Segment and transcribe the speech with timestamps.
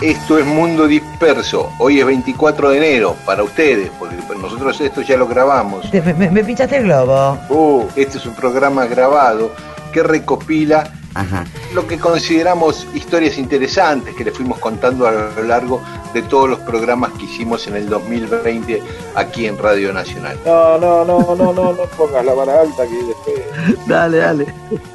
[0.00, 1.72] Esto es Mundo Disperso.
[1.78, 5.92] Hoy es 24 de enero para ustedes, porque nosotros esto ya lo grabamos.
[5.92, 7.38] Me, me pinchaste el globo.
[7.48, 9.52] Uh, este es un programa grabado
[9.92, 11.44] que recopila Ajá.
[11.74, 15.82] lo que consideramos historias interesantes que les fuimos contando a lo largo
[16.14, 18.82] de todos los programas que hicimos en el 2020
[19.14, 20.38] aquí en Radio Nacional.
[20.44, 23.86] No, no, no, no, no, no pongas la vara alta que después.
[23.86, 24.46] Dale, dale.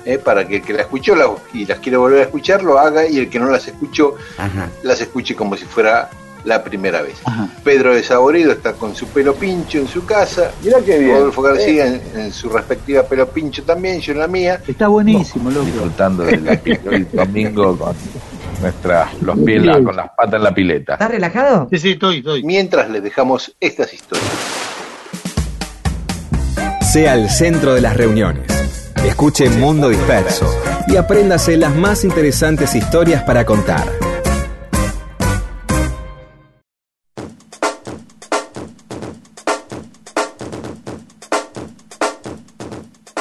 [0.05, 0.17] ¿eh?
[0.17, 3.07] Para que el que la escuchó la- y las quiere volver a escuchar lo haga
[3.07, 4.69] y el que no las escuchó Ajá.
[4.83, 6.09] las escuche como si fuera
[6.45, 7.15] la primera vez.
[7.23, 7.47] Ajá.
[7.63, 10.51] Pedro de Saborido está con su pelo pincho en su casa.
[10.61, 11.15] Mirá qué bien.
[11.15, 14.61] Rodolfo García en, en su respectiva pelo pincho también, yo en la mía.
[14.67, 15.65] Está buenísimo, loco.
[15.65, 16.47] disfrutando del
[16.91, 17.95] el domingo con
[18.61, 20.93] nuestras los pies la- con las patas en la pileta.
[20.93, 21.67] ¿Estás relajado?
[21.71, 22.43] Sí, sí, estoy, estoy.
[22.43, 24.27] Mientras les dejamos estas historias.
[26.81, 28.45] Sea el centro de las reuniones.
[29.05, 30.47] Escuche Mundo Disperso
[30.87, 33.85] y apréndase las más interesantes historias para contar.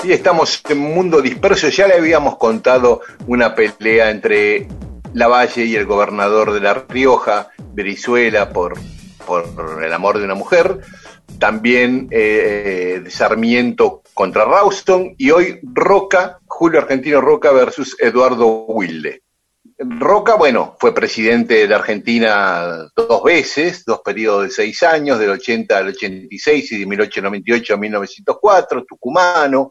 [0.04, 1.68] Y estamos en Mundo Disperso.
[1.68, 4.66] Ya le habíamos contado una pelea entre
[5.14, 8.74] Lavalle y el gobernador de La Rioja, Brizuela, por,
[9.26, 10.80] por el amor de una mujer.
[11.38, 15.14] También eh, Sarmiento contra Rauston.
[15.18, 19.22] Y hoy Roca, Julio Argentino Roca versus Eduardo Wilde.
[19.78, 25.30] Roca, bueno, fue presidente de la Argentina dos veces, dos periodos de seis años, del
[25.30, 29.70] 80 al 86 y de 1898 a 1904, tucumano.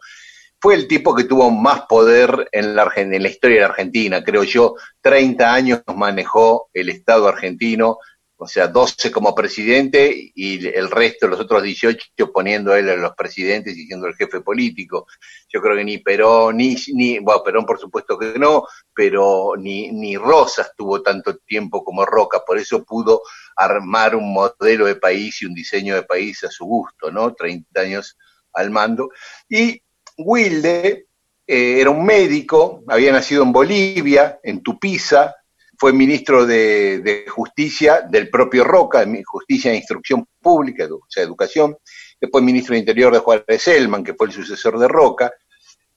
[0.61, 2.85] Fue el tipo que tuvo más poder en la,
[3.27, 4.75] historia de la Argentina, creo yo.
[5.01, 7.97] 30 años manejó el Estado argentino,
[8.38, 12.95] o sea, 12 como presidente y el resto, los otros 18, poniendo a él a
[12.95, 15.07] los presidentes y siendo el jefe político.
[15.49, 19.91] Yo creo que ni Perón, ni, ni bueno, Perón por supuesto que no, pero ni,
[19.91, 23.23] ni Rosas tuvo tanto tiempo como Roca, por eso pudo
[23.55, 27.33] armar un modelo de país y un diseño de país a su gusto, ¿no?
[27.33, 28.16] 30 años
[28.53, 29.09] al mando.
[29.49, 29.81] Y
[30.23, 31.07] Wilde
[31.47, 35.35] eh, era un médico, había nacido en Bolivia, en Tupiza,
[35.77, 41.23] fue ministro de, de Justicia del propio Roca, de Justicia e Instrucción Pública, o sea,
[41.23, 41.75] Educación,
[42.21, 45.33] después ministro de Interior de Juárez Selman, que fue el sucesor de Roca.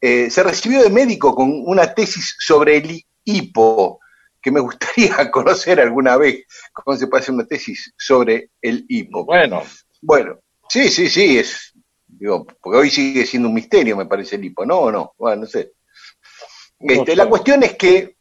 [0.00, 4.00] Eh, se recibió de médico con una tesis sobre el hipo,
[4.40, 9.26] que me gustaría conocer alguna vez cómo se puede hacer una tesis sobre el hipo.
[9.26, 9.62] Bueno,
[10.00, 11.73] Bueno, sí, sí, sí, es,
[12.18, 14.78] digo, porque hoy sigue siendo un misterio, me parece el hipo, ¿no?
[14.78, 15.14] ¿O no?
[15.18, 15.72] Bueno, no sé.
[16.80, 18.16] Este, la cuestión es que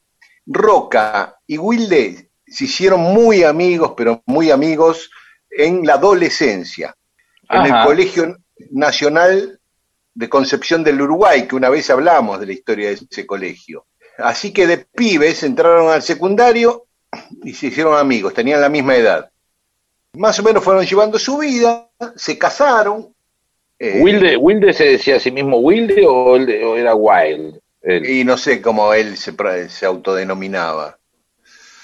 [0.45, 5.09] Roca y Wilde se hicieron muy amigos, pero muy amigos
[5.49, 6.95] en la adolescencia,
[7.49, 8.37] en el Colegio
[8.71, 9.59] Nacional
[10.13, 13.87] de Concepción del Uruguay, que una vez hablamos de la historia de ese colegio.
[14.17, 16.85] Así que de pibes entraron al secundario
[17.43, 19.29] y se hicieron amigos, tenían la misma edad.
[20.13, 23.12] Más o menos fueron llevando su vida, se casaron.
[23.83, 27.59] Eh, Wilde, ¿Wilde se decía a sí mismo Wilde o, él- o era Wild?
[27.81, 28.09] Él.
[28.09, 29.33] y no sé cómo él se,
[29.69, 30.97] se autodenominaba.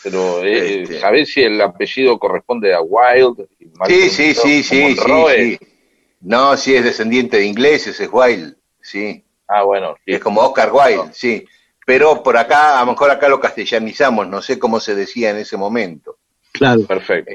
[0.02, 1.00] Pero, eh, Este.
[1.02, 3.48] ¿sabés si el apellido corresponde a Wild?
[3.86, 5.60] Sí, sí, sí, sí, sí.
[6.22, 9.24] No, sí, es descendiente de ingleses, es Wilde, sí.
[9.48, 10.14] Ah, bueno, sí.
[10.14, 11.46] Es como Oscar Wilde, sí.
[11.86, 15.38] Pero por acá, a lo mejor acá lo castellanizamos, no sé cómo se decía en
[15.38, 16.18] ese momento.
[16.54, 16.84] Claro.
[16.86, 17.34] perfecto.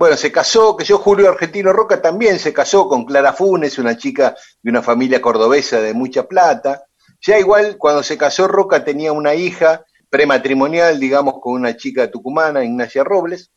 [0.00, 3.98] Bueno, se casó, que yo, Julio Argentino Roca también se casó con Clara Funes, una
[3.98, 6.86] chica de una familia cordobesa de mucha plata.
[7.20, 12.64] Ya igual, cuando se casó Roca tenía una hija prematrimonial, digamos, con una chica tucumana,
[12.64, 13.50] Ignacia Robles.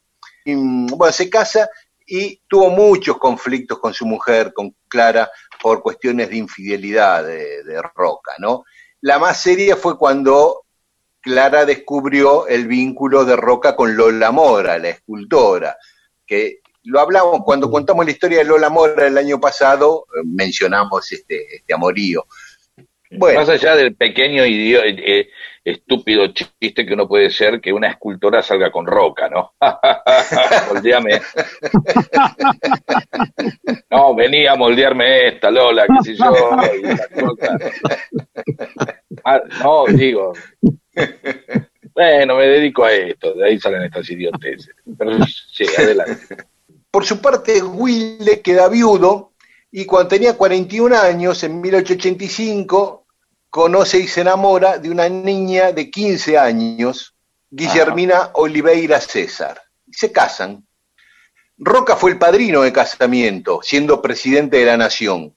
[0.43, 1.69] Y, bueno, se casa
[2.05, 5.31] y tuvo muchos conflictos con su mujer, con Clara,
[5.61, 8.65] por cuestiones de infidelidad de, de Roca, ¿no?
[8.99, 10.65] La más seria fue cuando
[11.21, 15.77] Clara descubrió el vínculo de Roca con Lola Mora, la escultora,
[16.25, 21.11] que lo hablamos cuando contamos la historia de Lola Mora el año pasado, eh, mencionamos
[21.11, 22.25] este, este amorío.
[23.15, 23.41] Bueno.
[23.41, 25.29] Más allá del pequeño idiota, eh,
[25.63, 29.53] estúpido chiste que no puede ser que una escultora salga con roca, ¿no?
[30.73, 31.21] Moldeame.
[33.91, 36.25] no, venía a moldearme esta, Lola, qué sé yo.
[39.23, 40.33] Ah, no, digo.
[41.93, 44.73] Bueno, me dedico a esto, de ahí salen estas idioteces.
[44.97, 46.37] Pero sí, adelante.
[46.89, 49.31] Por su parte, Wilde queda viudo
[49.71, 53.05] y cuando tenía 41 años, en 1885,
[53.49, 57.15] conoce y se enamora de una niña de 15 años,
[57.49, 59.61] Guillermina Oliveira César.
[59.87, 60.65] Y se casan.
[61.57, 65.35] Roca fue el padrino de casamiento, siendo presidente de la nación.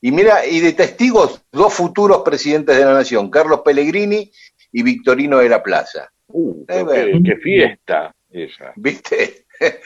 [0.00, 4.32] Y mira, y de testigos, dos futuros presidentes de la nación, Carlos Pellegrini
[4.72, 6.10] y Victorino de la Plaza.
[6.28, 8.72] Uh, qué, fiesta esa.
[8.76, 9.46] ¿Viste?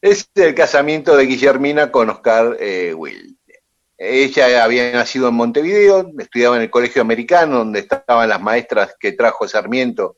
[0.00, 3.36] es el casamiento de Guillermina con Oscar eh, Will.
[3.96, 9.12] Ella había nacido en Montevideo, estudiaba en el colegio americano, donde estaban las maestras que
[9.12, 10.16] trajo Sarmiento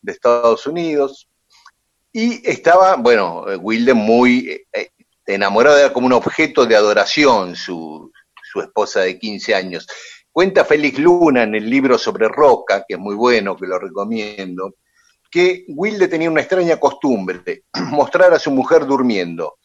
[0.00, 1.28] de Estados Unidos.
[2.12, 4.90] Y estaba, bueno, Wilde muy eh,
[5.26, 8.12] enamorado, era como un objeto de adoración su,
[8.44, 9.88] su esposa de 15 años.
[10.36, 14.74] Cuenta Félix Luna en el libro sobre Roca, que es muy bueno, que lo recomiendo,
[15.30, 19.56] que Wilde tenía una extraña costumbre, mostrar a su mujer durmiendo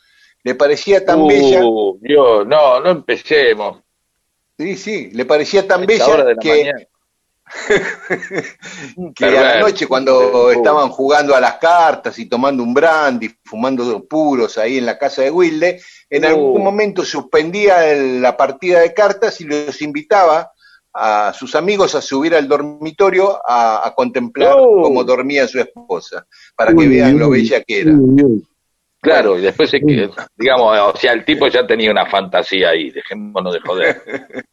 [0.43, 1.61] le parecía tan bella.
[1.61, 3.81] Uh, Dios, no, no empecemos.
[4.57, 6.71] Sí, sí, le parecía tan bella que,
[9.15, 14.07] que a la noche cuando estaban jugando a las cartas y tomando un brandy, fumando
[14.07, 16.63] puros ahí en la casa de Wilde, en algún uh.
[16.63, 20.53] momento suspendía la partida de cartas y los invitaba
[20.93, 24.81] a sus amigos a subir al dormitorio a, contemplar uh.
[24.81, 27.93] cómo dormía su esposa, para que vean lo bella que era.
[29.01, 29.79] Claro, y después, se,
[30.37, 34.03] digamos, o sea, el tipo ya tenía una fantasía ahí, dejémonos de joder.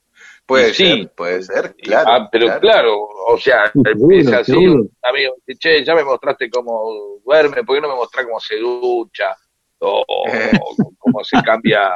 [0.46, 2.10] puede ser, puede ser, claro.
[2.10, 2.98] Ah, pero claro.
[3.28, 3.70] o sea,
[4.10, 8.40] es así, amigo, che, ya me mostraste cómo duerme, ¿por qué no me mostrás cómo
[8.40, 9.36] se ducha?
[9.80, 10.02] O,
[10.98, 11.92] cómo se cambia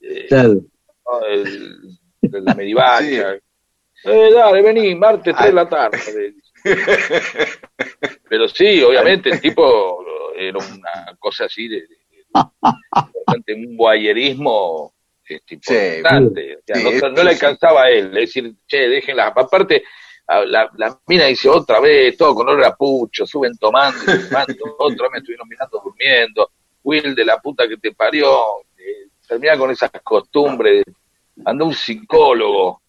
[0.00, 0.26] eh,
[1.28, 1.78] el,
[2.22, 3.38] la medivacha.
[4.04, 6.34] Eh, dale, vení, martes 3 de la tarde.
[8.28, 10.04] Pero sí, obviamente el tipo
[10.36, 11.86] era una cosa así de,
[13.54, 14.92] un guayerismo
[15.24, 16.58] este, importante.
[17.02, 19.28] no, le alcanzaba a él, es decir, che, déjenla.
[19.28, 19.84] Aparte,
[20.46, 23.98] la, la, mina dice otra vez, todo con olor a pucho, suben tomando,
[24.78, 26.50] otra vez me estuvieron mirando durmiendo,
[26.82, 30.84] Will de la puta que te parió, eh, termina con esas costumbres,
[31.44, 32.80] anda un psicólogo,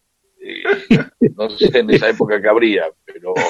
[1.35, 3.33] no sé en esa época que habría, pero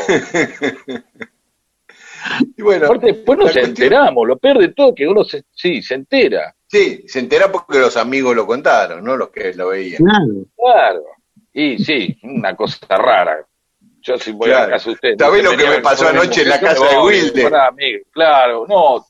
[2.55, 5.95] Y bueno, Aparte, después nos enteramos, lo peor de todo que uno se, sí, se
[5.95, 6.55] entera.
[6.67, 10.03] Sí, se entera porque los amigos lo contaron, no los que lo veían.
[10.03, 10.45] Claro.
[10.55, 11.03] Claro.
[11.53, 13.45] Y sí, una cosa rara.
[14.01, 15.15] Yo si voy a casa de usted.
[15.17, 17.49] ¿Sabés lo que me pasó anoche en la casa de Wilde?
[18.11, 19.05] claro, no.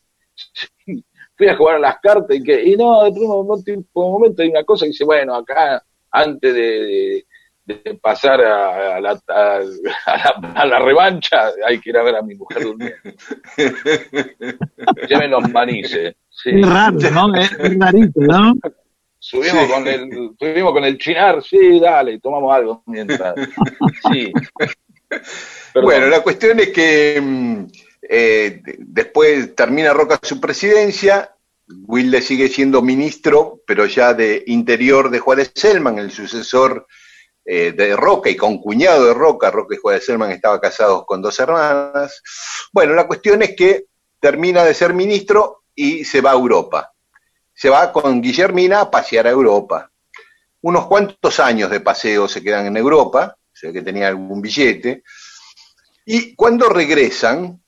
[1.38, 4.64] Fui a jugar a las cartas y que, y no, de un momento hay una
[4.64, 7.26] cosa que dice, bueno, acá antes de de
[8.02, 12.98] pasar a, la, a, la, revancha, hay que ir a ver a mi mujer durmiendo.
[15.10, 16.16] Lleven los manices.
[16.30, 16.52] Sí.
[16.52, 17.36] Es raro, ¿no?
[17.36, 18.54] Es, rarito, ¿no?
[19.20, 23.36] Subimos, con el, subimos con el chinar, sí, dale, tomamos algo mientras.
[24.12, 24.34] Sí.
[25.76, 27.66] Bueno, la cuestión es que mm,
[28.10, 31.36] eh, después termina Roca su presidencia,
[31.88, 36.88] Wilde sigue siendo ministro, pero ya de interior de Juárez Selman, el sucesor
[37.44, 41.06] eh, de Roca y con cuñado de Roca, Roca y Juan de Selman estaban casados
[41.06, 42.22] con dos hermanas.
[42.72, 43.86] Bueno, la cuestión es que
[44.20, 46.94] termina de ser ministro y se va a Europa.
[47.54, 49.92] Se va con Guillermina a pasear a Europa.
[50.62, 55.04] Unos cuantos años de paseo se quedan en Europa, sé que tenía algún billete.
[56.06, 57.60] Y cuando regresan,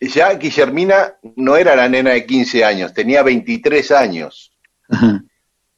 [0.00, 4.52] ya Guillermina no era la nena de 15 años, tenía 23 años.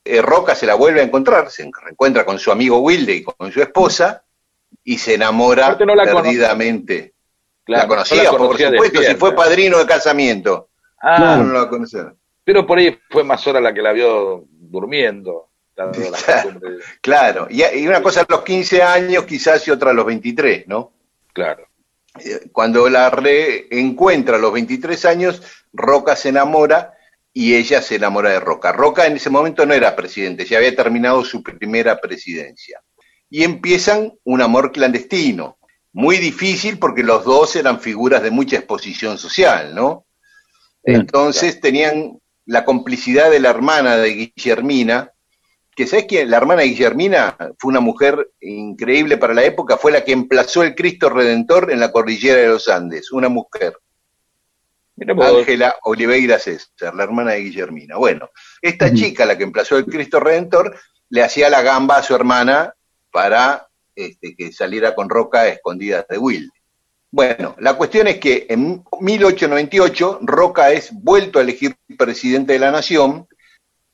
[0.04, 3.52] Eh, Roca se la vuelve a encontrar, se reencuentra con su amigo Wilde y con
[3.52, 4.25] su esposa
[4.82, 7.14] y se enamora perdidamente.
[7.66, 10.71] la conocía, por supuesto, si fue padrino de casamiento.
[11.00, 12.12] Ah, no, la conocía.
[12.44, 15.49] Pero por ahí fue más hora la que la vio durmiendo.
[17.00, 20.92] claro, y, una cosa a los 15 años quizás y otra a los 23, ¿no?
[21.32, 21.66] Claro.
[22.23, 25.42] Eh, cuando la reencuentra a los 23 años,
[25.73, 26.94] Roca se enamora
[27.33, 28.73] y ella se enamora de Roca.
[28.73, 32.83] Roca en ese momento no era presidente, ya había terminado su primera presidencia.
[33.31, 35.59] Y empiezan un amor clandestino.
[35.95, 40.07] muy difícil porque los dos eran figuras de mucha exposición social, ¿no?
[40.83, 45.12] Entonces tenían la complicidad de la hermana de Guillermina,
[45.75, 49.93] que sabes que la hermana de Guillermina fue una mujer increíble para la época, fue
[49.93, 53.77] la que emplazó el Cristo Redentor en la cordillera de los Andes, una mujer.
[54.99, 57.96] Ángela Oliveira César, la hermana de Guillermina.
[57.96, 58.30] Bueno,
[58.61, 62.75] esta chica, la que emplazó el Cristo Redentor, le hacía la gamba a su hermana
[63.11, 66.52] para este, que saliera con Roca escondida de Wilde.
[67.11, 72.70] Bueno, la cuestión es que en 1898 Roca es vuelto a elegir presidente de la
[72.70, 73.28] nación,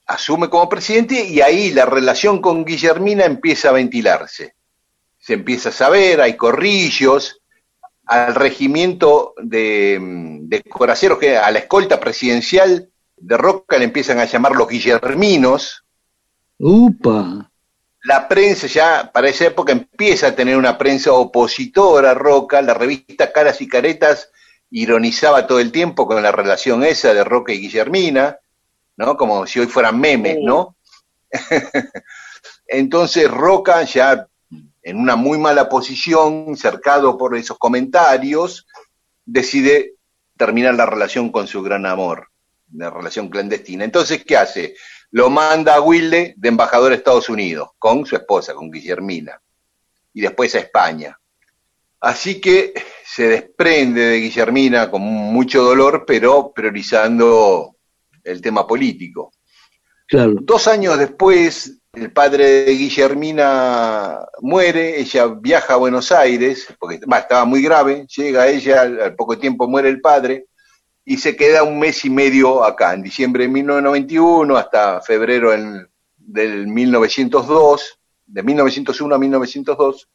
[0.07, 4.55] asume como presidente y ahí la relación con Guillermina empieza a ventilarse.
[5.19, 7.38] Se empieza a saber, hay corrillos,
[8.09, 9.99] al regimiento de,
[10.43, 15.85] de coraceros, que a la escolta presidencial de Roca le empiezan a llamar los guillerminos.
[16.59, 17.51] ¡Upa!
[18.05, 22.73] La prensa ya para esa época empieza a tener una prensa opositora a Roca, la
[22.73, 24.31] revista Caras y Caretas
[24.71, 28.39] ironizaba todo el tiempo con la relación esa de Roca y Guillermina,
[28.97, 29.17] ¿no?
[29.17, 30.77] Como si hoy fueran memes, ¿no?
[32.67, 34.27] Entonces Roca ya
[34.89, 38.67] en una muy mala posición, cercado por esos comentarios,
[39.27, 39.97] decide
[40.35, 42.29] terminar la relación con su gran amor,
[42.73, 43.85] la relación clandestina.
[43.85, 44.77] Entonces, ¿qué hace?
[45.11, 49.39] Lo manda a Wilde de embajador a Estados Unidos, con su esposa, con Guillermina,
[50.15, 51.19] y después a España.
[52.01, 52.73] Así que
[53.05, 57.77] se desprende de Guillermina con mucho dolor, pero priorizando
[58.25, 59.33] el tema político.
[60.11, 67.45] Dos años después el padre de Guillermina muere, ella viaja a Buenos Aires, porque estaba
[67.45, 70.47] muy grave, llega ella, al, poco tiempo muere el padre,
[71.05, 75.53] y se queda un mes y medio acá, en diciembre de 1991 hasta febrero
[76.17, 80.09] del 1902, de 1901 a 1902,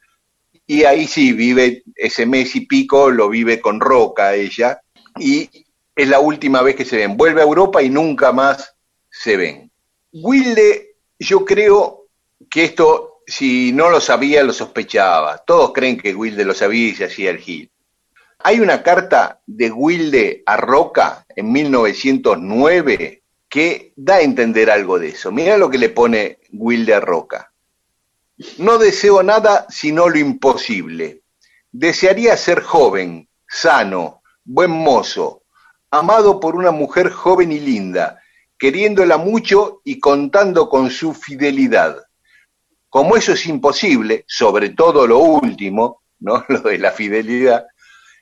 [0.68, 4.80] y ahí sí vive ese mes y pico, lo vive con Roca ella,
[5.20, 5.50] y
[5.96, 7.18] es la última vez que se ven.
[7.18, 8.76] Vuelve a Europa y nunca más
[9.10, 9.72] se ven.
[10.12, 12.08] Wilde yo creo
[12.50, 15.38] que esto, si no lo sabía, lo sospechaba.
[15.40, 17.72] Todos creen que Wilde lo sabía y se hacía el Gil.
[18.40, 25.10] Hay una carta de Wilde a Roca en 1909 que da a entender algo de
[25.10, 25.32] eso.
[25.32, 27.54] Mira lo que le pone Wilde a Roca.
[28.58, 31.22] No deseo nada sino lo imposible.
[31.72, 35.44] Desearía ser joven, sano, buen mozo,
[35.92, 38.23] amado por una mujer joven y linda,
[38.64, 42.02] queriéndola mucho y contando con su fidelidad.
[42.88, 46.46] Como eso es imposible, sobre todo lo último, ¿no?
[46.48, 47.66] Lo de la fidelidad,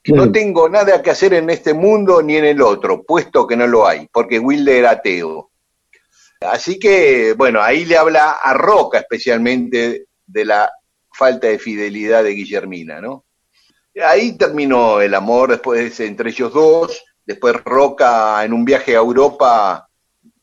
[0.06, 3.68] no tengo nada que hacer en este mundo ni en el otro, puesto que no
[3.68, 5.52] lo hay, porque Wilde era ateo.
[6.40, 10.72] Así que, bueno, ahí le habla a Roca especialmente de la
[11.14, 13.26] falta de fidelidad de Guillermina, ¿no?
[14.04, 19.88] Ahí terminó el amor después entre ellos dos, después Roca en un viaje a Europa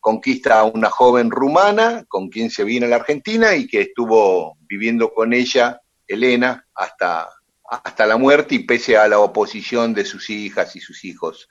[0.08, 4.56] conquista a una joven rumana con quien se viene a la Argentina y que estuvo
[4.66, 7.28] viviendo con ella, Elena, hasta,
[7.68, 11.46] hasta la muerte y pese a la oposición de sus hijas y sus hijos.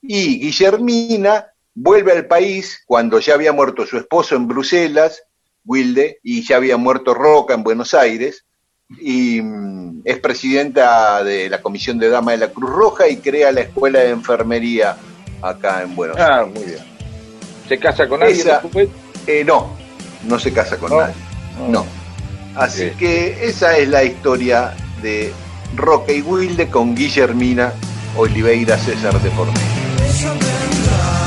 [0.00, 5.24] Y Guillermina vuelve al país cuando ya había muerto su esposo en Bruselas,
[5.64, 8.46] Wilde, y ya había muerto Roca en Buenos Aires,
[9.00, 13.50] y mm, es presidenta de la Comisión de Dama de la Cruz Roja y crea
[13.50, 14.96] la Escuela de Enfermería
[15.42, 16.54] acá en Buenos ah, Aires.
[16.54, 16.95] muy bien.
[17.68, 18.46] ¿Se casa con alguien
[19.26, 19.70] eh, no,
[20.28, 21.14] no se casa con nadie.
[21.68, 21.84] No.
[22.54, 25.32] Así que esa es la historia de
[25.74, 27.72] Roque y Wilde con Guillermina
[28.16, 31.25] Oliveira César de Pormedio.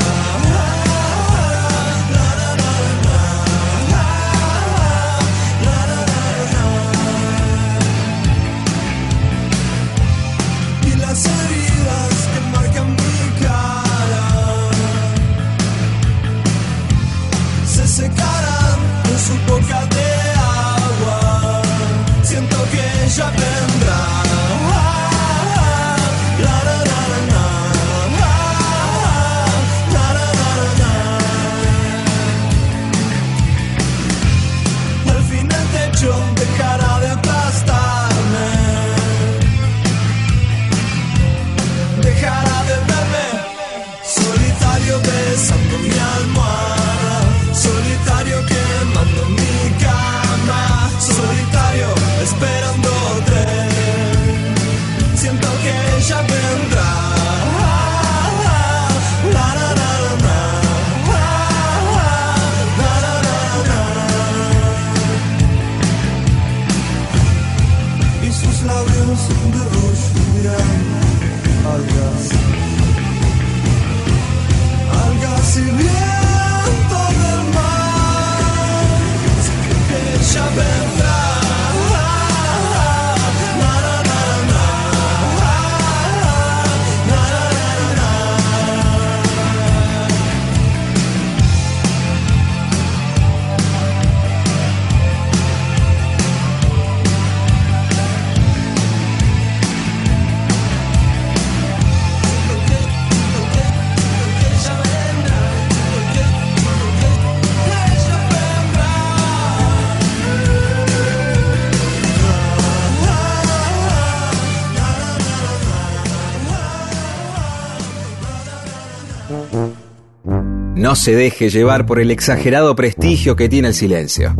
[120.89, 124.33] No se deje llevar por el exagerado prestigio que tiene el silencio.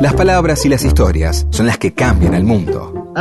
[0.00, 3.12] Las palabras y las historias son las que cambian el mundo.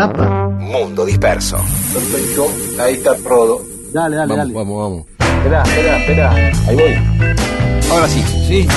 [0.58, 1.58] Mundo disperso.
[1.94, 2.48] Perfecto.
[2.82, 3.62] Ahí está Rodo.
[3.92, 4.54] Dale, dale, Vamos, dale.
[4.54, 5.06] vamos, vamos.
[5.38, 6.52] Espera, espera, espera.
[6.70, 7.90] Ahí voy.
[7.92, 8.24] Ahora sí.
[8.48, 8.68] Sí.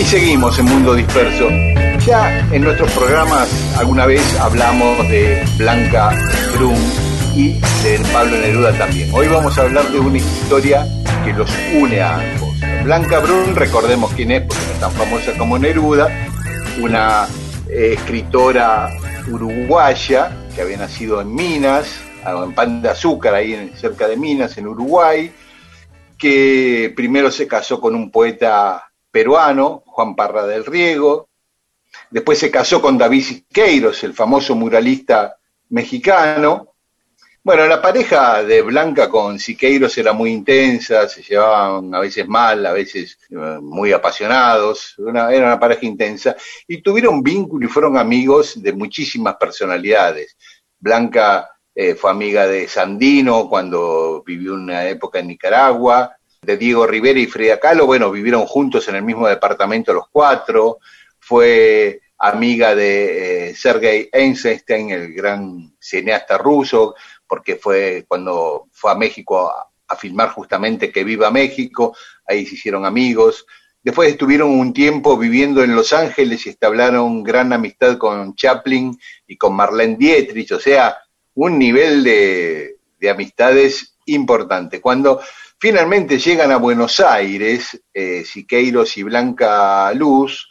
[0.00, 1.48] Y seguimos en Mundo Disperso.
[2.06, 6.16] Ya en nuestros programas alguna vez hablamos de Blanca
[6.56, 6.78] Brum
[7.34, 9.10] y de Pablo Neruda también.
[9.12, 10.86] Hoy vamos a hablar de una historia
[11.36, 12.54] los une a ambos.
[12.84, 16.08] Blanca Brum, recordemos quién es, porque no es tan famosa como Neruda,
[16.80, 17.26] una
[17.68, 18.90] eh, escritora
[19.30, 24.56] uruguaya que había nacido en Minas, en Pan de Azúcar, ahí en- cerca de Minas,
[24.58, 25.32] en Uruguay,
[26.18, 31.28] que primero se casó con un poeta peruano, Juan Parra del Riego,
[32.10, 35.36] después se casó con David Siqueiros, el famoso muralista
[35.68, 36.72] mexicano.
[37.46, 42.66] Bueno, la pareja de Blanca con Siqueiros era muy intensa, se llevaban a veces mal,
[42.66, 46.34] a veces eh, muy apasionados, una- era una pareja intensa,
[46.66, 50.36] y tuvieron vínculo y fueron amigos de muchísimas personalidades.
[50.80, 57.20] Blanca eh, fue amiga de Sandino cuando vivió una época en Nicaragua, de Diego Rivera
[57.20, 60.78] y Frida Kahlo, bueno, vivieron juntos en el mismo departamento los cuatro,
[61.20, 66.94] fue amiga de eh, Sergei Eisenstein, el gran cineasta ruso,
[67.28, 72.54] porque fue cuando fue a México a, a filmar justamente Que Viva México, ahí se
[72.54, 73.46] hicieron amigos.
[73.82, 79.36] Después estuvieron un tiempo viviendo en Los Ángeles y establecieron gran amistad con Chaplin y
[79.36, 80.96] con Marlene Dietrich, o sea,
[81.34, 84.80] un nivel de, de amistades importante.
[84.80, 85.20] Cuando
[85.58, 90.48] finalmente llegan a Buenos Aires, eh, Siqueiros y Blanca Luz,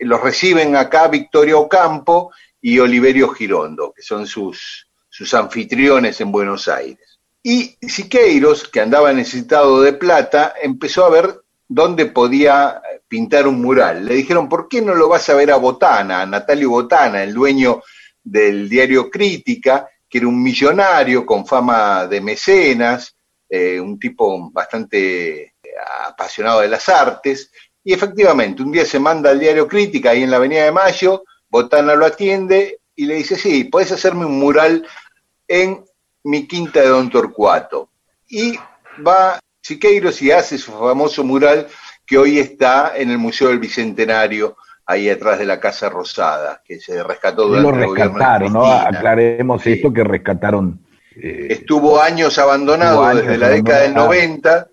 [0.00, 6.66] los reciben acá Victoria Ocampo y Oliverio Girondo, que son sus, sus anfitriones en Buenos
[6.66, 7.20] Aires.
[7.40, 14.04] Y Siqueiros, que andaba necesitado de plata, empezó a ver dónde podía pintar un mural.
[14.04, 17.32] Le dijeron, ¿por qué no lo vas a ver a Botana, a Natalio Botana, el
[17.32, 17.80] dueño
[18.24, 23.14] del diario Crítica, que era un millonario con fama de mecenas,
[23.48, 25.54] eh, un tipo bastante
[26.08, 27.52] apasionado de las artes,
[27.84, 31.22] y efectivamente, un día se manda al diario Crítica ahí en la Avenida de Mayo,
[31.48, 34.84] Botana lo atiende y le dice, sí, podés hacerme un mural
[35.48, 35.84] en
[36.24, 37.90] mi quinta de Don Torcuato.
[38.28, 38.58] Y
[39.06, 41.66] va Siqueiros y hace su famoso mural
[42.06, 46.78] que hoy está en el Museo del Bicentenario, ahí atrás de la Casa Rosada, que
[46.78, 48.72] se rescató Y lo durante el gobierno de rescataron, ¿no?
[48.72, 49.72] Aclaremos Sí.
[49.72, 50.80] esto que rescataron.
[51.16, 54.08] eh, Estuvo años abandonado Estuvo años desde la década del abandonado.
[54.08, 54.68] 90.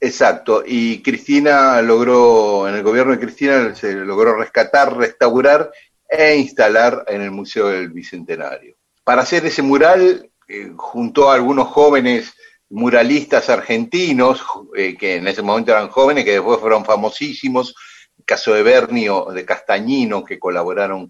[0.00, 5.70] Exacto, y Cristina logró, en el gobierno de Cristina se logró rescatar, restaurar
[6.08, 8.76] e instalar en el Museo del Bicentenario.
[9.04, 12.32] Para hacer ese mural, eh, juntó a algunos jóvenes
[12.68, 14.42] muralistas argentinos,
[14.76, 17.74] eh, que en ese momento eran jóvenes, que después fueron famosísimos,
[18.18, 21.08] el caso de Berni o de Castañino, que colaboraron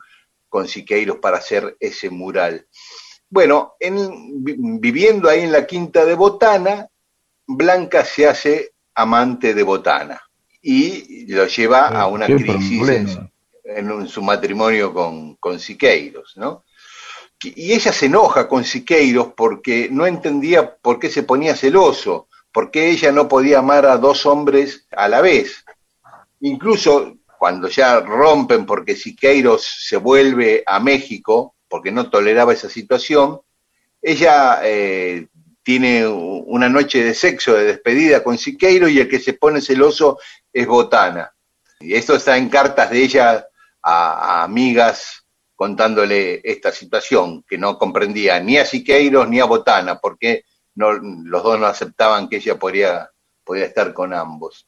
[0.48, 2.66] con Siqueiros para hacer ese mural.
[3.28, 6.88] Bueno, en- vi- viviendo ahí en la quinta de Botana,
[7.46, 10.20] Blanca se hace amante de Botana
[10.62, 12.80] y lo lleva a una crisis
[13.64, 16.64] en, su matrimonio con, con Siqueiros, ¿no?
[17.42, 22.70] Y ella se enoja con Siqueiros porque no entendía por qué se ponía celoso, por
[22.70, 25.64] qué ella no podía amar a dos hombres a la vez.
[26.40, 33.40] Incluso cuando ya rompen porque Siqueiros se vuelve a México, porque no toleraba esa situación,
[34.02, 35.28] ella eh,
[35.62, 40.18] tiene una noche de sexo, de despedida con Siqueiros y el que se pone celoso
[40.52, 41.32] es Botana.
[41.78, 43.46] Y esto está en cartas de ella
[43.82, 45.19] a amigas
[45.60, 50.44] contándole esta situación, que no comprendía ni a Siqueiros ni a Botana, porque
[50.76, 53.10] no, los dos no aceptaban que ella podría,
[53.44, 54.66] podía estar con ambos.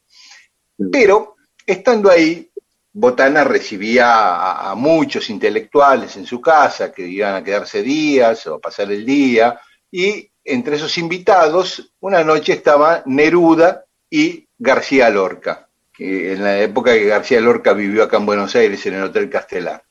[0.92, 2.46] Pero, estando ahí,
[2.92, 8.56] Botana recibía a, a muchos intelectuales en su casa que iban a quedarse días o
[8.56, 9.58] a pasar el día,
[9.90, 16.92] y entre esos invitados, una noche estaba Neruda y García Lorca, que en la época
[16.92, 19.82] que García Lorca vivió acá en Buenos Aires, en el Hotel Castelar.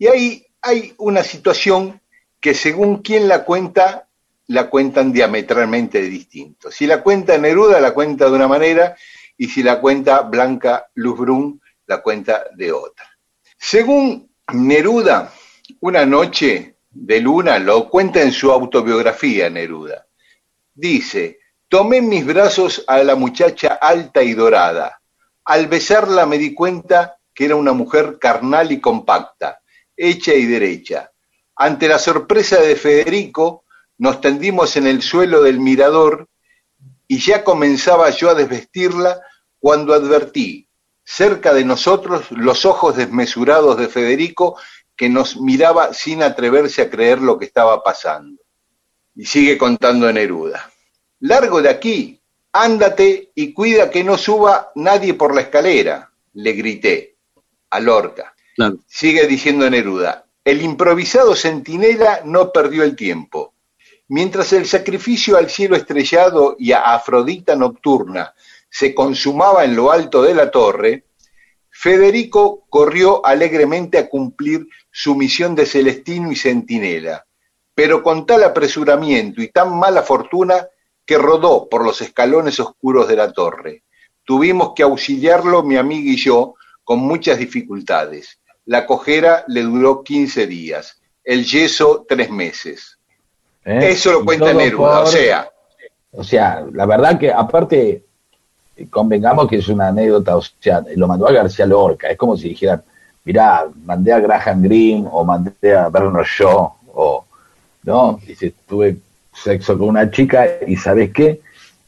[0.00, 2.00] Y ahí hay una situación
[2.40, 4.08] que según quien la cuenta,
[4.46, 6.70] la cuentan diametralmente distinto.
[6.70, 8.96] Si la cuenta Neruda, la cuenta de una manera,
[9.36, 13.06] y si la cuenta Blanca Luzbrun, la cuenta de otra.
[13.56, 15.32] Según Neruda,
[15.80, 20.06] una noche de luna, lo cuenta en su autobiografía Neruda,
[20.74, 25.00] dice, tomé en mis brazos a la muchacha alta y dorada.
[25.44, 29.60] Al besarla me di cuenta que era una mujer carnal y compacta,
[29.98, 31.10] hecha y derecha.
[31.56, 33.64] Ante la sorpresa de Federico,
[33.98, 36.28] nos tendimos en el suelo del mirador
[37.08, 39.20] y ya comenzaba yo a desvestirla
[39.58, 40.68] cuando advertí
[41.04, 44.56] cerca de nosotros los ojos desmesurados de Federico
[44.94, 48.42] que nos miraba sin atreverse a creer lo que estaba pasando.
[49.16, 50.70] Y sigue contando Neruda.
[51.20, 52.20] Largo de aquí,
[52.52, 57.16] ándate y cuida que no suba nadie por la escalera, le grité
[57.70, 58.34] a Lorca.
[58.86, 63.54] Sigue diciendo Neruda, el improvisado centinela no perdió el tiempo.
[64.08, 68.34] Mientras el sacrificio al cielo estrellado y a Afrodita nocturna
[68.68, 71.04] se consumaba en lo alto de la torre,
[71.70, 77.24] Federico corrió alegremente a cumplir su misión de celestino y centinela,
[77.74, 80.66] pero con tal apresuramiento y tan mala fortuna
[81.06, 83.84] que rodó por los escalones oscuros de la torre.
[84.24, 88.40] Tuvimos que auxiliarlo mi amiga y yo con muchas dificultades.
[88.68, 92.98] La cojera le duró 15 días, el yeso tres meses.
[93.64, 93.92] ¿Eh?
[93.92, 95.50] Eso lo cuenta Neruda, o sea.
[96.10, 98.04] O sea, la verdad que aparte,
[98.90, 102.50] convengamos que es una anécdota, o sea, lo mandó a García Lorca, es como si
[102.50, 102.82] dijeran,
[103.24, 107.24] mirá, mandé a Graham Greene o mandé a Bernard Shaw, o,
[107.84, 108.20] ¿no?
[108.26, 108.98] Dice, tuve
[109.32, 111.40] sexo con una chica y ¿sabes qué?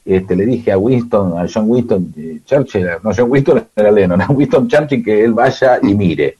[0.02, 4.22] Este, le dije a Winston, a John Winston eh, Churchill, no John Winston era Lennon,
[4.22, 6.38] a Winston Churchill que él vaya y mire.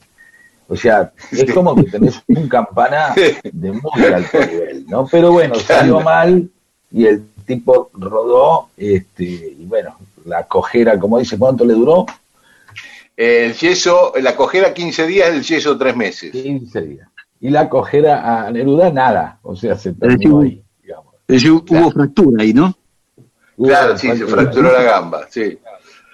[0.70, 3.12] O sea, es como que tenés un campana
[3.52, 5.04] de muy alto nivel, ¿no?
[5.10, 6.48] Pero bueno, salió mal
[6.92, 12.06] y el tipo rodó, este, y bueno, la cojera, como dice, ¿cuánto le duró?
[13.16, 16.30] El yeso, la cojera 15 días, el yeso 3 meses.
[16.30, 17.08] 15 días.
[17.40, 21.14] Y la cojera a Neruda nada, o sea, se terminó ahí, digamos.
[21.68, 22.76] Hubo fractura ahí, ¿no?
[23.60, 25.58] Claro, sí, se fracturó la gamba, sí.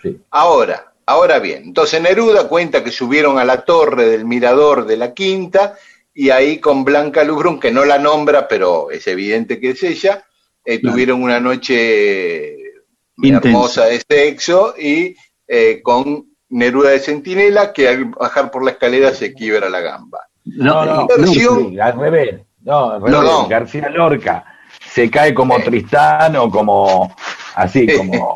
[0.02, 0.18] sí.
[0.30, 5.14] Ahora, Ahora bien, entonces Neruda cuenta que subieron a la torre del mirador de la
[5.14, 5.76] quinta
[6.12, 10.24] y ahí con Blanca Lugrun, que no la nombra, pero es evidente que es ella,
[10.64, 12.56] eh, tuvieron una noche
[13.22, 15.14] hermosa de sexo y
[15.46, 20.26] eh, con Neruda de Centinela, que al bajar por la escalera se quiebra la gamba.
[20.44, 22.40] No, no, no, al revés.
[22.62, 23.48] No, al revés.
[23.48, 24.44] García Lorca
[24.90, 27.14] se cae como Tristán o como
[27.56, 28.34] así como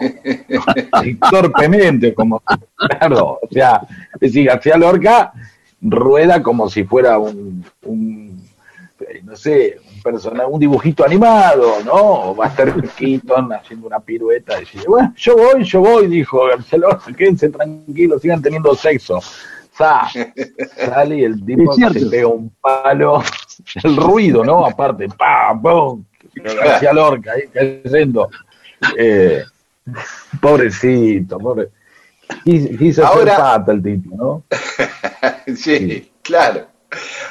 [1.30, 2.42] torpemente, como
[2.76, 3.82] claro, o sea,
[4.14, 5.32] es decir, García Lorca
[5.80, 8.42] rueda como si fuera un, un
[9.24, 12.30] no sé, un personaje, un dibujito animado, ¿no?
[12.30, 16.06] O va a estar Keaton haciendo una pirueta y dice, bueno, yo voy, yo voy,
[16.06, 19.20] dijo García Lorca, quédense tranquilos, sigan teniendo sexo.
[20.76, 23.22] Sale y el tipo se pega un palo,
[23.82, 24.66] el ruido, ¿no?
[24.66, 25.62] Aparte, ¡pam!
[25.62, 26.04] ¡pum!
[26.34, 28.28] García Lorca ahí cayendo.
[28.96, 29.44] Eh,
[30.40, 31.68] pobrecito, pobre.
[32.44, 34.44] Quiso Ahora, el tipo, ¿no?
[35.56, 36.66] sí, claro.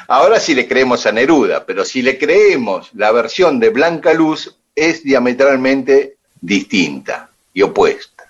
[0.08, 4.56] Ahora sí le creemos a Neruda, pero si le creemos la versión de Blanca Luz
[4.74, 8.24] es diametralmente distinta y opuesta.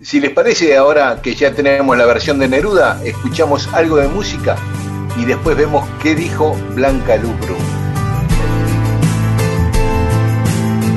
[0.00, 4.56] Si les parece ahora que ya tenemos la versión de Neruda, escuchamos algo de música
[5.16, 7.84] y después vemos qué dijo Blanca Luz Brun.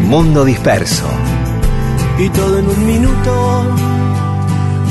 [0.07, 1.09] Mundo Disperso
[2.19, 3.63] y todo en un minuto.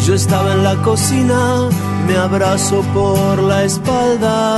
[0.04, 1.68] Yo estaba en la cocina,
[2.06, 4.56] me abrazó por la espalda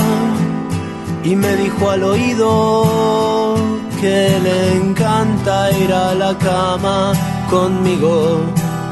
[1.24, 3.54] y me dijo al oído
[4.00, 7.12] que le encanta ir a la cama
[7.50, 8.40] conmigo,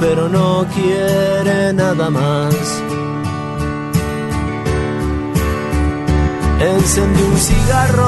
[0.01, 2.55] pero no quiere nada más.
[6.59, 8.06] Encendí un cigarro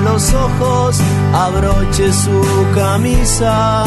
[0.00, 1.00] los ojos,
[1.32, 2.40] abroche su
[2.74, 3.84] camisa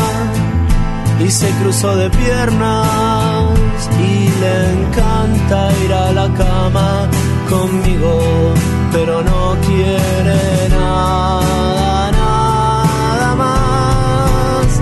[1.19, 7.07] y se cruzó de piernas y le encanta ir a la cama
[7.49, 8.53] conmigo,
[8.91, 14.81] pero no quiere nada, nada más.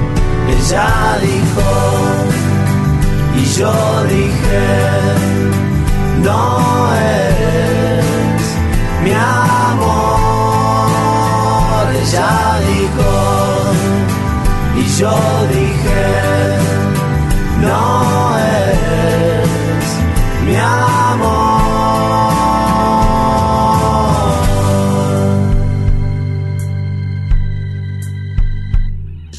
[0.56, 1.70] Ella dijo
[3.36, 4.68] y yo dije,
[6.24, 8.46] no es
[9.04, 9.39] mi amor
[12.10, 13.12] ella dijo
[14.78, 15.16] y yo
[15.54, 16.06] dije,
[17.62, 19.90] no es
[20.46, 21.60] mi amor.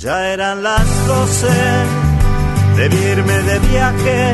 [0.03, 1.49] Ya eran las doce,
[2.77, 4.33] de irme de viaje,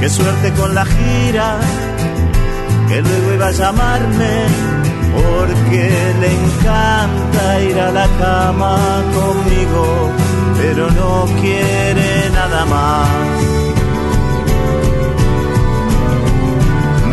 [0.00, 1.58] qué suerte con la gira,
[2.88, 4.81] que luego iba a llamarme
[5.12, 8.76] porque le encanta ir a la cama
[9.14, 10.10] conmigo,
[10.60, 13.08] pero no quiere nada más.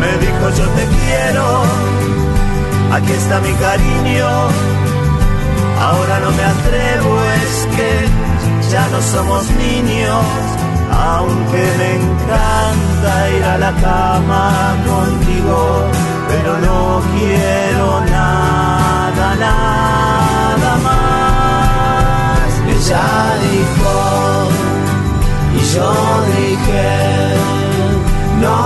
[0.00, 1.46] Me dijo yo te quiero,
[2.92, 4.28] aquí está mi cariño,
[5.78, 7.90] ahora no me atrevo, es que
[8.72, 10.24] ya no somos niños,
[10.92, 15.58] aunque me encanta ir a la cama contigo,
[16.30, 22.50] pero no quiero nada, nada más.
[22.74, 23.08] Ella
[23.46, 23.94] dijo,
[25.58, 25.90] y yo
[26.36, 26.88] dije,
[28.44, 28.58] no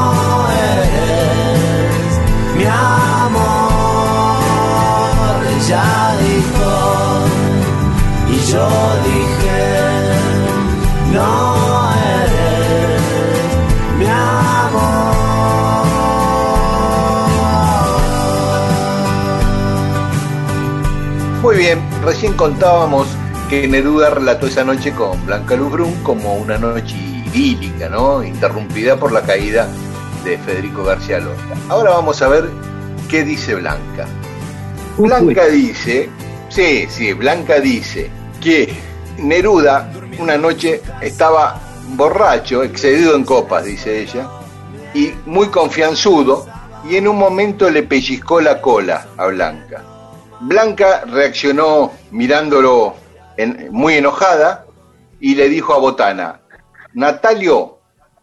[0.72, 2.11] eres
[2.57, 4.35] mi amor.
[5.57, 5.88] Ella
[6.27, 6.72] dijo,
[8.29, 8.66] y yo
[9.09, 9.62] dije,
[11.14, 11.73] no
[21.44, 23.07] Muy bien, recién contábamos
[23.50, 28.24] que Neruda relató esa noche con Blanca Lubrún como una noche idílica, ¿no?
[28.24, 29.68] Interrumpida por la caída
[30.24, 31.54] de Federico García Lorca.
[31.68, 32.48] Ahora vamos a ver
[33.11, 34.07] qué dice Blanca.
[34.96, 36.09] Blanca dice,
[36.48, 38.74] sí, sí, Blanca dice que
[39.18, 44.30] Neruda una noche estaba borracho, excedido en copas, dice ella,
[44.94, 46.46] y muy confianzudo,
[46.88, 49.85] y en un momento le pellizcó la cola a Blanca.
[50.40, 52.94] Blanca reaccionó mirándolo
[53.36, 54.66] en- muy enojada
[55.20, 56.40] y le dijo a Botana,
[56.92, 57.78] Natalio,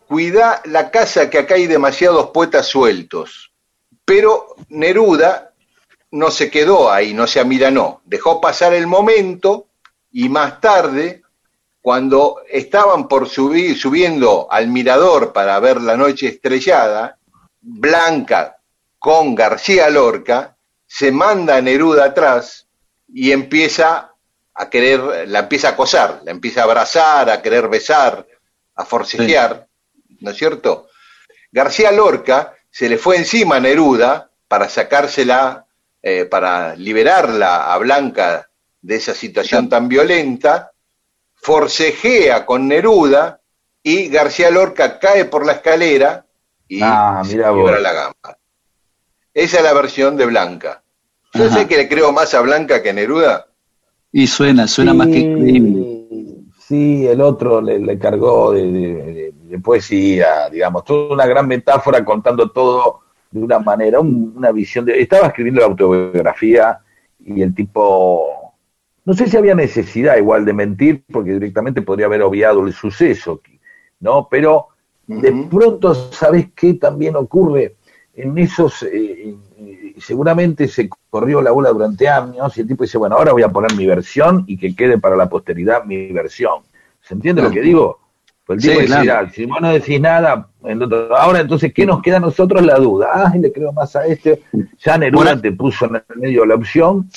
[0.08, 3.52] cuida la casa que acá hay demasiados poetas sueltos.
[4.06, 5.54] Pero Neruda
[6.12, 9.68] no se quedó ahí, no se amilanó, dejó pasar el momento
[10.12, 11.24] y más tarde,
[11.82, 17.18] cuando estaban por subir, subiendo al mirador para ver la noche estrellada,
[17.62, 18.58] Blanca
[19.00, 20.51] con García Lorca
[20.94, 22.68] se manda a Neruda atrás
[23.08, 24.14] y empieza
[24.54, 28.28] a querer, la empieza a acosar, la empieza a abrazar, a querer besar,
[28.76, 29.68] a forcejear,
[30.20, 30.90] ¿no es cierto?
[31.50, 35.66] García Lorca se le fue encima a Neruda para sacársela,
[36.02, 38.50] eh, para liberarla a Blanca
[38.82, 40.74] de esa situación tan violenta,
[41.36, 43.40] forcejea con Neruda
[43.82, 46.26] y García Lorca cae por la escalera
[46.68, 48.41] y Ah, se quiebra la gamba.
[49.34, 50.84] Esa es la versión de Blanca.
[51.34, 51.60] Yo Ajá.
[51.60, 53.48] sé que le creo más a Blanca que a Neruda.
[54.12, 55.98] Y suena, suena más que creíble.
[56.60, 61.46] Sí, el otro le, le cargó de, de- de- de poesía, digamos, toda una gran
[61.48, 65.02] metáfora contando todo de una manera, un- una visión de...
[65.02, 66.80] Estaba escribiendo la autobiografía
[67.20, 68.54] y el tipo,
[69.06, 73.42] no sé si había necesidad igual de mentir, porque directamente podría haber obviado el suceso,
[74.00, 74.28] ¿no?
[74.30, 74.68] Pero
[75.08, 77.76] de pronto, ¿sabes qué también ocurre?
[78.24, 79.36] En esos, eh,
[80.00, 83.50] seguramente se corrió la bola durante años y el tipo dice, bueno, ahora voy a
[83.50, 86.62] poner mi versión y que quede para la posteridad mi versión.
[87.02, 88.00] ¿Se entiende lo que digo?
[88.46, 89.28] Pues el tipo Sí, dice, claro.
[89.28, 92.62] "Ah, si vos no decís nada, entonces- ahora entonces, ¿qué nos queda a nosotros?
[92.64, 93.10] La duda.
[93.14, 94.44] Ah, le creo más a este.
[94.84, 97.10] Ya Neruda te puso en el medio la opción.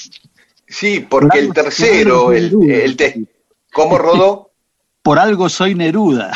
[0.66, 3.24] Sí, porque el tercero, el, el te-
[3.72, 4.50] ¿cómo rodó?
[5.02, 6.32] Por algo soy Neruda.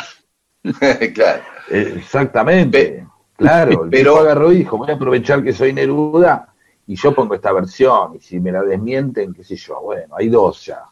[1.15, 1.43] claro.
[1.71, 2.79] Exactamente.
[2.85, 3.07] Pe-
[3.39, 6.53] claro, el pero- tipo agarró y dijo, voy a aprovechar que soy Neruda
[6.87, 8.17] y yo pongo esta versión.
[8.17, 10.83] Y si me la desmienten, qué sé yo, bueno, hay dos ya.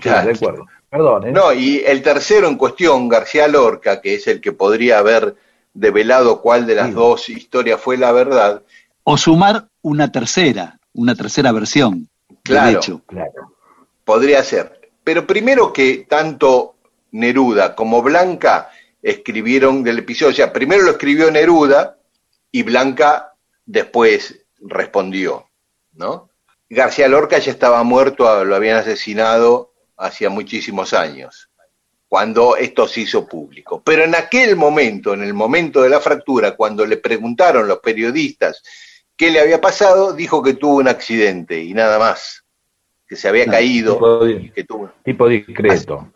[0.00, 0.28] Claro.
[0.28, 0.66] De acuerdo.
[0.90, 1.32] Perdón, ¿eh?
[1.32, 5.36] No, y el tercero en cuestión, García Lorca, que es el que podría haber
[5.72, 6.92] develado cuál de las Sí.
[6.94, 8.62] dos historias fue la verdad,
[9.04, 12.08] O sumar una tercera, una tercera versión.
[12.42, 12.66] Claro.
[12.68, 13.00] del hecho.
[13.06, 13.52] Claro.
[14.04, 14.80] podría ser.
[15.04, 16.74] Pero primero que tanto
[17.12, 18.70] Neruda como Blanca
[19.02, 21.96] escribieron del episodio, o sea, primero lo escribió Neruda
[22.52, 23.34] y Blanca
[23.64, 25.46] después respondió,
[25.92, 26.30] ¿no?
[26.68, 31.50] García Lorca ya estaba muerto, lo habían asesinado hacía muchísimos años,
[32.08, 33.82] cuando esto se hizo público.
[33.84, 38.62] Pero en aquel momento, en el momento de la fractura, cuando le preguntaron los periodistas
[39.16, 42.44] qué le había pasado, dijo que tuvo un accidente y nada más,
[43.06, 44.92] que se había caído tipo de- y que tuvo...
[45.04, 46.12] Tipo discreto.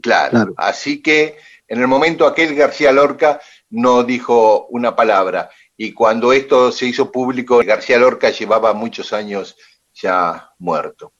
[0.00, 0.30] Claro.
[0.30, 0.54] Claro.
[0.56, 1.36] Así que
[1.68, 5.50] en el momento aquel García Lorca no dijo una palabra.
[5.76, 9.56] Y cuando esto se hizo público, García Lorca llevaba muchos años
[9.92, 11.12] ya muerto.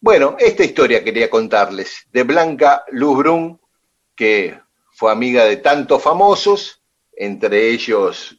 [0.00, 3.60] Bueno, esta historia quería contarles de Blanca Luzbrun,
[4.14, 4.58] que
[4.92, 8.36] fue amiga de tantos famosos, entre ellos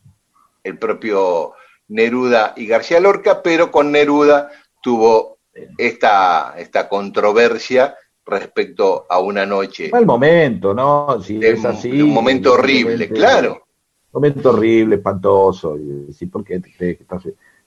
[0.64, 1.54] el propio
[1.88, 5.40] Neruda y García Lorca, pero con Neruda tuvo
[5.78, 7.96] esta, esta controversia
[8.28, 11.22] respecto a una noche Mal momento, ¿no?
[11.22, 11.90] Si de, es así.
[11.90, 13.64] de un momento horrible, claro.
[14.12, 15.78] Momento horrible, espantoso.
[15.78, 17.24] Y decir, ¿por qué te crees que estás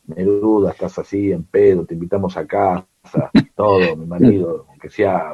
[0.07, 1.85] Neruda, estás así en pedo?
[1.85, 2.87] Te invitamos a casa,
[3.55, 5.33] todo, mi marido, que sea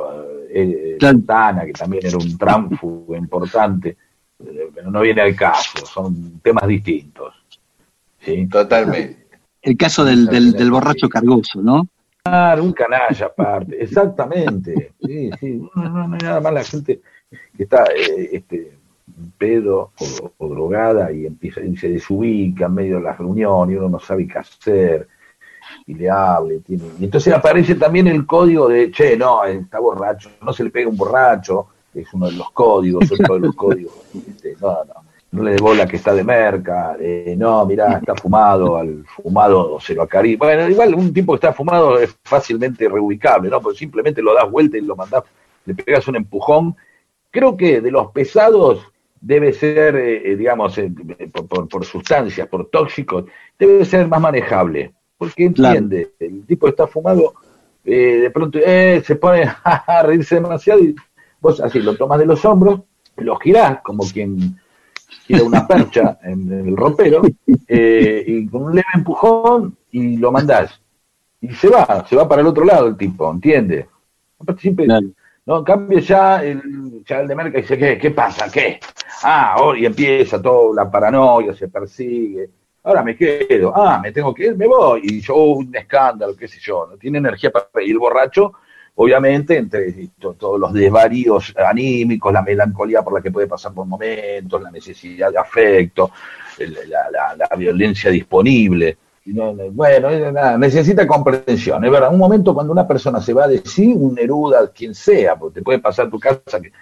[0.51, 0.99] eh, eh.
[1.01, 3.97] Santana, que también era un tránfugo importante,
[4.39, 7.35] eh, pero no viene al caso, son temas distintos.
[8.21, 8.47] ¿sí?
[8.47, 9.27] Totalmente.
[9.62, 11.89] El caso del, del, del borracho cargoso, ¿no?
[12.29, 14.93] Claro, un canalla aparte, exactamente.
[15.01, 17.01] Sí, sí, no, no, no, nada más la gente
[17.57, 18.73] que está eh, este,
[19.39, 19.93] pedo
[20.39, 24.01] o, drogada y empieza y se desubica en medio de la reunión y uno no
[24.01, 25.09] sabe qué hacer
[25.87, 26.59] y le hable.
[26.61, 30.71] Tiene, y entonces aparece también el código de, che, no, está borracho, no se le
[30.71, 33.95] pega un borracho, es uno de los códigos, otro de los códigos.
[34.15, 35.06] Este, no, no,
[35.37, 39.79] no le dé bola que está de merca, eh, no, mirá, está fumado, al fumado
[39.79, 40.38] se lo acaricia.
[40.38, 43.61] Bueno, igual un tipo que está fumado es fácilmente reubicable, ¿no?
[43.61, 45.25] Porque simplemente lo das vuelta y lo mandás,
[45.66, 46.75] le pegas un empujón.
[47.31, 48.81] Creo que de los pesados
[49.20, 50.81] debe ser, eh, eh, digamos,
[51.49, 53.25] por, por, sustancias, por tóxicos,
[53.59, 57.35] debe ser más manejable, porque entiende, el tipo está fumado,
[57.85, 60.96] de pronto se pone a reírse demasiado y
[61.40, 62.81] vos así lo tomas de los hombros,
[63.16, 64.59] lo girás como quien
[65.27, 67.23] gira una percha en, el ropero,
[67.69, 70.81] eh, y con un leve empujón y lo mandás.
[71.40, 73.87] Y se va, se va para el otro lado el tipo, ¿entiendes?
[74.59, 74.87] Siempre,
[75.47, 78.51] no, en cambio ya el, ya el de Merca dice, ¿qué, ¿qué pasa?
[78.51, 78.81] ¿Qué?
[79.23, 82.51] Ah, oh, y empieza toda la paranoia, se persigue.
[82.83, 85.01] Ahora me quedo, ah, me tengo que ir, me voy.
[85.05, 88.53] Y yo, un escándalo, qué sé yo, no tiene energía para ir el borracho
[88.96, 94.61] obviamente entre todos los desvaríos anímicos, la melancolía por la que puede pasar por momentos,
[94.62, 96.11] la necesidad de afecto,
[96.59, 98.96] la, violencia disponible.
[99.72, 100.09] bueno,
[100.59, 102.12] necesita comprensión, es verdad.
[102.12, 105.64] Un momento cuando una persona se va de sí, un Neruda, quien sea, porque te
[105.64, 106.72] puede pasar tu casa que,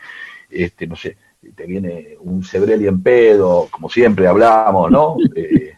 [0.50, 1.16] este, no sé,
[1.54, 5.16] te viene un Sebrelli en pedo, como siempre hablamos, ¿no?
[5.36, 5.72] Eh,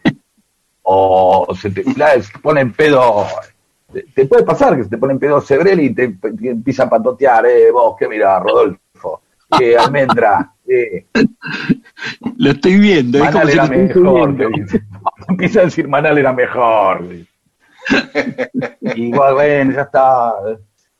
[0.89, 3.25] o se te, se pone en pedo
[4.13, 7.71] te puede pasar que se te ponen pedos Sebrelli y te, empieza a patotear, eh,
[7.71, 9.21] vos, ¿qué mira, Rodolfo?
[9.57, 10.53] ¿Qué almendra?
[10.67, 11.05] Eh.
[12.37, 13.19] Lo estoy viendo.
[13.19, 14.35] Manal era mejor.
[15.29, 17.05] Empieza a decir Manal era mejor.
[18.81, 20.33] Igual, bueno, ya está.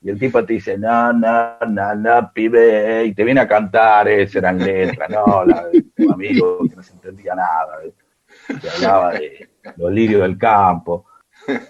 [0.00, 4.08] Y el tipo te dice, na, na, na, na, pibe, y te viene a cantar,
[4.08, 7.80] esa eran letras, no, la de tu amigo que no se entendía nada,
[8.46, 11.04] que hablaba de los lirios del campo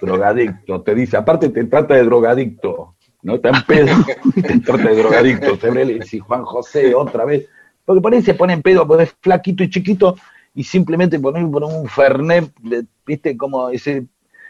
[0.01, 3.97] drogadicto, te dice, aparte te trata de drogadicto, no está en pedo,
[4.35, 7.47] te trata de drogadicto, Febrel y Juan José otra vez,
[7.85, 10.17] porque por ahí se pone en pedo, porque es flaquito y chiquito,
[10.55, 12.51] y simplemente poner por un Fernet,
[13.07, 14.07] viste como ese,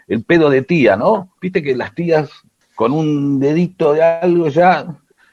[0.07, 1.33] el pedo de tía, ¿no?
[1.41, 2.29] Viste que las tías
[2.75, 4.87] con un dedito de algo ya,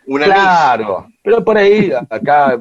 [0.06, 2.60] claro, pero por ahí, acá,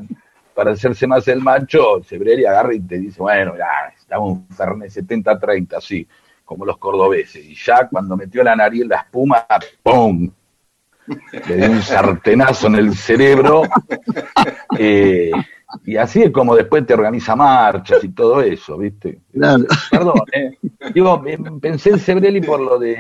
[0.54, 4.90] para hacerse más el macho, Sebrelli agarra y te dice, bueno, ya, estamos un Fernet
[4.90, 6.08] 70-30, sí
[6.46, 7.44] como los cordobeses.
[7.44, 9.46] Y ya cuando metió la nariz en la espuma,
[9.84, 10.30] ¡pum!
[11.48, 13.64] Le dio un sartenazo en el cerebro.
[14.78, 15.32] Eh,
[15.86, 19.20] y así es como después te organiza marchas y todo eso, ¿viste?
[19.90, 20.58] Perdón, ¿eh?
[20.94, 21.24] Digo,
[21.62, 22.98] pensé en Sebrelli por lo de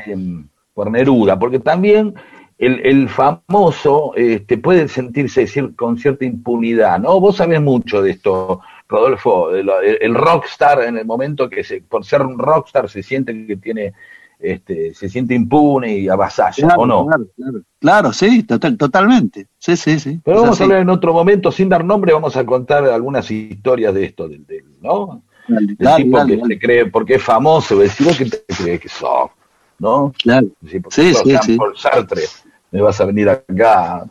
[0.73, 2.13] por Neruda, porque también
[2.57, 7.19] el, el famoso este, puede sentirse con cierta impunidad, ¿no?
[7.19, 12.21] Vos sabés mucho de esto, Rodolfo, el, rockstar en el momento que se, por ser
[12.21, 13.93] un rockstar se siente que tiene,
[14.39, 17.07] este, se siente impune y avasalla, ¿o no?
[17.07, 20.19] Claro, claro, claro sí, total, totalmente, sí, sí, sí.
[20.23, 23.93] Pero vamos a hablar en otro momento, sin dar nombre, vamos a contar algunas historias
[23.93, 24.45] de esto, del,
[24.81, 25.23] ¿no?
[25.47, 29.31] Del tipo que se cree, porque es famoso, decir que te crees que sos,
[29.79, 30.13] ¿no?
[30.21, 30.47] Claro.
[30.69, 32.21] Sí, sí, sí, Por Sartre,
[32.69, 34.05] me vas a venir acá,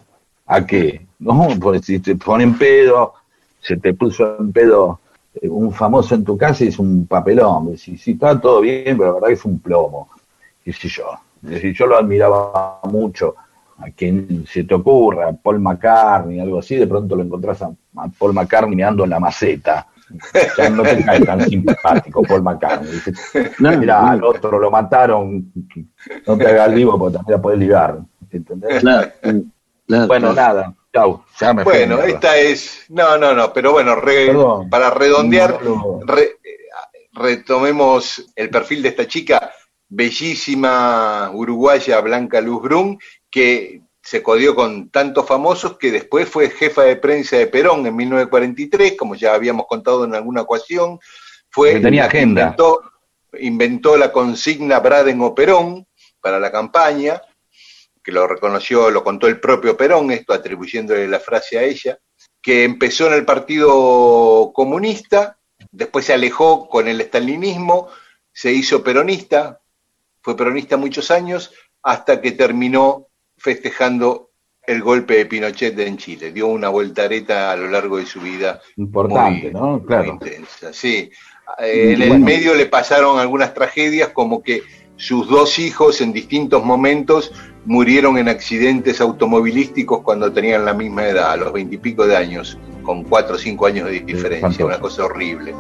[0.47, 1.07] ¿a qué?
[1.21, 1.49] ¿No?
[1.61, 3.15] Pues si te ponen pedo,
[3.65, 5.01] se te puso en pedo
[5.41, 7.77] eh, un famoso en tu casa y es un papelón.
[7.79, 10.09] Si, si está todo bien, pero la verdad que es un plomo.
[10.63, 11.05] Qué sé yo.
[11.41, 13.35] decir, yo lo admiraba mucho.
[13.79, 17.73] A quien se te ocurra, Paul McCartney, algo así, de pronto lo encontrás a,
[18.19, 19.89] Paul McCartney mirando en la maceta.
[20.57, 23.01] Ya no te cae tan simpático Paul McCartney.
[23.59, 25.53] mira, al otro lo mataron,
[26.27, 27.99] no te hagas vivo porque también la podés ligar.
[28.31, 28.85] ¿Entendés?
[30.07, 30.75] bueno, nada
[31.65, 32.85] bueno, esta es.
[32.89, 33.97] No, no, no, pero bueno,
[34.71, 35.59] para redondear,
[37.13, 39.53] retomemos el perfil de esta chica,
[39.89, 42.99] bellísima uruguaya Blanca Luz Brun,
[43.31, 47.97] que se codió con tantos famosos que después fue jefa de prensa de Perón en
[47.97, 51.01] 1943, como ya habíamos contado en alguna ocasión.
[51.51, 52.43] Fue, tenía agenda.
[52.43, 52.83] Inventó,
[53.41, 55.87] inventó la consigna Braden o Perón
[56.21, 57.21] para la campaña
[58.05, 61.99] que lo reconoció, lo contó el propio Perón, esto atribuyéndole la frase a ella,
[62.43, 65.39] que empezó en el Partido Comunista,
[65.73, 67.89] después se alejó con el estalinismo,
[68.31, 69.61] se hizo peronista,
[70.21, 71.53] fue peronista muchos años,
[71.83, 74.31] hasta que terminó festejando
[74.67, 76.33] el golpe de Pinochet en Chile.
[76.33, 78.61] Dio una voltareta a lo largo de su vida.
[78.77, 79.83] Importante, ¿no?
[79.85, 80.13] Claro.
[80.13, 81.11] intensa, sí.
[81.59, 84.63] en el medio le pasaron algunas tragedias como que
[84.97, 87.33] sus dos hijos en distintos momentos
[87.65, 93.05] murieron en accidentes automovilísticos cuando tenían la misma edad, a los veintipico de años, con
[93.05, 95.55] cuatro o cinco años de diferencia, una cosa horrible.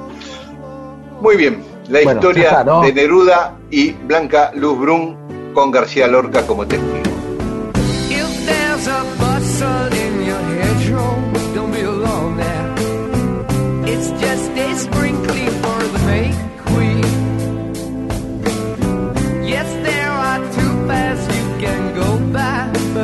[1.20, 5.16] Muy bien, la historia de Neruda y Blanca Luz Brun
[5.54, 7.14] con García Lorca como testigo.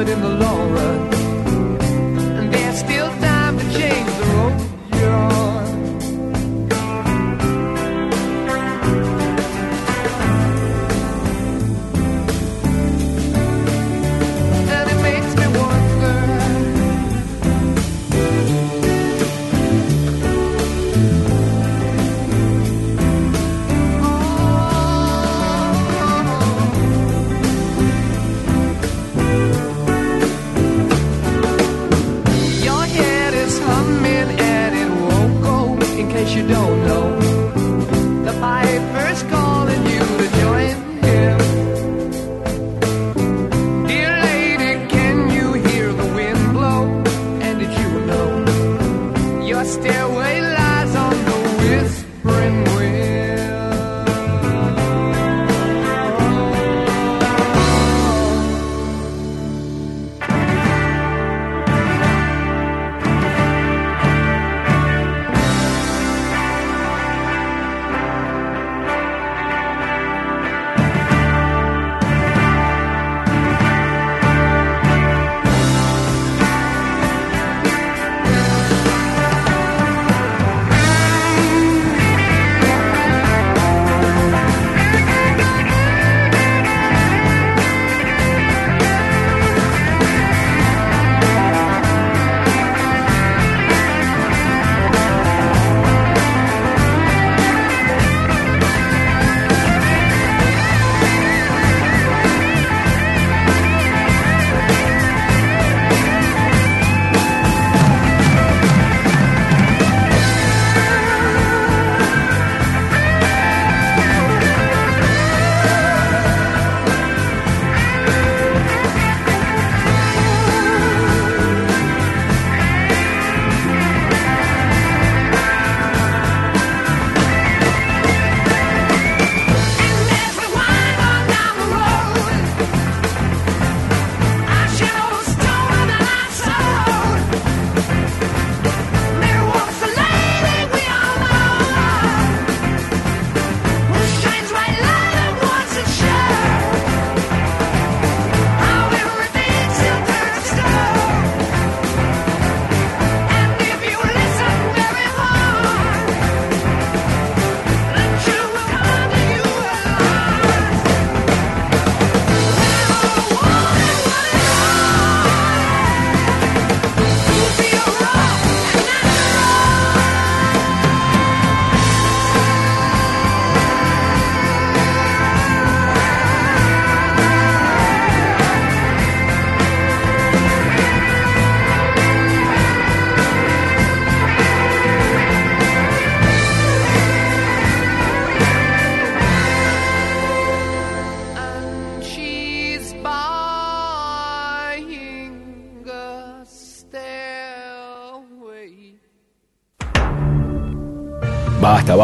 [0.09, 0.50] In the long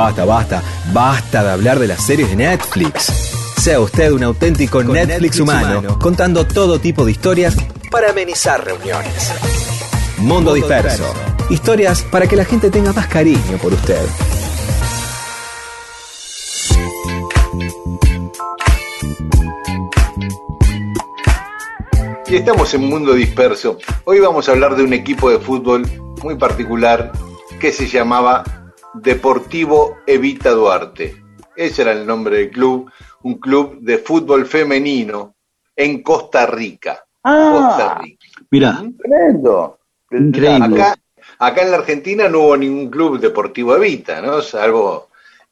[0.06, 3.06] Basta, basta, basta, de hablar de las series de Netflix.
[3.60, 7.56] Sea usted un auténtico Netflix, humano, contando todo tipo de historias
[7.90, 9.32] para amenizar reuniones.
[10.18, 11.12] Mundo disperso.
[11.50, 14.00] Historias para que la gente tenga más cariño por usted.
[22.28, 23.78] Y estamos en Mundo Disperso.
[24.04, 25.84] Hoy vamos a hablar de un equipo de fútbol
[26.22, 27.10] muy particular
[27.58, 28.44] que se llamaba
[29.02, 31.22] Deportivo Evita Duarte.
[31.54, 32.90] Ese era el nombre del club,
[33.22, 35.34] un club de fútbol femenino
[35.74, 37.04] en Costa Rica.
[37.22, 38.26] Costa Ah, Rica.
[38.50, 39.78] mira, Tremendo.
[40.10, 40.82] increíble.
[40.82, 40.96] Acá,
[41.38, 44.40] acá en la Argentina no hubo ningún club deportivo Evita, ¿no?
[44.42, 45.08] Salvo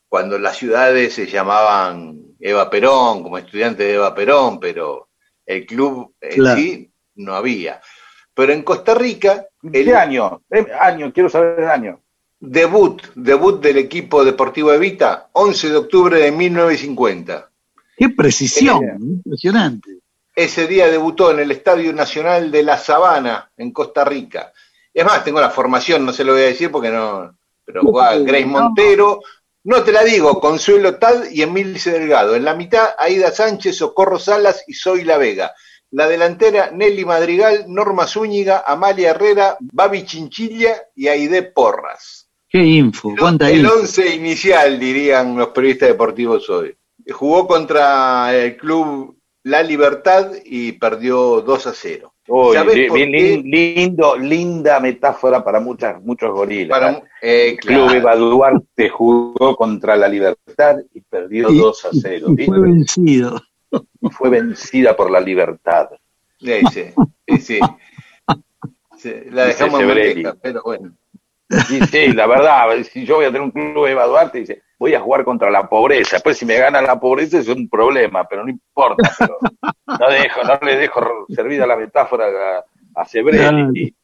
[0.09, 5.09] cuando las ciudades se llamaban Eva Perón, como estudiante de Eva Perón, pero
[5.47, 6.61] el club en Claro.
[6.61, 7.81] sí no había.
[8.35, 10.43] Pero en Costa Rica, el ¿Qué año?
[10.81, 12.01] Año, quiero saber el año.
[12.51, 17.51] Debut, debut del equipo deportivo Evita, 11 de octubre de 1950.
[17.97, 19.99] Qué precisión, impresionante.
[20.35, 24.53] Ese día debutó en el Estadio Nacional de La Sabana, en Costa Rica.
[24.93, 27.37] Es más, tengo la formación, no se lo voy a decir porque no.
[27.65, 29.21] Pero jugaba Grace Montero,
[29.65, 32.37] no te la digo, Consuelo Tad y Emilce Delgado.
[32.37, 35.55] En la mitad, Aida Sánchez, Socorro Salas y Soy La Vega.
[35.91, 42.24] La delantera, Nelly Madrigal, Norma Zúñiga, Amalia Herrera, Babi Chinchilla y Aide Porras.
[42.55, 43.75] Qué info, cuánta El info.
[43.81, 46.73] once inicial, dirían los periodistas deportivos hoy.
[47.11, 52.15] Jugó contra el club La Libertad y perdió 2 a 0.
[52.29, 53.19] Uy, ¿Sabés li- por bien qué?
[53.39, 56.79] lin- lindo, linda metáfora para muchas, muchos gorilas.
[56.79, 57.93] Para, eh, Club claro.
[57.99, 62.29] Eva Duarte jugó contra la Libertad y perdió Y- 2 a 0.
[62.39, 63.43] y fue vencido.
[64.13, 65.89] Fue vencida por la Libertad.
[66.39, 66.85] Sí, sí,
[67.27, 67.59] sí,
[68.97, 69.11] sí.
[69.33, 70.93] La dejamos en pero bueno.
[71.71, 74.95] Y sí, la verdad, si yo voy a tener un club Eva Duarte, dice, voy
[74.95, 76.17] a jugar contra la pobreza.
[76.17, 79.13] Después si me gana la pobreza es un problema, pero no importa.
[79.19, 79.39] Pero
[79.87, 83.95] no dejo, no le dejo servida la metáfora a, a Sebrelli.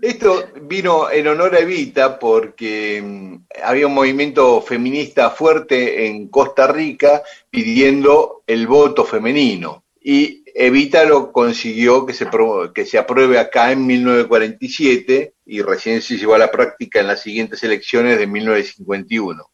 [0.00, 3.34] Esto vino en honor a Evita porque mm,
[3.64, 9.84] había un movimiento feminista fuerte en Costa Rica pidiendo el voto femenino.
[10.00, 12.26] Y Evita lo consiguió que se,
[12.74, 17.22] que se apruebe acá en 1947 y recién se llevó a la práctica en las
[17.22, 19.44] siguientes elecciones de 1951.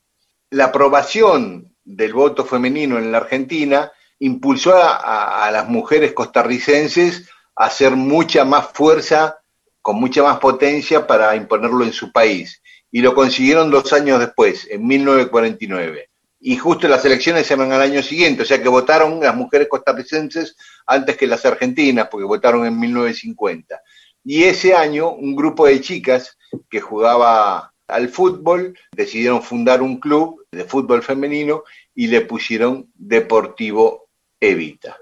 [0.51, 7.29] La aprobación del voto femenino en la Argentina impulsó a, a- a las mujeres costarricenses
[7.57, 9.39] a hacer mucha más fuerza
[9.83, 12.63] con mucha más potencia para imponerlo en su país.
[12.91, 16.09] Y lo consiguieron dos años después, en 1949.
[16.47, 19.67] Y justo las elecciones se van al año siguiente, o sea que votaron las mujeres
[19.67, 20.55] costarricenses
[20.87, 23.81] antes que las argentinas, porque votaron en 1950.
[24.25, 26.37] Y ese año un grupo de chicas
[26.69, 31.65] que jugaba al fútbol decidieron fundar un club de fútbol femenino
[31.95, 34.99] y le pusieron Deportivo Evita.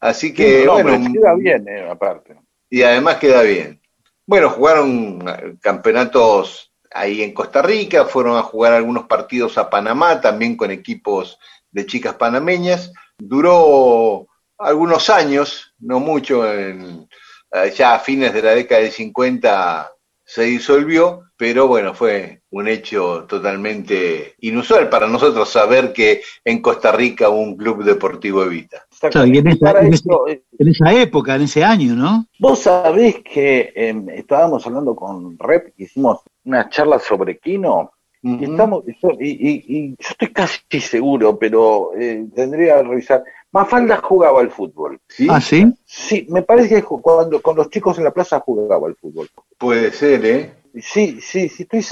[0.00, 2.34] Así que, No, bueno, queda bien, eh, aparte.
[2.68, 3.80] y además queda bien.
[4.26, 5.24] Bueno, jugaron
[5.60, 11.38] campeonatos ahí en Costa Rica, fueron a jugar algunos partidos a Panamá, también con equipos
[11.70, 12.92] de chicas panameñas.
[13.18, 14.26] Duró
[14.58, 17.08] algunos años, no mucho, en-
[17.52, 19.90] eh, ya a fines de la década del 50
[20.24, 26.92] se disolvió, pero bueno, fue un hecho totalmente inusual para nosotros saber que en Costa
[26.92, 28.86] Rica hubo un club deportivo Evita.
[29.00, 32.26] Claro, y en, esa, Para en eso, ese- en esa época, en ese año, ¿no?
[32.38, 37.92] Vos sabés que eh, estábamos hablando con Rep, hicimos una charla sobre Kino,
[38.22, 38.84] y, estamos,
[39.20, 43.22] y, y- y yo estoy casi seguro, pero eh, tendría que revisar.
[43.52, 44.98] Mafalda jugaba al fútbol.
[45.08, 45.26] ¿Sí?
[45.30, 45.66] Ah, sí.
[45.84, 49.28] Sí, me parece que cuando con los chicos en la plaza jugaba al fútbol.
[49.58, 50.54] Puede ser, ¿eh?
[50.80, 51.84] Sí, sí, sí, estoy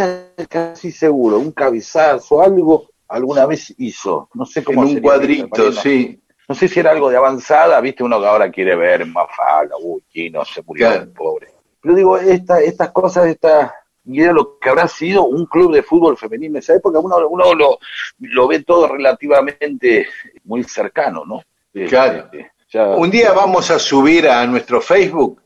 [0.49, 1.39] casi seguro.
[1.39, 4.29] Un cabezazo, algo, alguna vez hizo.
[4.35, 6.19] No sé En cómo un sería, cuadrito, sí.
[6.49, 10.03] No sé si era algo de avanzada, viste, uno que ahora quiere ver Mafalda, uy,
[10.09, 11.13] Kino se murió, Claro.
[11.13, 11.49] pobre.
[11.81, 13.73] Pero digo, esta, estas cosas, esta,
[14.05, 17.17] y era lo que habrá sido un club de fútbol femenino en esa época, uno,
[17.29, 17.79] uno lo,
[18.21, 20.07] lo ve todo relativamente
[20.45, 21.43] muy cercano, ¿no?
[21.75, 22.29] Eh, Claro.
[22.33, 25.41] eh, ya- Un día vamos a subir a nuestro Facebook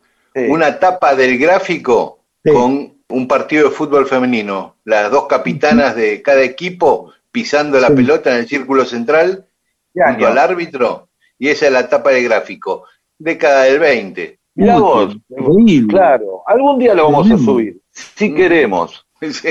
[0.48, 2.52] una tapa del gráfico Sí.
[2.52, 4.76] con un partido de fútbol femenino.
[4.84, 7.94] Las dos capitanas de cada equipo pisando la Sí.
[7.94, 9.46] pelota en el círculo central
[9.94, 11.08] ¿Qué junto al árbitro.
[11.38, 12.84] Y esa es la tapa del gráfico.
[13.18, 14.38] Década del 20.
[14.56, 15.16] Mirá vos,
[15.88, 17.78] claro, algún día lo vamos a subir,
[18.16, 18.34] si Mm.
[18.34, 19.48] queremos, Sí.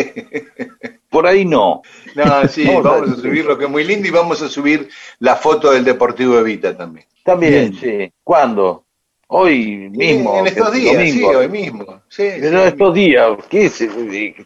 [1.09, 1.81] por ahí no.
[2.15, 3.23] No, sí, Vamos a vamos a decir.
[3.23, 4.89] subir lo que es muy lindo y vamos a subir
[5.19, 7.05] la foto del Deportivo Evita también.
[7.23, 7.73] También, Bien.
[8.07, 8.13] sí.
[8.23, 8.83] ¿Cuándo?
[9.27, 10.37] Hoy mismo.
[10.37, 11.29] en estos días, domingo.
[11.31, 12.01] sí, hoy mismo.
[12.07, 12.67] Sí, Pero sí.
[12.67, 13.83] estos días, ¿qué es?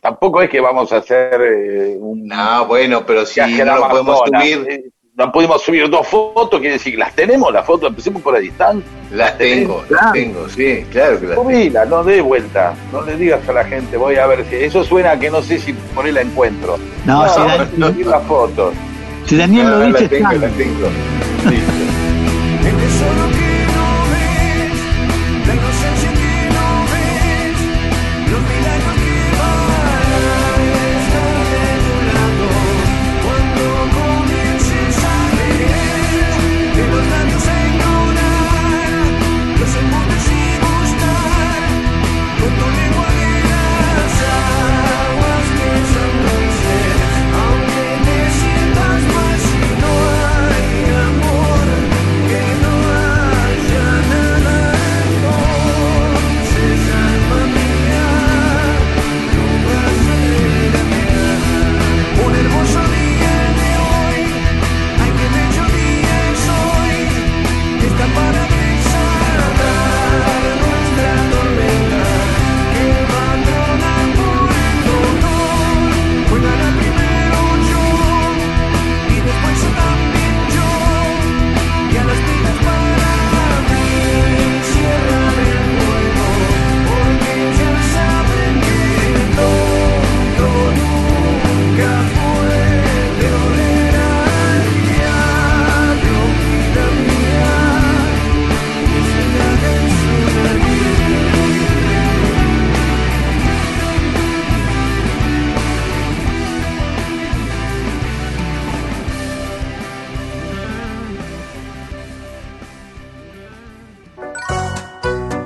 [0.02, 4.20] Tampoco es que vamos a hacer eh, un No, bueno, pero si no lo podemos
[4.26, 4.84] subir, Eh,
[5.20, 8.90] no pudimos subir dos fotos, quiere decir las tenemos, las fotos, empecemos por la distancia.
[9.12, 11.44] las tengo, las tengo, sí, claro que las tengo.
[11.44, 14.56] Subila, no dé vuelta, no le digas a la gente, voy a ver si.
[14.56, 16.78] Eso suena a que no sé si por ahí la encuentro.
[17.06, 18.74] No, si, a subir las fotos.
[19.26, 20.48] si Daniel Ah, lo la dice, tengo, está.
[20.48, 20.88] la tengo.
[21.52, 22.09] El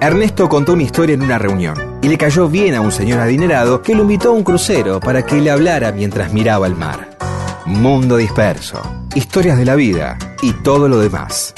[0.06, 3.82] Ernesto contó una historia en una reunión y le cayó bien a un señor adinerado
[3.82, 7.18] que lo invitó a un crucero para que le hablara mientras miraba el mar.
[7.66, 8.82] Mundo disperso,
[9.16, 11.54] historias de la vida y todo lo demás.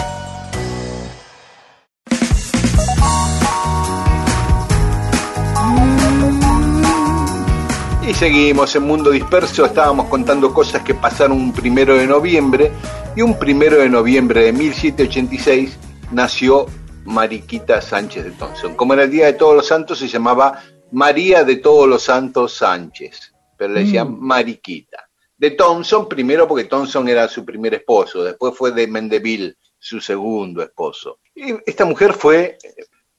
[8.08, 12.72] Y seguimos en Mundo Disperso, estábamos contando cosas que pasaron un primero de noviembre
[13.16, 15.80] y un primero de noviembre de 1786
[16.12, 16.68] nació
[17.06, 18.76] Mariquita Sánchez de Thompson.
[18.76, 22.54] Como era el Día de Todos los Santos, se llamaba María de Todos los Santos
[22.54, 25.10] Sánchez, pero le decían Mariquita.
[25.38, 30.64] De Thompson, primero porque Thompson era su primer esposo, después fue de Mendeville, su segundo
[30.64, 31.20] esposo.
[31.36, 32.58] Y esta mujer fue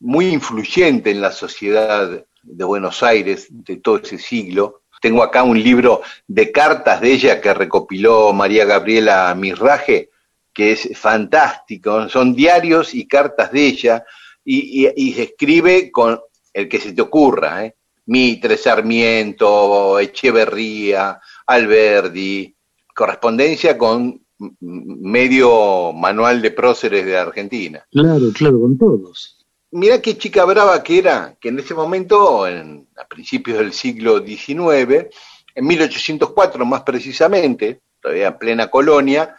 [0.00, 4.82] muy influyente en la sociedad de Buenos Aires de todo ese siglo.
[5.00, 10.10] Tengo acá un libro de cartas de ella que recopiló María Gabriela Mirraje,
[10.56, 12.08] que es fantástico.
[12.08, 14.04] Son diarios y cartas de ella
[14.42, 16.18] y, y- y se escribe con
[16.54, 17.66] el que se te ocurra.
[17.66, 17.74] ¿eh?
[18.06, 22.54] Mitre, Sarmiento, Echeverría, Alberdi,
[22.94, 24.18] correspondencia con
[24.60, 27.84] medio manual de próceres de Argentina.
[27.90, 29.44] Claro, claro, con todos.
[29.72, 34.24] Mirá qué chica brava que era, que en ese momento, en, a principios del siglo
[34.24, 35.06] XIX,
[35.54, 39.34] en 1804 más precisamente, todavía en plena colonia,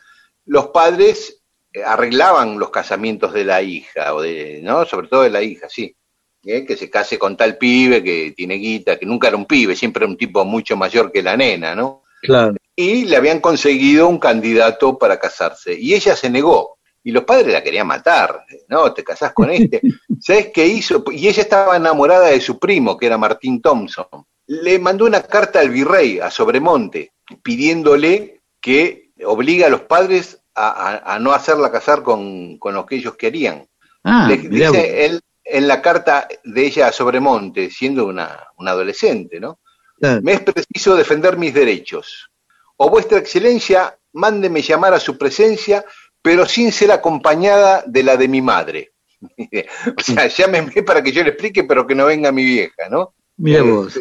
[0.48, 4.86] los padres eh, arreglaban los casamientos de la hija, o de, ¿no?
[4.86, 5.96] sobre todo de la hija, sí.
[6.44, 6.66] ¿eh?
[6.66, 10.04] Que se case con tal pibe que tiene guita, que nunca era un pibe, siempre
[10.04, 12.04] era un tipo mucho mayor que la nena, ¿no?
[12.20, 12.56] Claro.
[12.76, 15.78] y le habían conseguido un candidato para casarse.
[15.80, 16.78] Y ella se negó.
[17.04, 18.44] Y los padres la querían matar.
[18.68, 19.82] No, te casás con este.
[20.20, 21.04] ¿Sabes qué hizo?
[21.12, 24.08] Y ella estaba enamorada de su primo, que era Martín Thompson.
[24.48, 30.70] Le mandó una carta al virrey, a Sobremonte, pidiéndole que obliga a los padres a,
[30.70, 33.68] a- a no hacerla casar con, con lo que ellos querían.
[34.04, 39.40] Ah, Le dice él en la carta de ella a Sobremonte, siendo una, una adolescente,
[39.40, 39.60] ¿no?
[40.00, 40.22] Claro.
[40.22, 42.30] Me es preciso defender mis derechos.
[42.78, 45.84] O vuestra excelencia, mándeme llamar a su presencia,
[46.22, 48.92] pero sin ser acompañada de la de mi madre.
[49.98, 53.14] o sea, llámeme para que yo le explique, pero que no venga mi vieja, ¿no?
[53.38, 54.00] Mirá Eh, vos.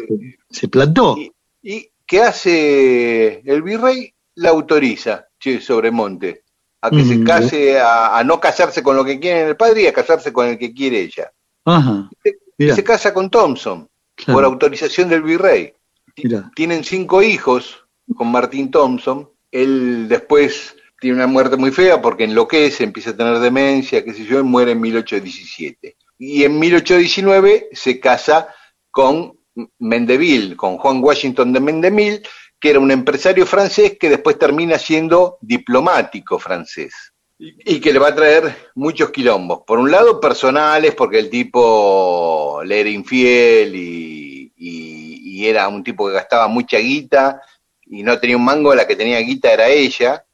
[0.49, 1.15] Se plantó.
[1.17, 1.31] Y,
[1.63, 4.13] y ¿qué hace el virrey?
[4.37, 6.43] La autoriza, che, Sobremonte,
[6.81, 9.83] a que se Mm, case, a, a no casarse con lo que quiere el padre
[9.83, 11.31] y a casarse con el que quiere ella.
[11.65, 12.09] Ajá.
[12.57, 13.87] Y se casa con Thompson,
[14.25, 15.73] por autorización del virrey.
[16.15, 16.51] mirá.
[16.55, 17.85] Tienen cinco hijos
[18.15, 19.29] con Martín Thompson.
[19.51, 24.25] Él después tiene una muerte muy fea porque enloquece, empieza a tener demencia, qué sé
[24.25, 25.95] yo, y muere en 1817.
[26.19, 28.47] Y en 1819 se casa
[28.89, 29.37] con
[29.79, 32.23] Mendeville, con Juan Washington de Mendeville,
[32.59, 36.93] que era un empresario francés que después termina siendo diplomático francés
[37.39, 39.61] y que le va a traer muchos quilombos.
[39.65, 45.83] Por un lado, personales, porque el tipo le era infiel y, y- y era un
[45.83, 47.41] tipo que gastaba mucha guita
[47.85, 50.25] y no tenía un mango, la que tenía guita era ella.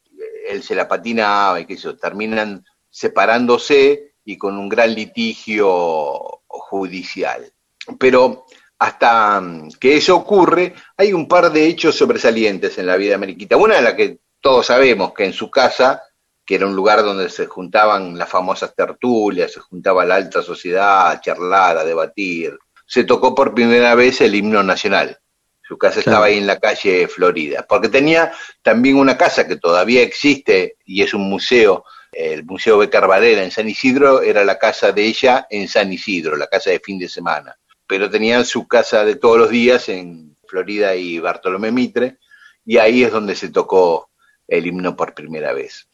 [0.50, 7.52] Él se la patinaba y que eso, terminan separándose y con un gran litigio judicial.
[8.00, 8.46] Pero
[8.84, 13.18] hasta mm, que eso ocurre, hay un par de hechos sobresalientes en la vida de
[13.18, 13.58] Mariquita.
[13.58, 16.04] Una de la que todos sabemos, que en su casa
[16.46, 21.12] que era un lugar donde se juntaban las famosas tertulias, se juntaba la alta sociedad
[21.12, 22.58] a charlar, a debatir.
[22.86, 25.18] Se tocó por primera vez el himno nacional.
[25.66, 26.12] Su casa Claro.
[26.12, 31.02] estaba ahí en la calle Florida, porque tenía también una casa que todavía existe y
[31.02, 35.48] es un museo, el Museo Becar Varela en San Isidro, era la casa de ella
[35.50, 37.58] en San Isidro, la casa de fin de semana.
[37.88, 42.18] Pero tenían su casa de todos los días en Florida y Bartolomé Mitre,
[42.66, 44.10] y ahí es donde se tocó
[44.48, 45.88] el himno por primera vez.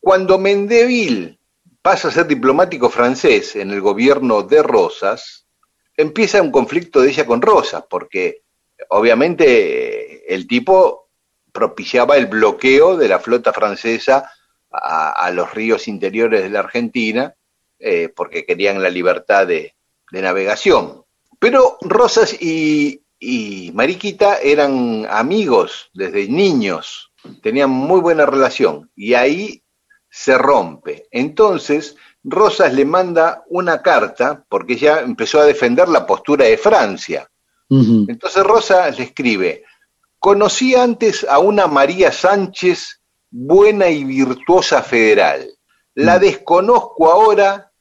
[0.00, 1.38] Cuando Mendeville
[1.80, 5.46] pasa a ser diplomático francés en el gobierno de Rosas,
[5.96, 8.42] empieza un conflicto de ella con Rosas, porque
[8.88, 11.08] obviamente el tipo
[11.52, 14.30] propiciaba el bloqueo de la flota francesa
[14.70, 17.34] a, a los ríos interiores de la Argentina,
[17.78, 19.74] eh, porque querían la libertad de,
[20.12, 21.04] de navegación.
[21.40, 27.10] Pero Rosas y, y Mariquita eran amigos desde niños,
[27.42, 29.64] tenían muy buena relación, y ahí
[30.10, 31.08] se rompe.
[31.10, 37.28] Entonces, Rosas le manda una carta, porque ella empezó a defender la postura de Francia.
[37.70, 39.64] Entonces Rosas le escribe,
[40.18, 43.00] conocí antes a una María Sánchez,
[43.30, 45.48] buena y virtuosa federal.
[45.94, 47.71] La desconozco ahora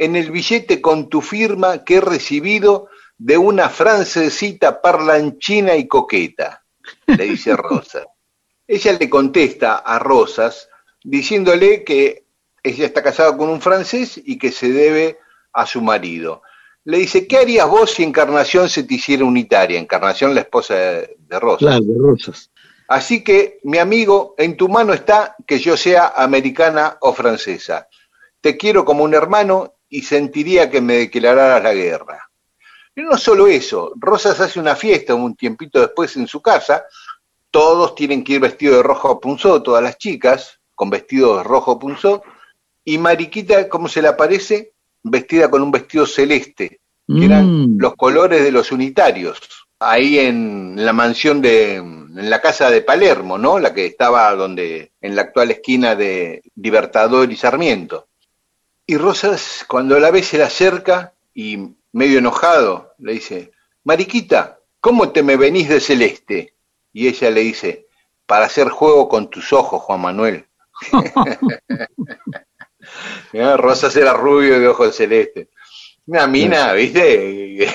[0.00, 2.88] en el billete con tu firma que he recibido
[3.18, 6.64] de una francesita parlanchina y coqueta,
[7.06, 8.06] le dice Rosas.
[8.66, 10.70] Ella le contesta a Rosas
[11.04, 12.24] diciéndole que
[12.62, 15.18] ella está casada con un francés y que se debe
[15.52, 16.40] a su marido.
[16.84, 19.78] Le dice, ¿qué harías vos si Encarnación se te hiciera unitaria?
[19.78, 21.58] Encarnación, la esposa de, de Rosa.
[21.58, 22.50] Claro, de Rosas.
[22.88, 27.86] Así que, mi amigo, en tu mano está que yo sea americana o francesa.
[28.40, 32.30] Te quiero como un hermano y sentiría que me declararas la guerra.
[32.94, 36.84] Y no solo eso, Rosas hace una fiesta un tiempito después en su casa,
[37.50, 41.78] todos tienen que ir vestidos de rojo punzó, todas las chicas, con vestidos de rojo
[41.78, 42.22] punzó,
[42.84, 44.72] y Mariquita, ¿cómo se le aparece?
[45.02, 47.78] Vestida con un vestido celeste, que eran Mm.
[47.80, 49.40] los colores de los unitarios,
[49.80, 53.58] ahí en la mansión de, en la casa de Palermo, ¿no?
[53.58, 58.06] La que estaba donde, en la actual esquina de Libertador y Sarmiento.
[58.90, 63.52] Y Rosas, cuando la ve, se le acerca y medio enojado le dice,
[63.84, 66.56] Mariquita, ¿cómo te me venís de celeste?
[66.92, 67.86] Y ella le dice,
[68.26, 70.44] para hacer juego con tus ojos, Juan Manuel.
[73.32, 75.46] Mirá, Rosas era rubio de ojos celestes.
[76.06, 77.70] Una mina, ¿viste?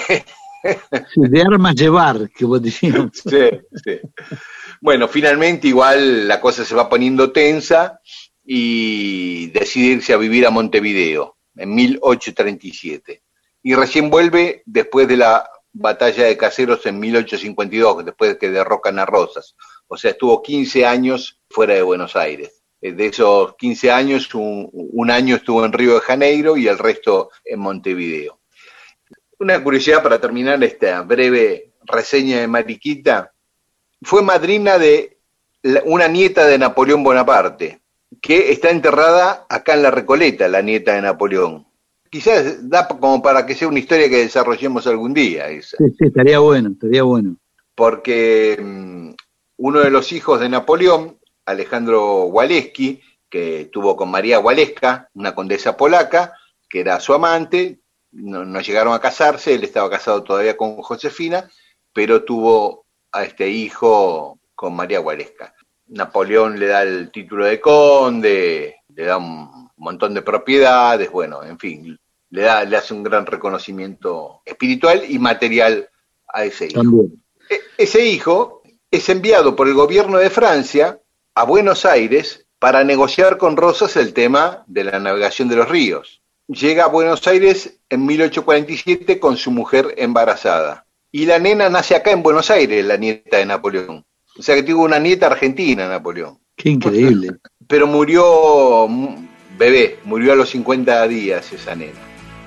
[1.16, 2.94] De armas llevar, que vos decías.
[3.14, 3.52] Sí,
[3.86, 4.02] sí.
[4.82, 8.02] Bueno, finalmente igual la cosa se va poniendo tensa
[8.46, 13.24] y decide irse a vivir a Montevideo en 1837.
[13.64, 19.00] Y recién vuelve después de la batalla de Caseros en 1852, después de que derrocan
[19.00, 19.56] a Rosas.
[19.88, 22.64] O sea, estuvo 15 años fuera de Buenos Aires.
[22.82, 26.78] Eh, De esos 15 años, un, un año estuvo en Río de Janeiro y el
[26.78, 28.40] resto en Montevideo.
[29.40, 33.34] Una curiosidad para terminar esta breve reseña de Mariquita.
[34.02, 35.18] Fue madrina de
[35.86, 37.82] una nieta de Napoleón Bonaparte,
[38.22, 41.68] que está enterrada acá en la Recoleta, la nieta de Napoleón.
[42.10, 45.78] Quizás da como para que sea una historia que desarrollemos algún día, esa.
[45.78, 47.38] Sí, sí, estaría bueno, estaría bueno.
[47.74, 49.12] porque mm,
[49.58, 55.76] uno de los hijos de Napoleón, Alejandro Waleski, que tuvo con María Waleska, una condesa
[55.76, 56.34] polaca,
[56.70, 57.80] que era su amante,
[58.12, 61.50] no, no llegaron a casarse, él estaba casado todavía con Josefina,
[61.94, 65.54] pero tuvo a este hijo con María Waleska.
[65.88, 71.60] Napoleón le da el título de conde, le da un montón de propiedades, bueno, en
[71.60, 75.90] fin, le, da, le hace un gran reconocimiento espiritual y material
[76.28, 76.82] a ese hijo.
[76.82, 77.24] También.
[77.50, 81.00] E- Ese hijo es enviado por el gobierno de Francia
[81.36, 86.22] a Buenos Aires para negociar con Rosas el tema de la navegación de los ríos.
[86.48, 90.86] Llega a Buenos Aires en 1847 con su mujer embarazada.
[91.12, 94.06] Y la nena nace acá en Buenos Aires, la nieta de Napoleón.
[94.38, 96.38] O sea que tuvo una nieta argentina, Napoleón.
[96.56, 97.32] Qué increíble.
[97.68, 98.88] Pero murió
[99.58, 101.94] bebé, murió a los 50 días esa nena.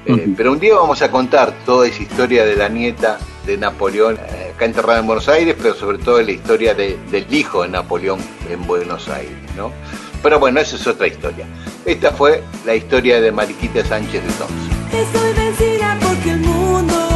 [0.07, 0.27] Eh.
[0.37, 4.53] Pero un día vamos a contar toda esa historia de la nieta de Napoleón, eh,
[4.55, 8.21] acá enterrada en Buenos Aires, pero sobre todo la historia de- del hijo de Napoleón
[8.51, 9.73] en Buenos Aires, ¿no?
[10.23, 11.47] Pero bueno, esa es otra historia.
[11.85, 14.69] Esta fue la historia de Mariquita Sánchez de Thompson.
[14.93, 17.08] Estoy vencida porque el mundo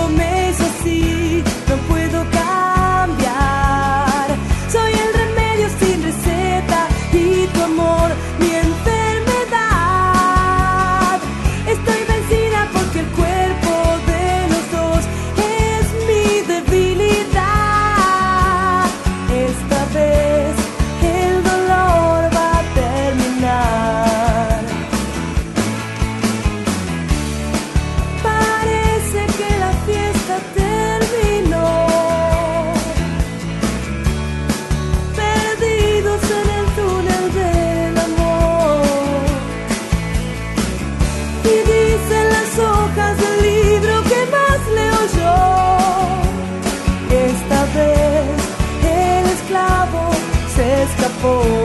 [51.25, 51.62] Oh.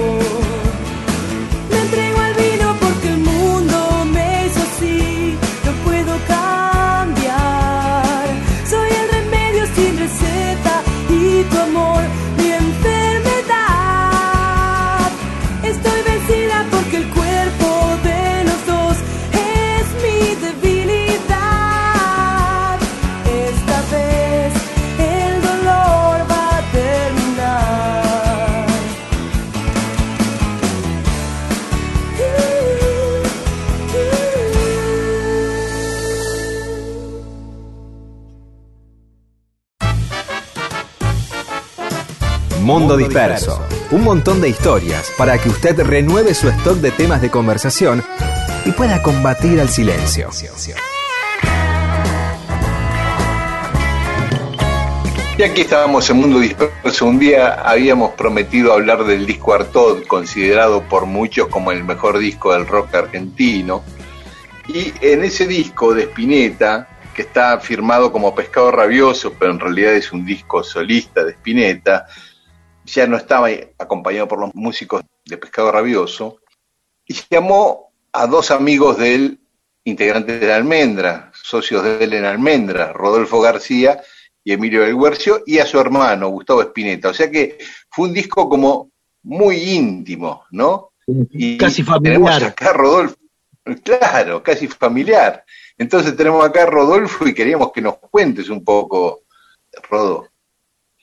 [42.67, 43.65] Mundo Disperso.
[43.91, 48.03] Un montón de historias para que usted renueve su stock de temas de conversación
[48.65, 50.29] y pueda combatir al silencio.
[55.37, 57.05] Y aquí estábamos en Mundo Disperso.
[57.05, 62.51] Un día habíamos prometido hablar del disco Artaud, considerado por muchos como el mejor disco
[62.51, 63.81] del rock argentino.
[64.67, 69.93] Y en ese disco de Spinetta, que está firmado como Pescado Rabioso, pero en realidad
[69.93, 72.07] es un disco solista de Spinetta,
[72.87, 76.39] ya no estaba acompañado por los músicos de Pescado Rabioso,
[77.05, 79.39] y llamó a dos amigos de él,
[79.83, 84.01] integrantes de la Almendra, socios de él en Almendra, Rodolfo García
[84.43, 87.09] y Emilio del Guercio, y a su hermano, Gustavo Spinetta.
[87.09, 87.57] O sea que
[87.89, 88.91] fue un disco como
[89.23, 90.91] muy íntimo, ¿no?
[91.31, 92.43] Y Casi Tenemos familiar.
[92.43, 93.15] acá a Rodolfo,
[93.83, 95.45] claro, casi familiar.
[95.77, 99.23] Entonces tenemos acá a Rodolfo y queríamos que nos cuentes un poco,
[99.89, 100.27] Rodo.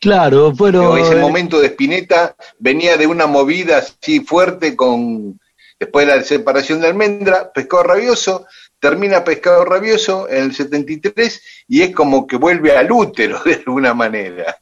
[0.00, 0.80] Claro, bueno.
[0.92, 5.40] Pero ese eh, momento de Spinetta venía de una movida así fuerte con
[5.78, 8.46] después de la separación de Almendra, Pescado Rabioso,
[8.78, 13.94] termina Pescado Rabioso en el 73 y es como que vuelve al útero de alguna
[13.94, 14.56] manera.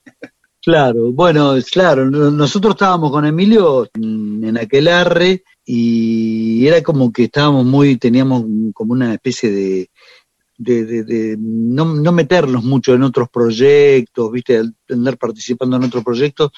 [0.64, 7.24] Claro, bueno, claro, no- nosotros estábamos con Emilio en aquel arre y era como que
[7.24, 9.91] estábamos muy, teníamos como una especie de,
[10.62, 16.50] de, de- no, no meternos mucho en otros proyectos, viste, andar participando en otros proyectos,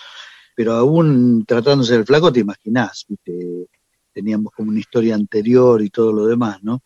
[0.54, 3.68] pero aún tratándose del flaco, te imaginás, viste,
[4.12, 6.82] teníamos como una historia anterior y todo lo demás, ¿no?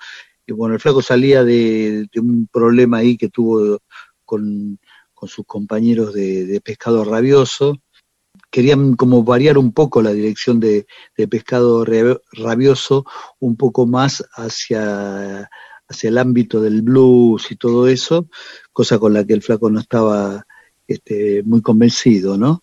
[0.46, 3.80] Y bueno, el flaco salía de, un problema ahí que tuvo
[4.24, 4.78] con,
[5.12, 7.76] con sus compañeros de, de Pescado Rabioso.
[8.50, 10.86] Querían como variar un poco la dirección de,
[11.18, 13.04] de Pescado Rabioso,
[13.40, 15.50] un poco más hacia,
[15.88, 18.26] hacia el ámbito del blues y todo eso,
[18.72, 20.46] cosa con la que el flaco no estaba
[20.86, 22.62] este, muy convencido, ¿no?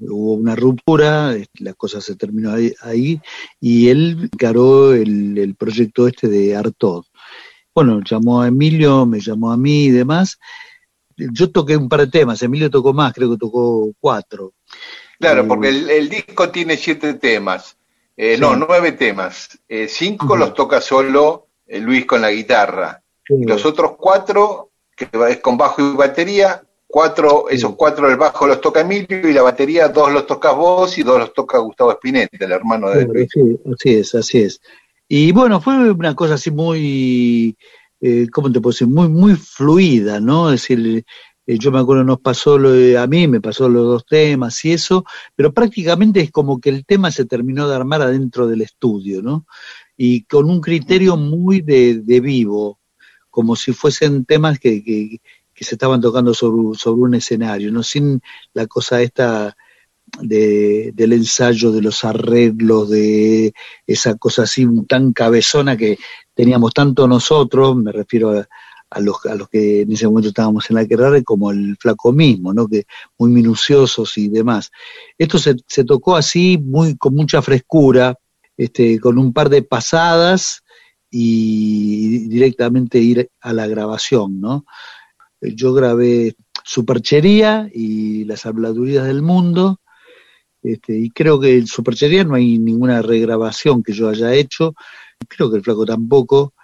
[0.00, 3.20] Hubo una ruptura, este, la cosa se terminó ahí, ahí,
[3.60, 7.04] y él encaró el, el proyecto este de Artod.
[7.74, 10.38] Bueno, llamó a Emilio, me llamó a mí y demás.
[11.16, 14.52] Yo toqué un par de temas, Emilio tocó más, creo que tocó cuatro.
[15.20, 15.48] Claro, Mm.
[15.48, 17.76] porque el, el disco tiene siete temas,
[18.16, 18.40] eh, Sí.
[18.40, 19.60] no, nueve temas.
[19.68, 23.02] Eh, cinco los toca solo eh, Luis con la guitarra.
[23.28, 28.46] Y los otros cuatro, que es con bajo y batería, cuatro, esos cuatro del bajo
[28.46, 31.92] los toca Emilio y la batería dos los tocas vos y dos los toca Gustavo
[31.92, 33.28] Espinete, el hermano de Luis.
[33.32, 34.60] sí, así es, así es.
[35.08, 37.56] Y bueno, fue una cosa así muy,
[38.00, 38.88] eh, ¿cómo te puedo decir?
[38.88, 40.52] Muy, muy fluida, ¿no?
[40.52, 41.04] Es decir,
[41.46, 44.72] eh, yo me acuerdo, nos pasó lo a mí, me pasó los dos temas y
[44.72, 45.04] eso,
[45.34, 49.46] pero prácticamente es como que el tema se terminó de armar adentro del estudio, ¿no?
[49.96, 52.78] Y con un criterio muy de, de vivo,
[53.30, 55.20] como si fuesen temas que, que,
[55.52, 57.82] que se estaban tocando sobre, sobre un escenario, ¿no?
[57.82, 58.20] Sin
[58.52, 59.56] la cosa esta
[60.20, 63.54] de, del ensayo, de los arreglos, de
[63.86, 65.98] esa cosa así tan cabezona que
[66.34, 68.46] teníamos tanto nosotros, me refiero a,
[68.90, 72.12] a los, a los que en ese momento estábamos en la guerra, como el flaco
[72.12, 72.68] mismo, ¿no?
[72.68, 72.84] que
[73.18, 74.70] muy minuciosos y demás.
[75.18, 78.16] Esto se, se tocó así, muy, con mucha frescura,
[78.56, 80.62] este, con un par de pasadas
[81.10, 84.64] y directamente ir a la grabación, ¿no?
[85.40, 86.34] Yo grabé
[86.64, 89.80] Superchería y Las Habladurías del Mundo,
[90.62, 94.74] este, y creo que en Superchería no hay ninguna regrabación que yo haya hecho,
[95.28, 96.54] creo que el flaco tampoco,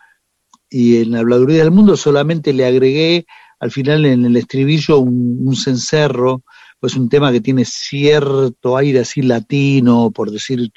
[0.71, 3.27] y en Habladuría del Mundo solamente le agregué
[3.59, 6.43] al final en el estribillo un, un cencerro,
[6.81, 10.73] pues un tema que tiene cierto aire así latino, por decir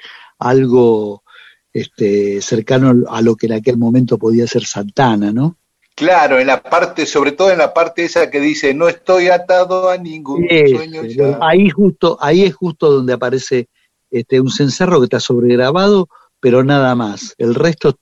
[0.50, 1.24] algo
[1.72, 5.58] este, cercano a lo que en aquel momento podía ser Santana, ¿no?
[5.96, 9.90] Claro, en la parte, sobre todo en la parte esa que dice, no estoy atado
[9.90, 11.38] a ningún sueño ya.
[11.42, 13.68] ahí justo, ahí es justo donde aparece
[14.10, 17.36] este, un cencerro que está sobregrabado, pero nada más.
[17.38, 17.96] El resto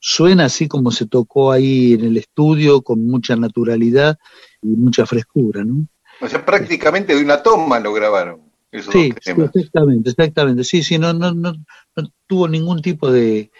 [0.00, 4.18] suena así como se tocó ahí en el estudio, con mucha naturalidad
[4.60, 5.86] y mucha frescura, ¿no?
[6.20, 8.45] O sea, prácticamente de una toma lo grabaron.
[8.76, 10.64] Esos Sí, dos sí, exactamente, exactamente.
[10.64, 13.50] Sí, sí, no, no, no, no tuvo ningún tipo de,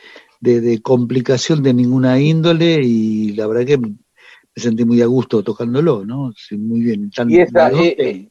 [0.41, 3.95] de, de complicación de ninguna índole y la verdad que me
[4.57, 6.33] sentí muy a gusto tocándolo, ¿no?
[6.37, 7.11] Sí, muy bien.
[7.11, 8.29] Tan- Y esa, eh.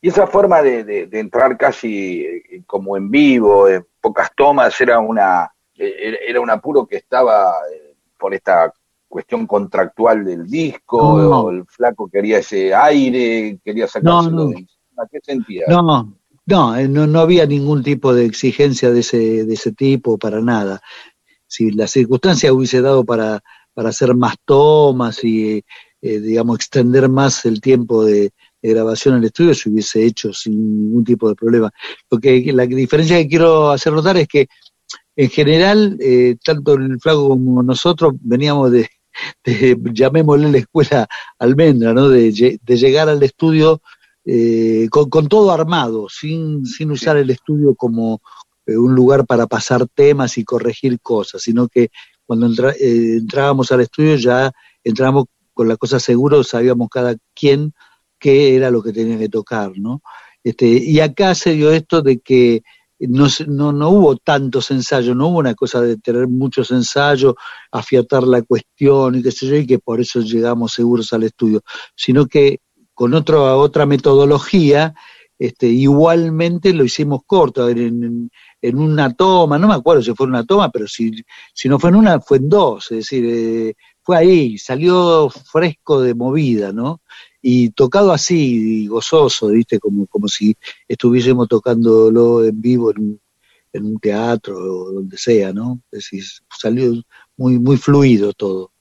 [0.00, 4.78] Y esa forma de, de- de entrar casi eh, como en vivo, en pocas tomas,
[4.80, 8.72] era una eh, era un apuro que estaba eh, por esta
[9.08, 11.50] cuestión contractual del disco, No.
[11.50, 14.50] el flaco quería ese aire, quería sacárselo No, no.
[14.50, 14.66] de.
[15.10, 15.64] ¿Qué sentía?
[15.68, 16.16] No,
[16.46, 20.40] no, eh, no, no había ningún tipo de exigencia de ese, de ese tipo para
[20.40, 20.80] nada.
[21.46, 23.42] Si la circunstancia hubiese dado para,
[23.74, 25.64] para hacer más tomas y,
[26.02, 28.30] eh, digamos, extender más el tiempo de,
[28.62, 31.70] grabación en el estudio, se hubiese hecho sin ningún tipo de problema.
[32.10, 34.48] Lo que, la diferencia que quiero hacer notar es que,
[35.14, 38.88] en general, eh, tanto el flaco como nosotros veníamos de,
[39.44, 42.08] de, llamémosle la escuela almendra, ¿no?
[42.08, 43.80] De, de llegar al estudio
[44.26, 48.20] eh, con, con todo armado, sin, sin usar el estudio como
[48.66, 51.90] eh, un lugar para pasar temas y corregir cosas, sino que
[52.26, 54.52] cuando entra- eh, entrábamos al estudio ya
[54.82, 57.72] entrábamos con la cosa segura, sabíamos cada quien
[58.18, 60.02] qué era lo que tenía que tocar, ¿no?
[60.42, 62.62] Este, y acá se dio esto de que
[62.98, 67.34] no, no, no hubo tantos ensayos, no hubo una cosa de tener muchos ensayos,
[67.70, 71.60] afiatar la cuestión y qué sé yo, y que por eso llegamos seguros al estudio,
[71.94, 72.60] sino que
[72.96, 74.94] con otro, otra metodología,
[75.38, 78.30] este, igualmente lo hicimos corto, en,
[78.62, 81.12] en- una toma, no me acuerdo si fue en una toma, pero si,
[81.52, 86.00] si no fue en una, fue en dos, es decir, eh, fue ahí, salió fresco
[86.00, 87.02] de movida, ¿no?
[87.42, 89.78] Y tocado así, y gozoso, ¿viste?
[89.78, 90.56] Como, como si
[90.88, 93.20] estuviésemos tocándolo en vivo en
[93.84, 95.82] un, teatro o donde sea, ¿no?
[95.92, 96.24] Es decir,
[96.58, 96.94] salió
[97.36, 98.72] muy, muy fluido todo.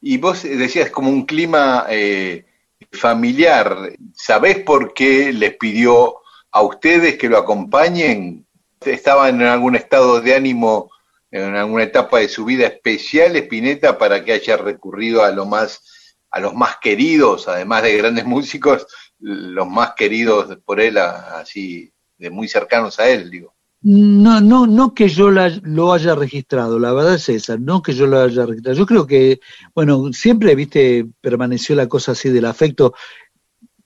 [0.00, 2.44] Y vos decías como un clima eh,
[2.92, 3.92] familiar.
[4.14, 6.16] ¿Sabés por qué les pidió
[6.50, 8.46] a ustedes que lo acompañen?
[8.80, 10.90] ¿Estaban en algún estado de ánimo,
[11.30, 16.16] en alguna etapa de su vida especial, Spinetta, para que haya recurrido a lo más,
[16.30, 18.86] a los más queridos, además de grandes músicos,
[19.18, 23.53] los más queridos por él, así, de muy cercanos a él, digo?
[23.86, 27.92] No, no, no que yo la- lo haya registrado, la verdad es esa, no que
[27.92, 28.78] yo lo haya registrado.
[28.78, 29.40] Yo creo que,
[29.74, 32.94] bueno, siempre, viste, permaneció la cosa así del afecto.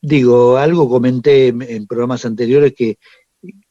[0.00, 2.98] Digo, algo comenté en, en programas anteriores que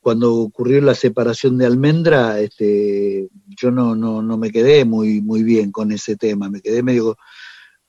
[0.02, 5.44] cuando ocurrió la separación de Almendra, este, yo no, no, no me quedé muy, muy
[5.44, 7.18] bien con ese tema, me quedé medio,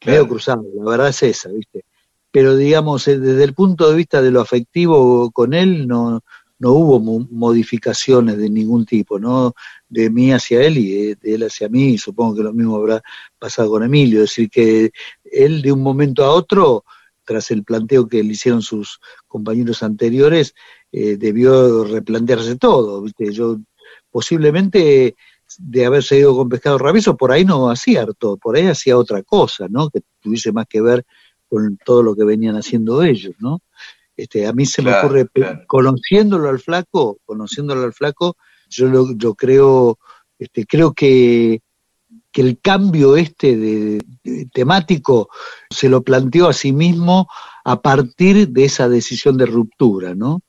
[0.05, 1.83] medio cruzado, la verdad es esa, viste.
[2.31, 6.21] Pero digamos, eh, desde el punto de vista de lo afectivo con él, no,
[6.59, 9.53] no hubo mo- modificaciones de ningún tipo, ¿no?
[9.87, 13.01] De mí hacia él y de, él hacia mí, y supongo que lo mismo habrá
[13.39, 14.91] pasado con Emilio, es decir, que
[15.23, 16.83] él de un momento a otro,
[17.23, 20.53] tras el planteo que le hicieron sus compañeros anteriores,
[20.91, 23.31] eh, debió replantearse todo, ¿viste?
[23.31, 23.57] Yo
[24.11, 25.15] posiblemente
[25.57, 29.23] de haber seguido con Pescado Rabioso, por ahí no hacía harto, por ahí hacía otra
[29.23, 29.89] cosa, ¿no?
[29.89, 31.05] Que tuviese más que ver
[31.47, 33.61] con todo lo que venían haciendo ellos, ¿no?
[34.19, 35.61] Este, a mí se me ocurre, claro.
[35.67, 38.35] conociéndolo al flaco, conociéndolo al flaco,
[38.69, 39.97] yo lo, yo creo,
[40.37, 41.61] este, creo que,
[42.31, 45.29] que el cambio este de, de temático
[45.69, 47.29] se lo planteó a sí mismo
[47.63, 50.41] a partir de esa decisión de ruptura, ¿no?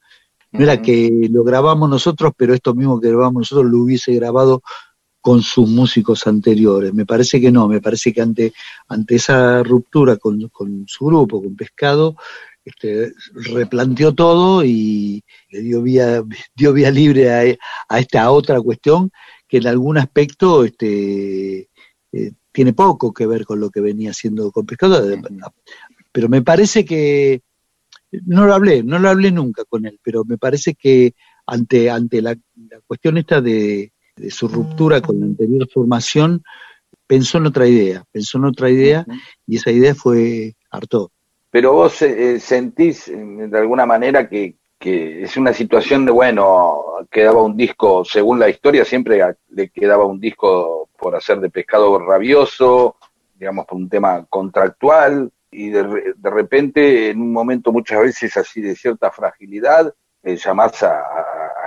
[0.53, 4.63] No era que lo grabamos nosotros, pero esto mismo que grabamos nosotros lo hubiese grabado
[5.21, 6.95] con sus músicos anteriores.
[6.95, 8.53] Me parece que no, me parece que ante,
[8.89, 12.17] ante esa ruptura con, con su grupo, con Pescado,
[12.65, 16.23] este, replanteó todo y le dio vía,
[16.55, 17.57] dio vía libre a,
[17.89, 19.11] a esta otra cuestión
[19.49, 21.69] que en algún aspecto este,
[22.13, 25.05] eh, tiene poco que ver con lo que venía haciendo con Pescado,
[26.13, 27.43] pero me parece que
[28.13, 31.15] no lo hablé, no lo hablé nunca con él, pero me parece que
[31.47, 36.43] ante, ante la, la cuestión esta de, de su ruptura con la anterior formación,
[37.07, 39.05] pensó en otra idea, pensó en otra idea
[39.47, 41.09] y esa idea fue Artaud.
[41.51, 46.85] Pero vos eh, sentís eh, de alguna manera que, que es una situación de, bueno,
[47.11, 51.99] quedaba un disco, según la historia, siempre le quedaba un disco por hacer de pescado
[51.99, 52.97] rabioso,
[53.35, 58.61] digamos, por un tema contractual, y de, de repente, en un momento muchas veces así
[58.61, 59.93] de cierta fragilidad,
[60.23, 61.05] eh, llamás a,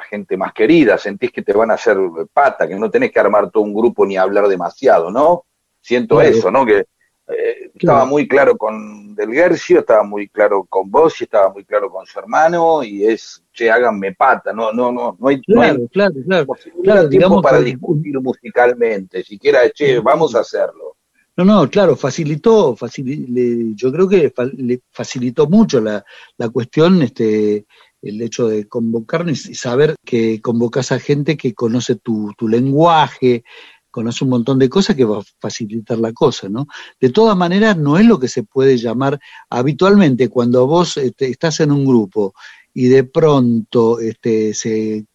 [0.10, 1.98] gente más querida, sentís que te van a hacer
[2.34, 5.46] pata, que no tenés que armar todo un grupo ni hablar demasiado, ¿no?
[5.80, 6.66] Siento eso, ¿no?
[6.66, 6.86] Que
[7.28, 11.64] eh, estaba muy claro con Del Guercio, estaba muy claro con vos y estaba muy
[11.64, 15.62] claro con su hermano y es, che, háganme pata, no, no, no, no hay, no
[15.62, 16.48] hay Claro, claro, claro.
[16.84, 20.98] claro, tiempo para que- discutir musicalmente, siquiera, che, vamos a hacerlo.
[21.36, 26.06] No, no, claro, facilitó, facili- le- yo creo que fa- le facilitó mucho la,
[26.38, 27.66] la cuestión, este,
[28.04, 33.44] el hecho de convocarnos y saber que convocas a gente que conoce tu, tu lenguaje,
[33.94, 36.66] conoce un montón de cosas que va a facilitar la cosa, ¿no?
[37.00, 39.20] De todas maneras, no es lo que se puede llamar
[39.52, 42.34] habitualmente cuando vos este, estás en un grupo
[42.74, 45.06] y de pronto este, se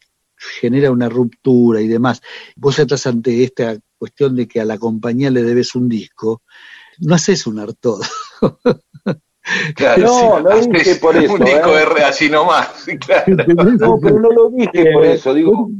[0.61, 2.22] genera una ruptura y demás,
[2.55, 6.43] vos estás ante esta cuestión de que a la compañía le debes un disco,
[7.01, 8.01] no haces un Artod.
[9.74, 11.87] Claro, No, no dije por eso, Un disco ¿eh?
[11.97, 12.68] de así nomás,
[13.07, 13.35] claro.
[13.79, 15.70] No, pero no lo dije por eso, digo.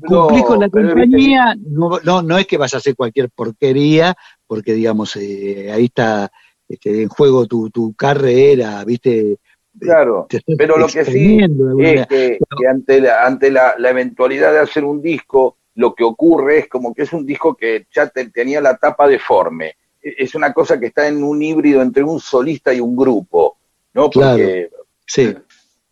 [0.00, 4.14] Cumplís no, con la compañía, no, no, no es que vas a hacer cualquier porquería,
[4.46, 6.30] porque digamos, eh, ahí está
[6.68, 9.38] este, en juego tu, tu carrera, ¿viste?
[9.78, 11.38] Claro, Te estás pero lo que sí
[11.78, 16.04] es que, que ante, la, ante la, la eventualidad de hacer un disco, lo que
[16.04, 19.76] ocurre es como que es un disco que ya te- tenía la tapa deforme.
[20.02, 23.58] E- Es una cosa que está en un híbrido entre un solista y un grupo,
[23.92, 24.08] ¿no?
[24.10, 24.70] Porque
[25.08, 25.32] Sí,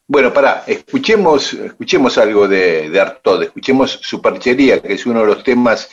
[0.07, 5.43] Bueno, pará, escuchemos, escuchemos algo de, de Artaud, escuchemos Superchería, que es uno de los
[5.43, 5.89] temas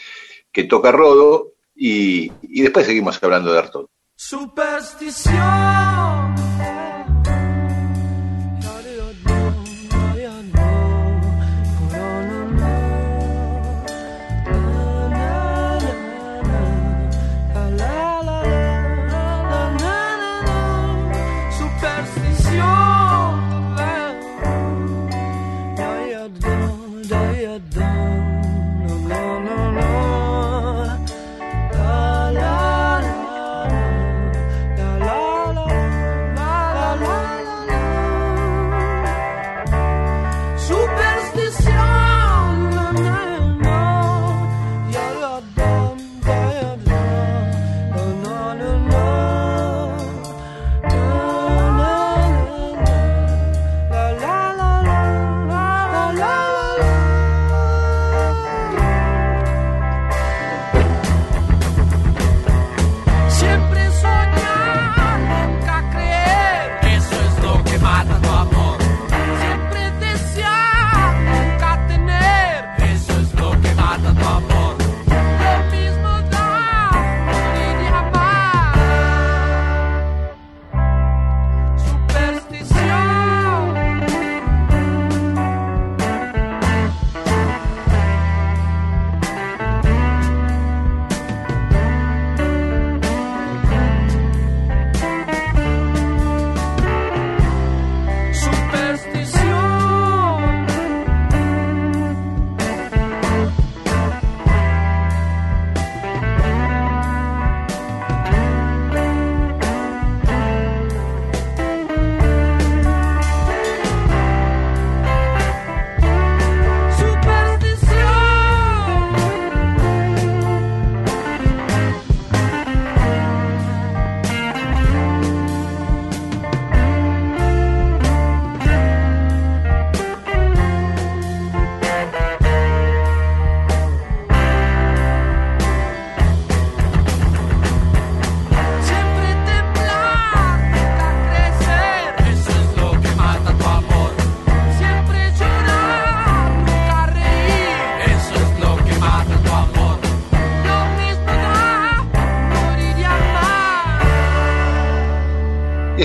[0.52, 3.88] que toca Rodo, y, y después seguimos hablando de Artaud.
[4.16, 6.51] Superstición.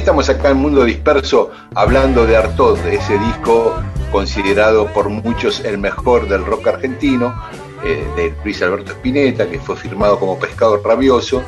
[0.07, 3.75] Estamos acá en Mundo Disperso hablando de Artaud, de ese disco
[4.13, 7.35] considerado por muchos el mejor del rock argentino,
[7.85, 11.43] eh, de Luis Alberto Spinetta, que fue firmado como Pescado Rabioso,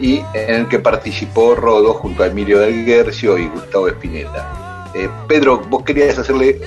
[0.00, 4.90] y en el que participó Rodo junto a Emilio del Guercio y Gustavo Spinetta.
[4.92, 6.62] Eh, Pedro, vos querías hacerle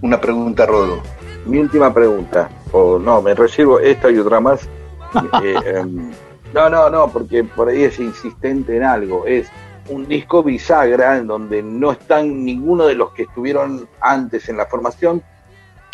[0.00, 1.02] una pregunta a Rodo.
[1.44, 4.66] Mi última pregunta, o no, me reservo esta y otra más.
[5.44, 6.12] Eh, em,
[6.54, 9.26] no, no, no, porque por ahí es insistente en algo.
[9.26, 9.50] Es
[9.88, 14.66] un disco bisagra en donde no están ninguno de los que estuvieron antes en la
[14.66, 15.22] formación,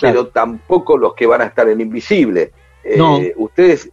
[0.01, 2.53] pero tampoco los que van a estar en Invisible.
[2.83, 3.19] Eh, No.
[3.37, 3.89] Ustedes,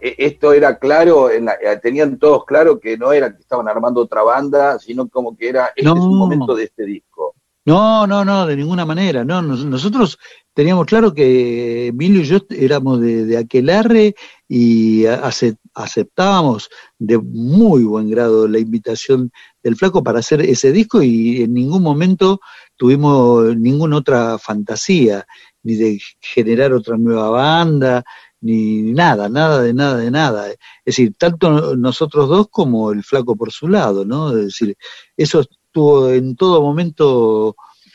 [0.00, 3.68] eh, esto era claro, en la- eh, tenían todos claro que no era que estaban
[3.68, 7.34] armando otra banda, sino como que era, este es un momento de este disco.
[7.66, 9.22] No, no, no, de ninguna manera.
[9.24, 10.18] No, nos- nosotros
[10.54, 14.14] teníamos claro que Emilio y yo éramos de, de Aquelarre
[14.48, 16.68] y ace- aceptábamos
[16.98, 19.30] de muy buen grado la invitación
[19.62, 22.40] del flaco para hacer ese disco y en ningún momento
[22.76, 25.26] tuvimos ninguna otra fantasía,
[25.62, 28.02] ni de generar otra nueva banda,
[28.40, 30.50] ni nada, nada de nada de nada.
[30.50, 34.30] Es decir, tanto nosotros dos como el flaco por su lado, ¿no?
[34.30, 34.76] Es decir,
[35.16, 37.54] eso estuvo en todo momento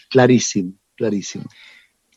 [0.09, 1.45] clarísimo, clarísimo.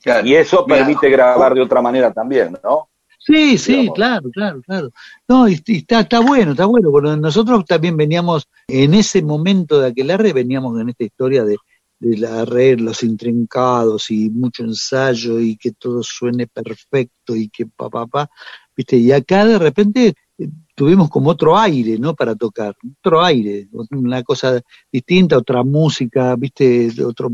[0.02, 2.88] Claro, Y eso mira, permite grabar de otra manera también, ¿no?
[3.28, 3.94] Sí, sí, digamos.
[3.94, 4.90] claro, claro, claro.
[5.28, 9.78] No, y, y está, está bueno, está bueno, porque nosotros también veníamos, en ese momento
[9.78, 11.56] de Aquelarre, veníamos en esta historia de,
[12.00, 17.66] de la red, los intrincados y mucho ensayo y que todo suene perfecto y que
[17.66, 18.30] pa, pa, pa,
[18.74, 22.14] viste, y acá de repente eh, tuvimos como otro aire, ¿no?
[22.14, 24.58] Para tocar, otro aire, una cosa
[24.90, 27.30] distinta, otra música, viste, otro,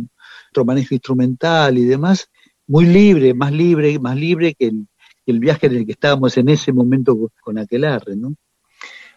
[0.50, 2.28] otro manejo instrumental y demás,
[2.66, 4.93] muy libre, más libre, más libre que el, que
[5.26, 8.34] el viaje en el que estábamos en ese momento con, Aquelarre, ¿no?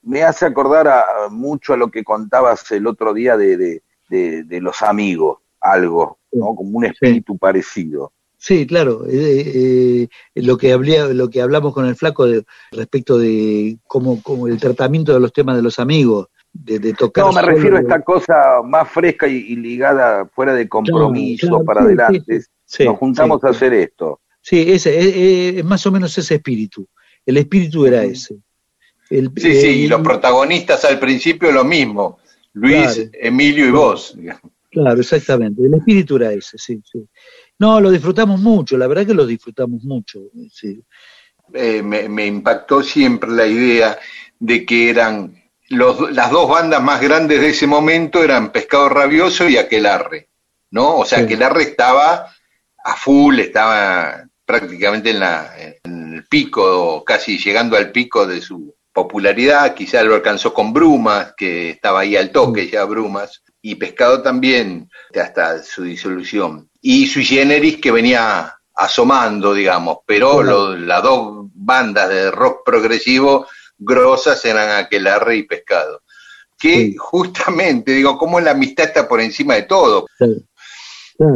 [0.03, 4.43] Me hace acordar a, mucho a lo que contabas el otro día de, de, de-
[4.43, 6.55] de los amigos, algo, ¿no?
[6.55, 8.13] Como un espíritu parecido.
[8.37, 9.05] Sí, claro.
[9.09, 10.03] eh,
[10.35, 14.47] eh, lo que hablé, lo que hablamos con el flaco de, respecto de cómo, cómo
[14.47, 17.25] el tratamiento de los temas de los amigos, de, de tocar.
[17.25, 21.47] No, me solo- refiero a esta cosa más fresca y, y ligada fuera de compromiso,
[21.47, 22.41] claro, para sí, adelante.
[22.63, 24.21] sí, Nos juntamos a hacer esto.
[24.49, 26.87] Sí, ese, es, es más o menos ese espíritu.
[27.25, 28.37] El espíritu era ese.
[29.09, 32.19] El, Sí, sí, y los protagonistas al principio lo mismo.
[32.53, 33.09] Luis, Claro.
[33.13, 34.13] Emilio y vos.
[34.15, 34.49] digamos.
[34.71, 35.61] Claro, exactamente.
[35.65, 37.05] El espíritu era ese, sí, sí.
[37.59, 40.21] No, lo disfrutamos mucho, la verdad que lo disfrutamos mucho.
[40.49, 40.81] Sí.
[41.53, 43.99] Eh, me, me impactó siempre la idea
[44.39, 49.49] de que eran los, las dos bandas más grandes de ese momento eran Pescado Rabioso
[49.49, 50.29] y Aquelarre,
[50.71, 50.95] ¿no?
[50.99, 51.25] O sea, Sí.
[51.25, 52.33] Aquelarre estaba
[52.81, 55.53] a full, estaba prácticamente en, la,
[55.83, 61.33] en el pico, casi llegando al pico de su popularidad, quizá lo alcanzó con Brumas,
[61.37, 64.89] que estaba ahí al toque ya Brumas, y Pescado también
[65.21, 66.69] hasta su disolución.
[66.81, 73.45] Y Sui Generis que venía asomando, digamos, pero lo- las dos bandas de rock progresivo
[73.77, 76.01] grosas eran Aquelarre y Pescado.
[76.57, 76.95] Que Sí.
[76.97, 80.33] justamente, digo, como la amistad está por encima de todo, Claro.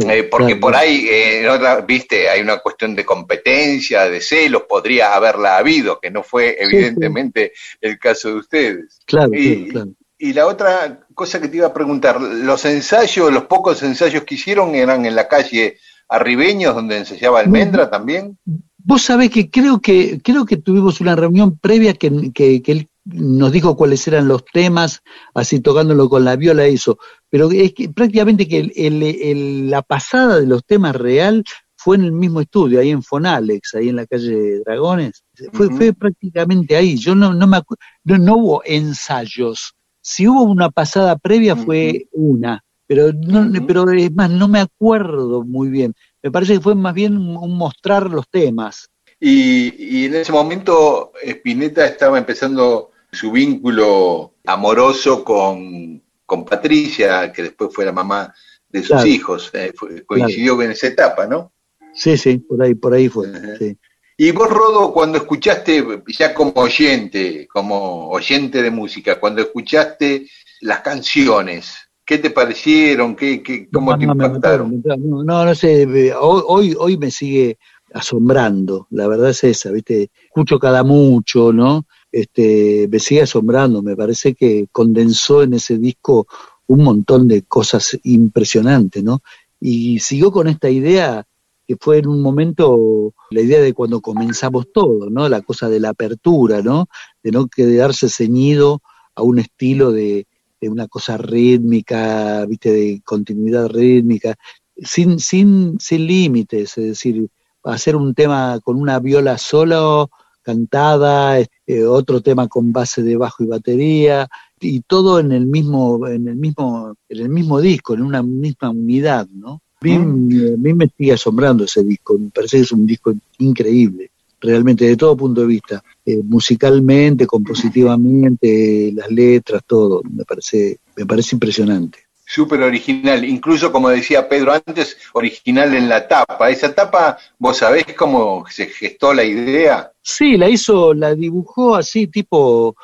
[0.08, 4.62] Eh, porque por ahí, eh, en otra- viste, hay una cuestión de competencia, de celos,
[4.68, 6.56] podría haberla habido, que no fue sí.
[6.60, 9.00] evidentemente el caso de ustedes.
[9.06, 9.90] Claro, Y, claro.
[10.18, 14.36] y la otra cosa que te iba a preguntar, los ensayos, los pocos ensayos que
[14.36, 15.78] hicieron eran en la calle
[16.08, 18.38] Arribeños, donde ensayaba Almendra también.
[18.84, 22.88] Vos sabés que creo que creo que tuvimos una reunión previa que, que, que él
[23.04, 25.02] nos dijo cuáles eran los temas,
[25.34, 26.98] así tocándolo con la viola eso,
[27.28, 31.44] pero es que prácticamente que el- el- el- la pasada de los temas real
[31.76, 35.92] fue en el mismo estudio, ahí en Fonalex, ahí en la calle Dragones, fue, fue
[35.92, 37.60] prácticamente ahí, yo no, no me
[38.04, 44.12] no, no hubo ensayos, si hubo una pasada previa fue una, pero no, pero es
[44.14, 45.92] más, no me acuerdo muy bien,
[46.22, 48.88] me parece que fue más bien un, un mostrar los temas.
[49.18, 57.42] Y, y en ese momento Spinetta estaba empezando su vínculo amoroso con, con Patricia, que
[57.42, 58.34] después fue la mamá
[58.68, 59.06] de sus Claro.
[59.06, 59.50] hijos.
[59.52, 61.52] Eh, fue- coincidió en esa etapa, ¿no?
[61.94, 63.28] Sí, sí, por ahí, por ahí fue.
[63.58, 63.76] Sí.
[64.16, 70.26] Y vos, Rodo, cuando escuchaste, ya como oyente, como oyente de música, cuando escuchaste
[70.62, 71.74] las canciones,
[72.06, 73.14] ¿qué te parecieron?
[73.14, 74.70] ¿Qué, qué, ¿Cómo No, te no, me impactaron?
[74.70, 74.76] mataron, me
[75.10, 75.26] mataron.
[75.26, 77.58] No, no sé, eh, hoy, hoy, hoy me sigue
[77.92, 80.10] asombrando, la verdad es esa, ¿viste?
[80.24, 81.86] Escucho cada mucho, ¿no?
[82.12, 86.26] Este, me sigue asombrando, me parece que condensó en ese disco
[86.66, 89.22] un montón de cosas impresionantes, ¿no?
[89.58, 91.26] Y siguió con esta idea
[91.66, 95.28] que fue en un momento la idea de cuando comenzamos todo, ¿no?
[95.28, 96.86] La cosa de la apertura, ¿no?
[97.22, 98.82] De no quedarse ceñido
[99.14, 100.26] a un estilo de,
[100.60, 104.36] de una cosa rítmica, viste, de continuidad rítmica,
[104.76, 107.28] sin, sin, sin límites, es decir,
[107.64, 110.10] hacer un tema con una viola solo,
[110.42, 114.28] cantada, eh, otro tema con base de bajo y batería,
[114.60, 118.70] y todo en el mismo, en el mismo, en el mismo disco, en una misma
[118.70, 119.60] unidad, ¿no?
[119.80, 123.12] A mí, a mí me sigue asombrando ese disco, me parece que es un disco
[123.38, 124.10] increíble,
[124.40, 131.06] realmente, de todo punto de vista, eh, musicalmente, compositivamente, las letras, todo, me parece, me
[131.06, 131.98] parece impresionante.
[132.34, 136.48] Súper original, incluso como decía Pedro antes, original en la tapa.
[136.48, 139.92] Esa tapa, ¿vos sabés cómo se gestó la idea?
[140.00, 142.74] Sí, la hizo, la dibujó así, tipo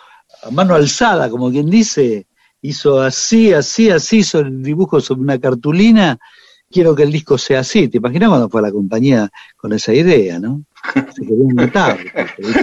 [0.43, 2.27] a mano alzada, como quien dice,
[2.61, 6.19] hizo así, así, así, hizo el dibujo sobre una cartulina.
[6.71, 7.89] Quiero que el disco sea así.
[7.89, 10.63] ¿Te imaginas cuando fue a la compañía con esa idea, no?
[11.17, 11.97] Se quedó matar.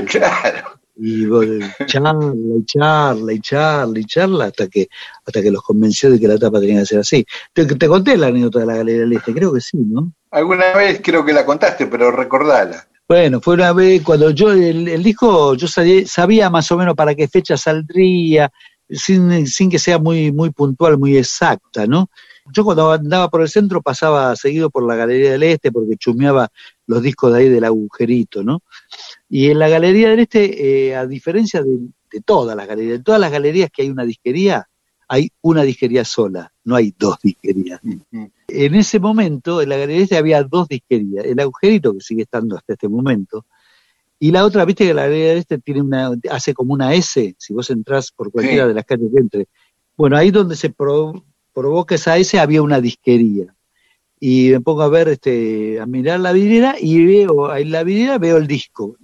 [0.06, 0.75] Claro.
[0.98, 1.26] Y
[1.88, 4.88] charla y charla y charla y charla hasta que,
[5.26, 7.26] hasta que los convenció de que la tapa tenía que ser así.
[7.54, 10.14] Te, te conté la anécdota de la Galería del Este, creo que sí, ¿no?
[10.32, 12.88] Alguna vez creo que la contaste, pero recordala.
[13.08, 16.96] Bueno, fue una vez cuando yo, el, el disco, yo sabía, sabía más o menos
[16.96, 18.52] para qué fecha saldría,
[18.90, 22.10] sin, sin que sea muy, muy puntual, muy exacta, ¿no?
[22.54, 26.50] Yo cuando andaba por el centro pasaba seguido por la Galería del Este porque chumeaba
[26.86, 28.62] los discos de ahí del agujerito, ¿no?
[29.38, 31.78] Y en la Galería del Este, eh, a diferencia de,
[32.10, 34.66] de todas las galerías, de todas las galerías que hay una disquería,
[35.10, 37.82] hay una disquería sola, no hay dos disquerías.
[38.48, 42.22] En ese momento, en la Galería del Este había dos disquerías, el agujerito que sigue
[42.24, 43.46] estando hasta este momento,
[44.20, 47.36] y la otra, viste que la Galería del Este tiene una, hace como una S,
[47.38, 48.68] si vos entrás por cualquiera Sí.
[48.70, 49.48] de las calles que entre.
[49.98, 53.54] Bueno, ahí donde se pro- provoca esa S había una disquería.
[54.18, 58.18] Y me pongo a ver, este, a mirar la vidriera y veo, en la vidriera
[58.18, 58.96] veo el disco.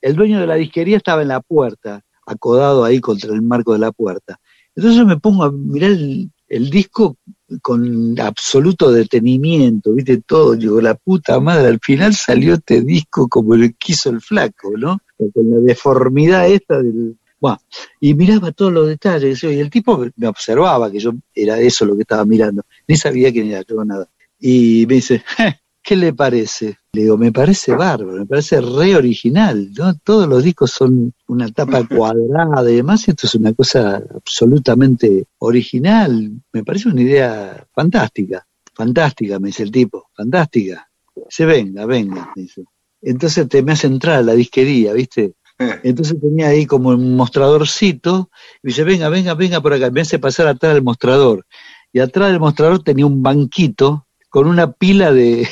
[0.00, 3.78] El dueño de la disquería estaba en la puerta, acodado ahí contra el marco de
[3.78, 4.38] la puerta.
[4.74, 7.16] Entonces me pongo a mirar el, disco
[7.60, 13.56] con absoluto detenimiento, viste todo, digo, la puta madre, al final salió este disco como
[13.56, 14.98] lo quiso el flaco, ¿no?
[15.18, 17.16] Con la deformidad esta del...
[17.38, 17.58] Bueno,
[18.00, 21.96] y miraba todos los detalles, y el tipo me observaba que yo era eso lo
[21.96, 24.08] que estaba mirando, ni sabía quién era yo, nada.
[24.38, 26.78] Y me dice, "Je, ¿qué le parece?
[26.92, 29.94] Le digo, me parece bárbaro, me parece re original, ¿no?
[29.98, 35.26] Todos los discos son una tapa cuadrada y demás, y esto es una cosa absolutamente
[35.38, 36.30] original.
[36.52, 40.88] Me parece una idea fantástica, fantástica, me dice el tipo, fantástica.
[41.28, 42.64] Se venga, venga, me dice.
[43.02, 45.34] Entonces te me hace entrar a la disquería, ¿viste?
[45.82, 48.30] Entonces tenía ahí como un mostradorcito,
[48.62, 51.46] y dice, venga, venga, venga por acá, me hace pasar atrás del mostrador.
[51.92, 55.46] Y atrás del mostrador tenía un banquito con una pila de,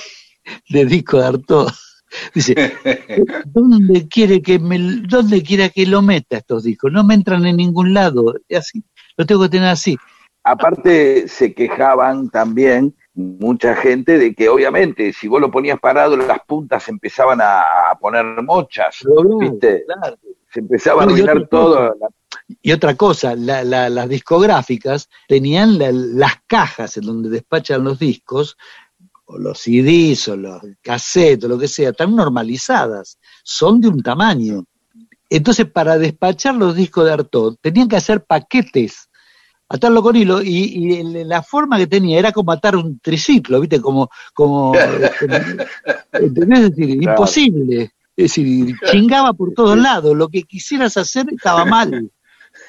[0.68, 1.68] de disco de Artaud.
[2.34, 2.72] Dice,
[3.44, 6.90] ¿dónde quiere que me, dónde quiera que lo meta estos discos?
[6.90, 8.82] No me entran en ningún lado, así,
[9.16, 9.96] lo tengo que tener así.
[10.42, 16.38] Aparte se quejaban también mucha gente de que obviamente si vos lo ponías parado las
[16.46, 19.04] puntas empezaban a, a poner mochas,
[19.40, 19.84] ¿viste?
[19.86, 20.16] Claro.
[20.50, 21.94] Se empezaba a No, arruinar todo.
[22.62, 27.98] Y otra cosa, la- la- las discográficas tenían la- las cajas en donde despachan los
[27.98, 28.56] discos,
[29.30, 34.02] o los CDs, o los cassettes, o lo que sea, tan normalizadas, son de un
[34.02, 34.64] tamaño.
[35.30, 39.10] Entonces, para despachar los discos de Artaud, tenían que hacer paquetes,
[39.68, 43.82] atarlo con hilo, y, y la forma que tenía era como atar un triciclo, ¿viste?
[43.82, 44.72] Como, como
[46.12, 46.60] ¿entendés?
[46.60, 47.12] Es decir, Claro.
[47.12, 47.82] imposible.
[48.16, 52.10] Es decir, chingaba por todos lados, lo que quisieras hacer estaba mal.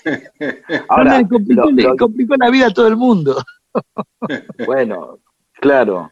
[0.89, 3.41] Ahora, No, le, complicó, lo- le lo- complicó la vida a todo el mundo.
[4.65, 5.19] Bueno,
[5.53, 6.11] claro.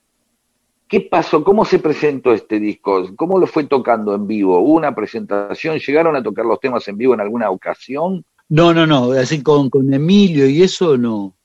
[0.87, 1.43] ¿Qué pasó?
[1.43, 3.03] ¿Cómo se presentó este disco?
[3.15, 4.59] ¿Cómo lo fue tocando en vivo?
[4.59, 5.77] ¿Hubo una presentación?
[5.79, 8.23] ¿Llegaron a tocar los temas en vivo en alguna ocasión?
[8.49, 11.35] No, no, no, así con, con Emilio y eso no.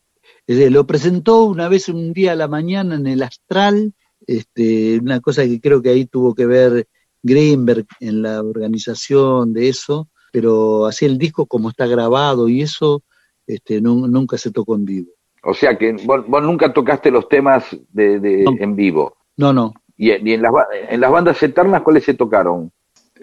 [0.47, 3.93] Lo presentó una vez un día a la mañana en el Astral,
[4.25, 6.87] este, una cosa que creo que ahí tuvo que ver
[7.21, 13.03] Greenberg en la organización de eso, pero así el disco como está grabado y eso,
[13.47, 15.11] este, nu- nunca se tocó en vivo.
[15.43, 18.55] O sea que vos, vos nunca tocaste los temas de, de- No.
[18.57, 19.17] en vivo.
[19.37, 19.73] No, no.
[19.97, 22.71] ¿Y, y en, las, ba- en las bandas eternas cuáles se tocaron?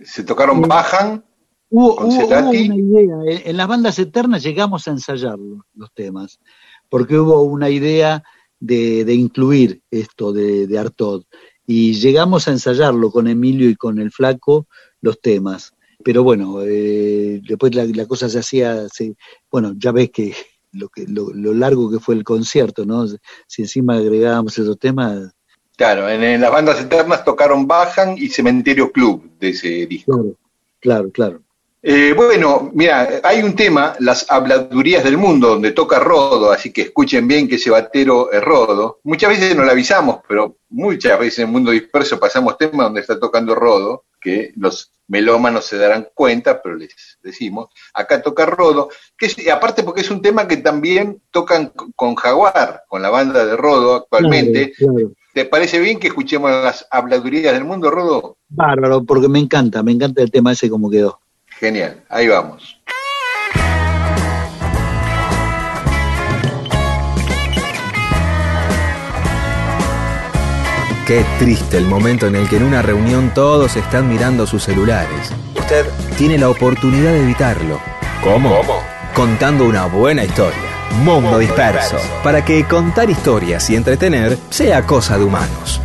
[0.05, 1.25] Se tocaron Bajan,
[1.73, 6.41] Hubo, Con hubo- una idea, en, las bandas eternas llegamos a ensayar los, los temas,
[6.89, 8.25] porque hubo una idea
[8.59, 11.23] de, de incluir esto de, de Artaud,
[11.67, 14.67] y llegamos a ensayarlo con Emilio y con el flaco,
[15.01, 15.73] los temas.
[16.03, 19.15] Pero bueno, eh, después la, la cosa se hacía, se-
[19.51, 20.35] bueno, ya ves que
[20.73, 23.07] lo, que lo, lo largo que fue el concierto, ¿no?
[23.47, 25.31] Si encima agregábamos esos temas,
[25.81, 30.13] claro, en, en las bandas eternas tocaron Bajan y Cementerio Club de ese disco.
[30.13, 30.37] claro,
[30.79, 31.41] claro, claro.
[31.83, 36.83] Eh, bueno, mira, hay un tema, las habladurías del mundo, donde toca Rodo, así que
[36.83, 39.01] escuchen bien que ese batero es Rodo.
[39.05, 43.01] Muchas veces no lo avisamos, pero muchas veces en el mundo disperso pasamos temas donde
[43.01, 48.91] está tocando Rodo, que los melómanos se darán cuenta, pero les decimos, acá toca Rodo,
[49.17, 53.47] que es, aparte porque es un tema que también tocan con Jaguar, con la banda
[53.47, 54.75] de Rodo actualmente.
[54.75, 55.13] Claro, claro.
[55.33, 58.37] ¿Te parece bien que escuchemos las habladurías del mundo, Rodo?
[58.49, 61.21] Bárbaro, porque me encanta, me encanta el tema ese como quedó.
[61.47, 62.81] Genial, ahí vamos.
[71.07, 75.33] Qué triste el momento en el que en una reunión todos están mirando sus celulares.
[75.57, 75.87] Usted
[76.19, 77.81] tiene la oportunidad de evitarlo.
[78.23, 78.61] ¿Cómo?
[79.15, 80.70] Contando una buena historia.
[80.99, 81.97] Mundo disperso.
[82.23, 85.81] Para que contar historias y entretener sea cosa de humanos.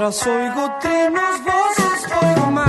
[0.00, 2.59] Mientras oigo trinos, voces, oigo más.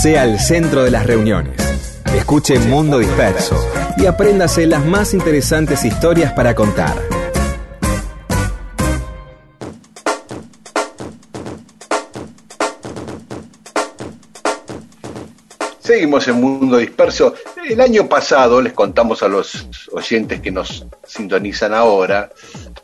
[0.00, 1.60] Sea el centro de las reuniones.
[2.16, 3.54] Escuche Mundo Disperso
[3.98, 6.96] y apréndase las más interesantes historias para contar.
[15.80, 17.34] Seguimos en Mundo Disperso.
[17.68, 22.30] El año pasado, les contamos a los oyentes que nos sintonizan ahora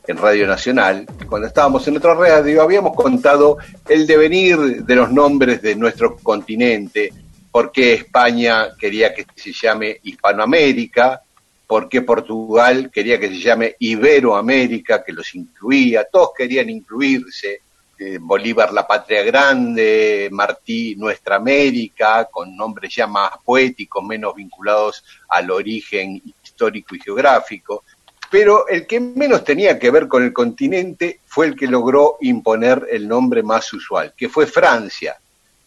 [0.06, 3.59] en Radio Nacional, cuando estábamos en otra radio, habíamos contado
[3.89, 7.12] el devenir de los nombres de nuestro continente,
[7.51, 11.23] por qué España quería que se llame Hispanoamérica,
[11.66, 17.61] por qué Portugal quería que se llame Iberoamérica, que los incluía, todos querían incluirse,
[17.98, 25.03] eh, Bolívar la patria grande, Martí nuestra América, con nombres ya más poéticos, menos vinculados
[25.31, 27.85] al origen histórico y geográfico.
[28.31, 32.86] Pero el que menos tenía que ver con el continente fue el que logró imponer
[32.90, 35.16] el nombre más usual, que fue Francia.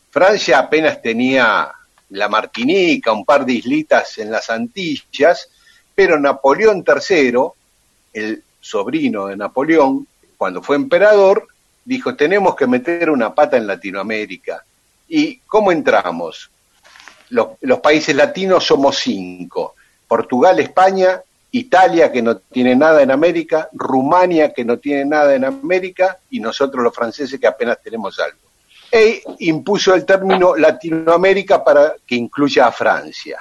[0.10, 1.72] Francia apenas tenía
[2.10, 5.50] la Martinica, un par de islitas en las Antillas,
[5.94, 7.40] pero Napoleón III,
[8.14, 10.08] el sobrino de Napoleón,
[10.38, 11.48] cuando fue emperador,
[11.86, 14.64] dijo, tenemos que meter una pata en Latinoamérica.
[15.08, 16.50] ¿Y cómo entramos?
[17.30, 19.76] Los, los países latinos somos cinco.
[20.08, 25.46] Portugal, España, Italia, que no tiene nada en América, Rumania, que no tiene nada en
[25.46, 28.38] América, y nosotros los franceses, que apenas tenemos algo.
[28.92, 33.40] E impuso el término Latinoamérica para que incluya a Francia.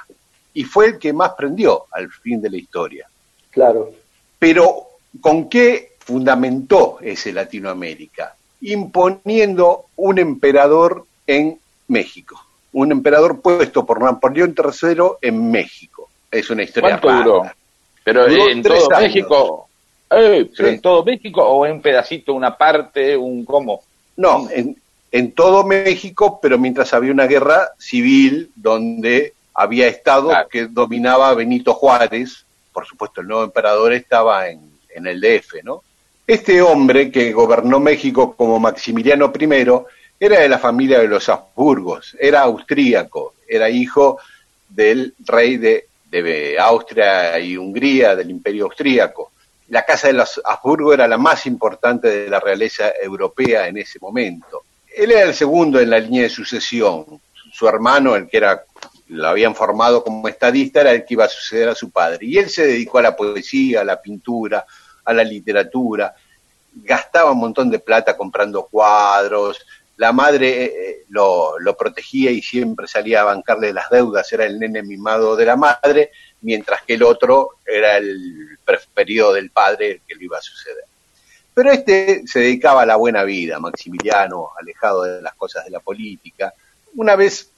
[0.54, 3.08] Y fue el que más prendió al fin de la historia.
[3.50, 3.92] Claro.
[4.38, 4.88] Pero,
[5.20, 8.34] ¿con qué fundamentó ese Latinoamérica?
[8.62, 11.58] Imponiendo un emperador en
[11.88, 12.42] México.
[12.72, 16.08] Un emperador puesto por Napoleón III en México.
[16.30, 17.50] Es una historia ¿Cuánto duró?
[18.04, 19.00] Pero Duró en todo años.
[19.02, 19.68] México,
[20.10, 20.74] eh, pero Sí.
[20.74, 23.82] en todo México o en pedacito, una parte, un cómo.
[24.16, 24.76] No, en,
[25.12, 30.48] en todo México, pero mientras había una guerra civil donde había estado Claro.
[30.48, 34.60] que dominaba Benito Juárez, por supuesto el nuevo emperador estaba en,
[34.94, 35.82] en el DF, ¿no?
[36.26, 39.48] Este hombre que gobernó México como Maximiliano I
[40.20, 44.18] era de la familia de los Habsburgos, era austríaco, era hijo
[44.68, 49.32] del rey de, de Austria y Hungría, del imperio austríaco.
[49.68, 53.98] La casa de los Habsburgo era la más importante de la realeza europea en ese
[54.00, 54.62] momento.
[54.94, 57.04] Él era el segundo en la línea de sucesión.
[57.52, 58.64] Su hermano, el que era
[59.08, 62.26] lo habían formado como estadista, era el que iba a suceder a su padre.
[62.26, 64.64] Y él se dedicó a la poesía, a la pintura,
[65.04, 66.14] a la literatura,
[66.84, 69.58] gastaba un montón de plata comprando cuadros,
[69.98, 74.58] la madre eh, lo, lo protegía y siempre salía a bancarle las deudas, era el
[74.58, 80.14] nene mimado de la madre, mientras que el otro era el preferido del padre, que
[80.14, 80.84] le iba a suceder.
[81.52, 85.80] Pero este se dedicaba a la buena vida, Maximiliano, alejado de las cosas de la
[85.80, 86.54] política.
[86.94, 87.50] Una vez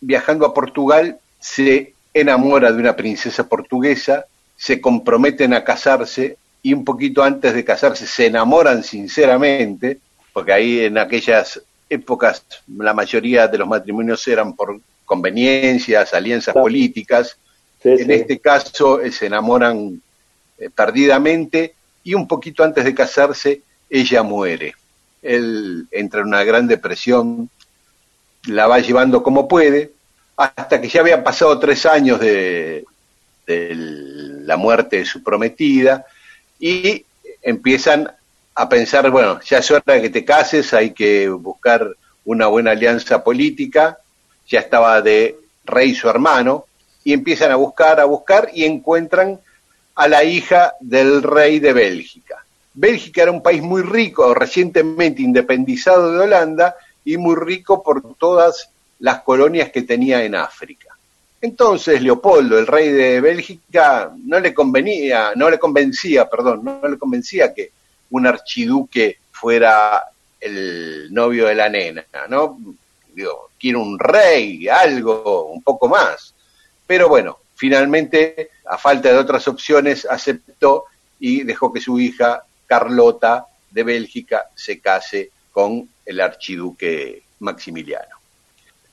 [0.00, 4.24] viajando a Portugal, se enamora de una princesa portuguesa,
[4.56, 9.98] se comprometen a casarse y un poquito antes de casarse se enamoran sinceramente,
[10.32, 11.60] porque ahí en aquellas
[11.92, 12.44] épocas
[12.78, 16.64] la mayoría de los matrimonios eran por conveniencias, alianzas Claro.
[16.64, 17.36] políticas.
[17.82, 18.12] Sí, en sí.
[18.12, 20.00] este caso eh, se enamoran
[20.58, 21.74] eh, perdidamente
[22.04, 24.74] y un poquito antes de casarse ella muere.
[25.20, 27.48] Él entra en una gran depresión,
[28.46, 29.92] la va llevando como puede,
[30.36, 32.84] hasta que ya habían pasado tres años de,
[33.46, 33.74] de
[34.44, 36.06] la muerte de su prometida
[36.58, 37.04] y
[37.42, 38.10] empiezan
[38.54, 41.88] a pensar, bueno, ya es hora de que te cases, hay que buscar
[42.24, 43.98] una buena alianza política,
[44.46, 46.66] ya estaba de rey su hermano,
[47.04, 49.40] y empiezan a buscar, a buscar, y encuentran
[49.94, 52.44] a la hija del rey de Bélgica.
[52.74, 58.70] Bélgica era un país muy rico, recientemente independizado de Holanda, y muy rico por todas
[59.00, 60.96] las colonias que tenía en África.
[61.40, 66.98] Entonces Leopoldo, el rey de Bélgica, no le convenía, no le convencía, perdón, no le
[66.98, 67.72] convencía que
[68.12, 70.04] un archiduque fuera
[70.40, 72.58] el novio de la nena, ¿no?
[73.14, 76.34] Digo, quiere un rey, algo, un poco más.
[76.86, 80.84] Pero bueno, finalmente, a falta de otras opciones, aceptó
[81.18, 88.16] y dejó que su hija, Carlota, de Bélgica, se case con el archiduque Maximiliano.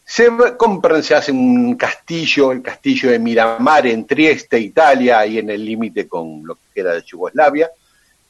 [0.06, 5.50] Se compran, se hace un castillo, el castillo de Miramar en Trieste, Italia, ahí en
[5.50, 7.70] el límite con lo que era de Yugoslavia,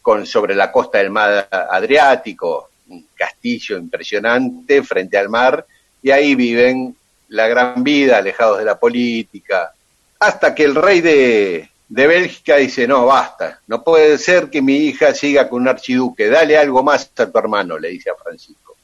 [0.01, 5.65] con, sobre la costa del mar Adriático, un castillo impresionante frente al mar,
[6.01, 6.95] y ahí viven
[7.29, 9.71] la gran vida, alejados de la política,
[10.19, 14.77] hasta que el rey de, de Bélgica dice, no, basta, no puede ser que mi
[14.77, 18.75] hija siga con un archiduque, dale algo más a tu hermano, le dice a Francisco.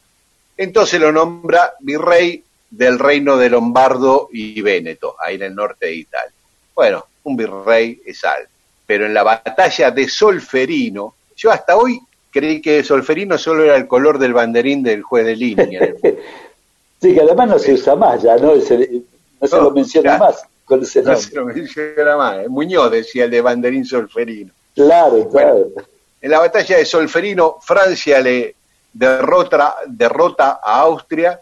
[0.57, 5.95] Entonces lo nombra virrey del reino de Lombardo y Véneto, ahí en el norte de
[5.95, 6.33] Italia.
[6.73, 8.49] Bueno, un virrey es algo.
[8.85, 11.99] Pero en la batalla de Solferino, yo hasta hoy
[12.31, 15.93] creí que Solferino solo era el color del banderín del juez de línea.
[17.01, 18.59] sí, que además no se usa más ya, ¿no?
[18.61, 19.03] Se,
[19.39, 22.47] no se lo menciona más con ese No se lo menciona más.
[22.49, 24.51] Muñoz decía el de banderín Solferino.
[24.73, 25.67] Claro, claro.
[26.21, 28.55] en la batalla de Solferino, Francia le
[28.91, 31.39] derrota, derrota a Austria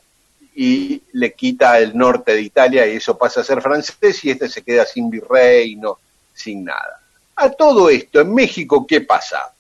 [0.56, 4.48] y le quita el norte de Italia y eso pasa a ser francés y este
[4.48, 5.98] se queda sin virreino,
[6.34, 7.00] sin nada.
[7.36, 9.54] A todo esto, en México, ¿qué pasaba?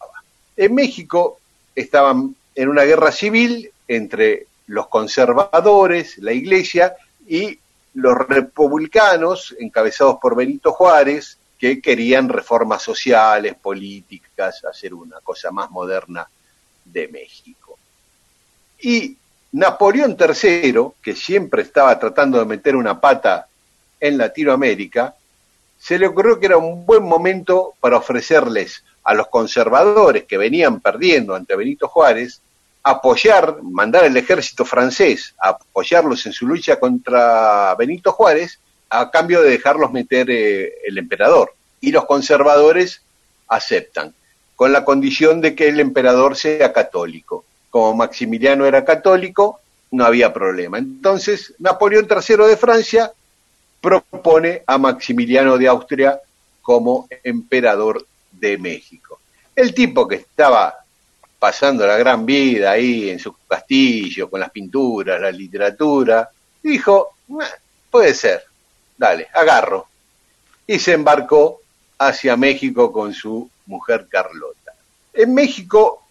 [0.56, 1.40] En México
[1.76, 6.96] estaban en una guerra civil entre los conservadores, la iglesia,
[7.28, 7.58] y
[7.96, 15.72] los republicanos, encabezados por Benito Juárez, que querían reformas sociales, políticas, hacer una cosa más
[15.72, 16.28] moderna
[16.84, 17.78] de México.
[18.82, 19.16] Y
[19.54, 23.48] Napoleón III, que siempre estaba tratando de meter una pata
[24.00, 25.16] en Latinoamérica,
[25.84, 30.80] se le ocurrió que era un buen momento para ofrecerles a los conservadores que venían
[30.80, 32.40] perdiendo ante Benito Juárez,
[32.84, 39.50] apoyar, mandar al ejército francés apoyarlos en su lucha contra Benito Juárez, a cambio de
[39.50, 41.54] dejarlos meter eh, el emperador.
[41.82, 43.02] Y los conservadores
[43.50, 44.14] aceptan,
[44.56, 47.44] con la condición de que el emperador sea católico.
[47.70, 49.60] Como Maximiliano era católico,
[49.92, 50.78] no había problema.
[50.78, 53.12] Entonces, Napoleón III de Francia
[53.84, 56.18] propone a Maximiliano de Austria
[56.62, 59.20] como emperador de México.
[59.54, 60.74] El tipo que estaba
[61.38, 66.30] pasando la gran vida ahí en su castillo, con las pinturas, la literatura,
[66.62, 67.10] dijo,
[67.92, 68.46] puede ser,
[68.98, 69.88] dale, agarro.
[70.66, 71.60] Y se embarcó
[71.98, 74.74] hacia México con su mujer Carlota.
[75.14, 76.04] En México,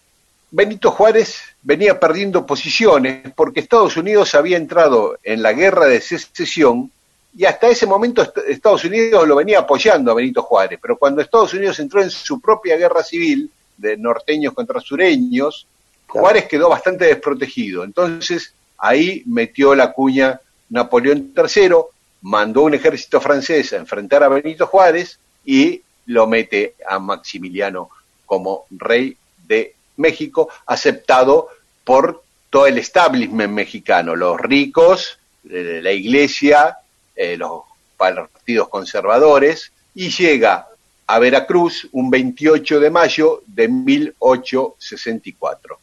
[0.51, 6.91] Benito Juárez venía perdiendo posiciones porque Estados Unidos había entrado en la guerra de secesión
[7.35, 11.53] y hasta ese momento Estados Unidos lo venía apoyando a Benito Juárez, pero cuando Estados
[11.53, 15.65] Unidos entró en su propia guerra civil de norteños contra sureños,
[16.07, 17.83] Juárez quedó bastante desprotegido.
[17.83, 20.39] Entonces ahí metió la cuña
[20.69, 21.75] Napoleón III,
[22.21, 27.89] mandó un ejército francés a enfrentar a Benito Juárez y lo mete a Maximiliano
[28.25, 31.49] como rey de México, aceptado
[31.83, 36.77] por todo el establishment mexicano, los ricos, la iglesia,
[37.15, 37.61] eh, los
[37.97, 40.67] partidos conservadores, y llega
[41.07, 45.77] a Veracruz un 28 de mayo de 1864,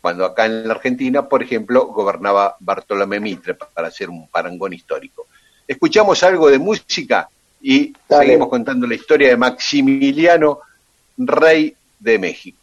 [0.00, 5.26] cuando acá en la Argentina, por ejemplo, gobernaba Bartolomé Mitre, para hacer un parangón histórico.
[5.66, 7.28] Escuchamos algo de música
[7.60, 8.26] y Dale.
[8.26, 10.60] seguimos contando la historia de Maximiliano,
[11.18, 12.58] rey de México.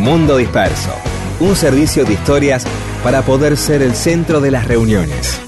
[0.00, 0.92] Mundo Disperso.
[1.40, 2.66] Un servicio de historias
[3.02, 5.43] para poder ser el centro de las reuniones.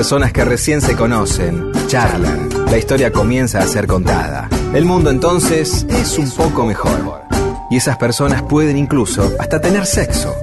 [0.00, 2.48] Personas que recién se conocen, charlan.
[2.70, 4.48] La historia comienza a ser contada.
[4.72, 7.24] El mundo entonces es un poco mejor.
[7.70, 10.34] Y esas personas pueden incluso hasta tener sexo.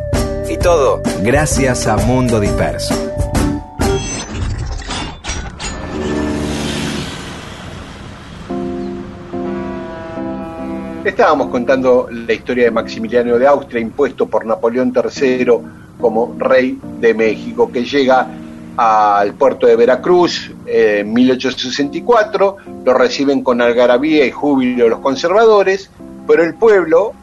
[0.48, 2.94] Y todo gracias a Mundo Disperso.
[11.04, 15.48] Estábamos contando la historia de Maximiliano de Austria, impuesto por Napoleón III
[16.00, 18.28] como rey de México, que llega
[18.78, 25.90] al puerto de Veracruz en 1864, lo reciben con algarabía y júbilo los conservadores,
[26.28, 27.14] pero el pueblo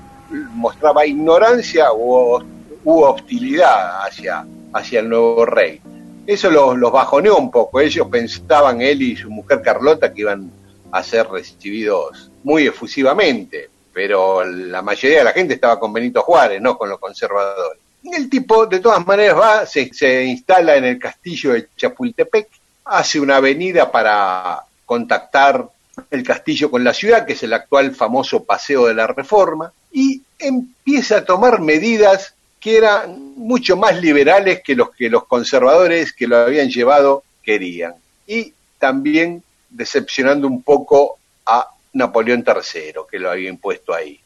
[0.54, 2.42] mostraba ignorancia u
[2.84, 5.80] hostilidad hacia, hacia el nuevo rey.
[6.26, 10.50] Eso los, los bajoneó un poco, ellos pensaban, él y su mujer Carlota, que iban
[10.90, 16.60] a ser recibidos muy efusivamente, pero la mayoría de la gente estaba con Benito Juárez,
[16.60, 17.83] no con los conservadores.
[18.12, 22.48] El tipo, de todas maneras, va, se, se instala en el castillo de Chapultepec,
[22.84, 25.68] hace una avenida para contactar
[26.10, 30.22] el castillo con la ciudad, que es el actual famoso Paseo de la Reforma, y
[30.38, 36.26] empieza a tomar medidas que eran mucho más liberales que los que los conservadores que
[36.26, 37.94] lo habían llevado querían.
[38.26, 44.18] Y también decepcionando un poco a Napoleón III, que lo había impuesto ahí.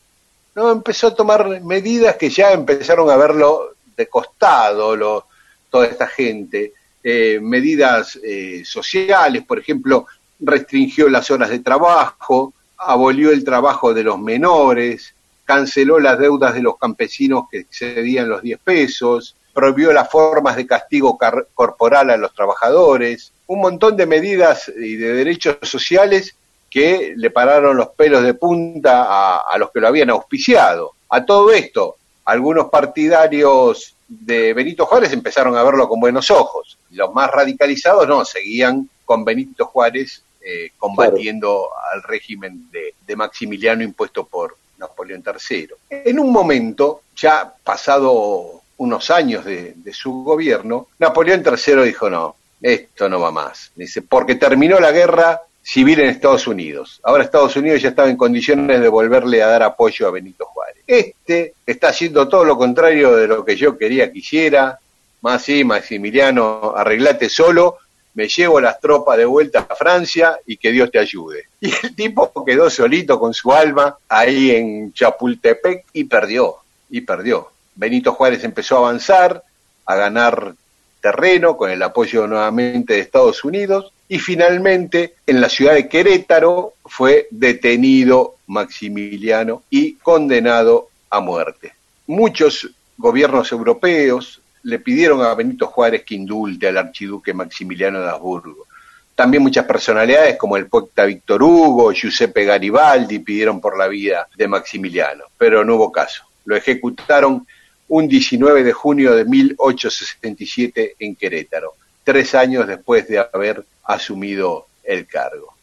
[0.58, 5.26] No, empezó a tomar medidas que ya empezaron a verlo de costado, lo,
[5.70, 10.08] toda esta gente, eh, medidas eh, sociales, por ejemplo,
[10.40, 15.14] restringió las horas de trabajo, abolió el trabajo de los menores,
[15.44, 20.66] canceló las deudas de los campesinos que excedían los 10 pesos, prohibió las formas de
[20.66, 21.16] castigo
[21.54, 26.34] corporal a los trabajadores, un montón de medidas y de derechos sociales
[26.70, 30.92] que le pararon los pelos de punta a, a los que lo habían auspiciado.
[31.10, 36.78] A todo esto, algunos partidarios de Benito Juárez empezaron a verlo con buenos ojos.
[36.90, 41.92] Los más radicalizados no, seguían con Benito Juárez eh, combatiendo claro.
[41.92, 45.68] al régimen de, de, Maximiliano impuesto por Napoleón III.
[45.90, 52.36] En un momento, ya pasado unos años de, de su gobierno, Napoleón III dijo, no,
[52.62, 53.72] esto no va más.
[53.74, 56.98] Dice, porque terminó la guerra civil en Estados Unidos.
[57.02, 60.82] Ahora Estados Unidos ya estaba en condiciones de volverle a dar apoyo a Benito Juárez.
[60.86, 64.78] Este está haciendo todo lo contrario de lo que yo quería que hiciera.
[65.20, 67.76] Más sí, Maximiliano, arreglate solo,
[68.14, 71.48] me llevo las tropas de vuelta a Francia y que Dios te ayude.
[71.60, 76.56] Y el tipo quedó solito con su alma ahí en Chapultepec y perdió,
[76.88, 77.50] y perdió.
[77.74, 79.42] Benito Juárez empezó a avanzar,
[79.84, 80.54] a ganar
[81.02, 86.74] terreno con el apoyo nuevamente de Estados Unidos y finalmente en la ciudad de Querétaro
[86.84, 91.74] fue detenido Maximiliano y condenado a muerte.
[92.06, 98.66] Muchos gobiernos europeos le pidieron a Benito Juárez que indulte al archiduque Maximiliano de Habsburgo.
[99.14, 104.48] También muchas personalidades como el poeta Víctor Hugo, Giuseppe Garibaldi pidieron por la vida de
[104.48, 106.24] Maximiliano, pero no hubo caso.
[106.44, 107.46] Lo ejecutaron
[107.88, 111.74] un 19 de junio de 1867 en Querétaro,
[112.04, 115.54] tres años después de haber asumido el cargo.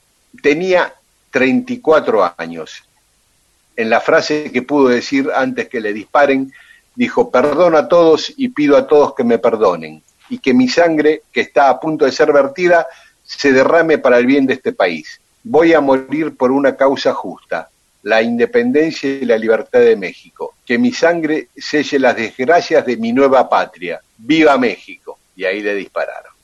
[0.41, 0.93] Tenía
[1.31, 2.83] 34 años.
[3.77, 6.51] En la frase que pudo decir antes que le disparen,
[6.95, 11.23] dijo, perdono a todos y pido a todos que me perdonen, y que mi sangre,
[11.31, 12.87] que está a punto de ser vertida,
[13.23, 15.19] se derrame para el bien de este país.
[15.43, 17.69] Voy a morir por una causa justa,
[18.03, 20.55] la independencia y la libertad de México.
[20.65, 23.99] Que mi sangre selle las desgracias de mi nueva patria.
[24.17, 25.19] ¡Viva México!
[25.35, 26.34] Y ahí le dispararon.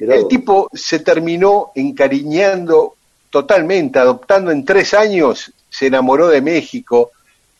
[0.00, 2.94] El tipo se terminó encariñando
[3.28, 7.10] totalmente, adoptando en tres años, se enamoró de México,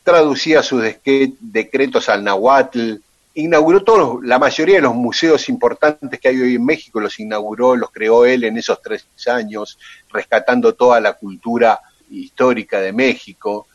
[0.03, 2.95] traducía sus decretos al nahuatl,
[3.35, 7.77] inauguró todos, la mayoría de los museos importantes que hay hoy en México, los inauguró,
[7.77, 9.79] los creó él en esos tres años,
[10.11, 11.79] rescatando toda la cultura
[12.11, 13.67] histórica de México.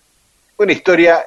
[0.57, 1.23] Una historia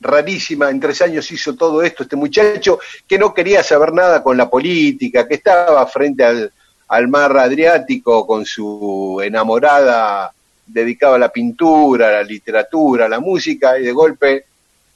[0.00, 4.36] rarísima, en tres años hizo todo esto este muchacho que no quería saber nada con
[4.36, 6.52] la política, que estaba frente al,
[6.88, 10.32] al mar Adriático con su enamorada
[10.66, 14.44] dedicado a la pintura, a la literatura, a la música, y de golpe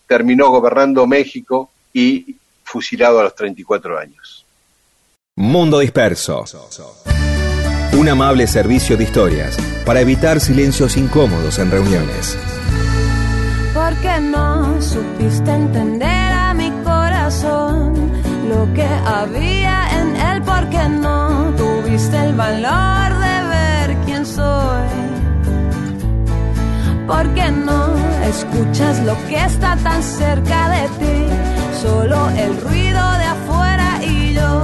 [0.07, 4.45] terminó gobernando México y fusilado a los 34 años.
[5.37, 6.45] Mundo Disperso.
[7.99, 12.37] Un amable servicio de historias para evitar silencios incómodos en reuniones.
[13.75, 18.13] ¿Por qué no supiste entender a mi corazón
[18.49, 19.62] lo que había
[22.33, 24.89] el valor de ver quién soy?
[27.07, 27.95] ¿Por qué no
[28.27, 31.27] escuchas lo que está tan cerca de ti?
[31.83, 34.63] Solo el ruido de afuera y yo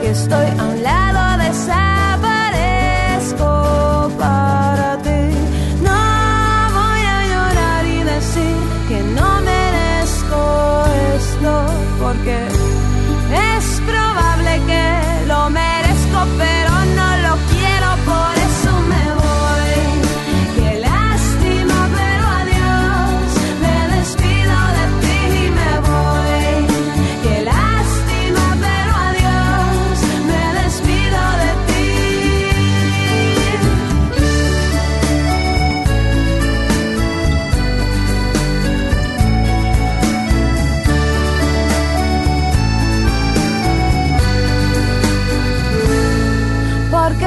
[0.00, 3.50] que estoy a un lado de desaparezco
[4.18, 5.22] para ti.
[5.88, 6.00] No
[6.78, 8.56] voy a llorar y decir
[8.88, 10.40] que no merezco
[11.16, 11.52] esto,
[12.02, 12.36] porque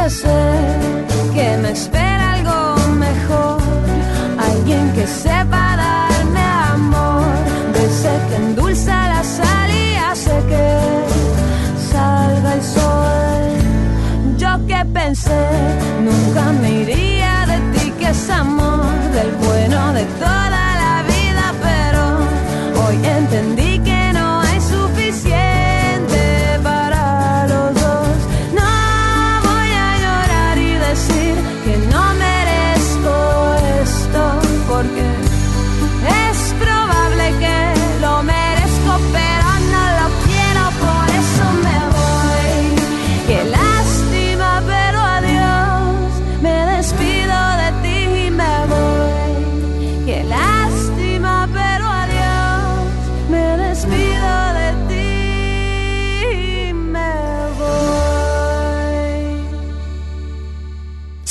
[0.09, 3.61] que me espera algo mejor,
[4.39, 6.41] alguien que sepa darme
[6.73, 7.25] amor,
[7.73, 10.67] de ese que endulza la sal y hace que
[11.91, 14.37] salga el sol.
[14.37, 15.45] Yo que pensé,
[16.01, 17.18] nunca me iría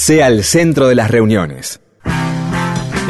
[0.08, 1.82] Sea el centro de las reuniones.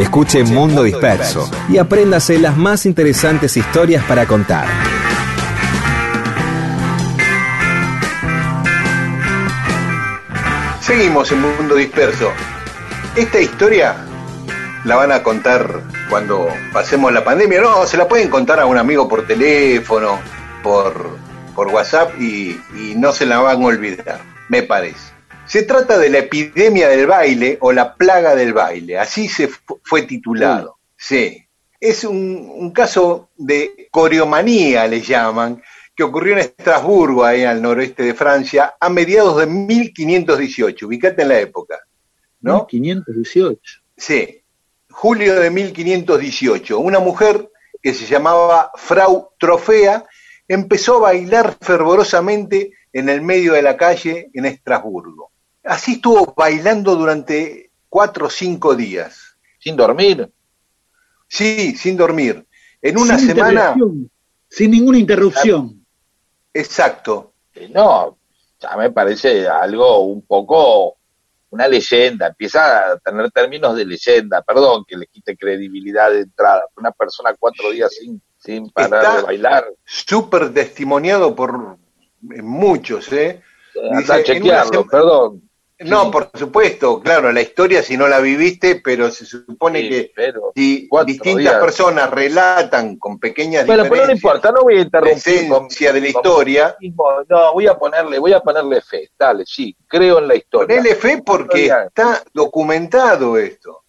[0.00, 4.66] Escuche Mundo Disperso y apréndase las más interesantes historias para contar.
[10.80, 12.32] Seguimos en Mundo Disperso.
[13.14, 13.94] Esta historia
[14.82, 15.80] la van a contar
[16.10, 17.60] cuando pasemos la pandemia.
[17.60, 20.18] No, se la pueden contar a un amigo por teléfono,
[20.64, 21.16] por,
[21.54, 25.17] por WhatsApp y, y no se la van a olvidar, me parece.
[25.48, 29.80] Se trata de la epidemia del baile o la plaga del baile, así se fu-
[29.82, 30.76] fue titulado.
[30.96, 31.42] Sí.
[31.80, 35.62] Es un, un caso de coreomanía, le llaman,
[35.96, 40.86] que ocurrió en Estrasburgo, ahí al noroeste de Francia, a mediados de 1518.
[40.86, 41.78] Ubicate en la época.
[42.40, 42.66] ¿no?
[42.66, 43.60] 518.
[43.96, 44.42] Sí,
[44.90, 46.78] julio de 1518.
[46.78, 47.48] Una mujer
[47.82, 50.04] que se llamaba Frau Trofea
[50.46, 55.27] empezó a bailar fervorosamente en el medio de la calle en Estrasburgo.
[55.68, 59.36] Así estuvo bailando durante cuatro o cinco días.
[59.58, 60.30] Sin dormir.
[61.28, 62.46] Sí, sin dormir.
[62.80, 63.76] En una Sin semana,
[64.48, 65.84] Sin ninguna interrupción.
[66.54, 67.34] exacto.
[67.54, 68.16] Eh, No,
[68.60, 70.96] ya me parece algo un poco
[71.50, 76.62] una leyenda, empieza a tener términos de leyenda, perdón que le quite credibilidad de entrada,
[76.76, 81.78] una persona cuatro días sin, sin parar Está- de bailar, Súper testimoniado por
[82.34, 83.42] eh, muchos, ¿eh?
[83.74, 85.47] anda a en una chequearlo, perdón.
[85.80, 90.12] No, por supuesto, claro, la historia si no la viviste, pero se supone Sí, que
[90.14, 91.54] pero si distintas días.
[91.60, 95.56] personas relatan con pequeñas Bueno, pero no diferencias importa, no voy a la interrumpir con-
[95.66, 96.76] esencia de la con- historia,
[97.28, 100.76] No, voy a ponerle, voy a ponerle fe, dale, sí, creo en la historia.
[100.78, 103.82] ponele fe porque está documentado esto.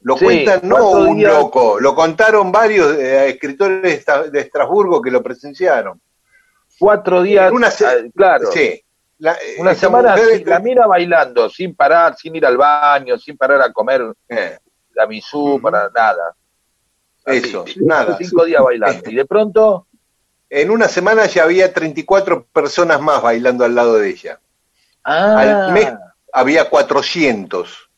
[0.00, 4.40] Lo Sí, cuentan no un días- loco, lo contaron varios eh, escritores de, Esta- de
[4.40, 6.00] Estrasburgo que lo presenciaron.
[6.78, 8.83] Cuatro días, En una ah, claro, Sí.
[9.24, 13.62] La- una semana mujer- la mira bailando, sin parar, sin ir al baño, sin parar
[13.62, 14.58] a comer eh,
[14.92, 16.34] la misú, para nada.
[17.24, 18.18] Así, Eso, nada.
[18.18, 19.08] Cinco días bailando.
[19.10, 19.86] Y de pronto,
[20.50, 24.38] En una semana ya había 34 personas más bailando al lado de ella.
[25.04, 25.90] ah, Al mes
[26.32, 27.88] había 400.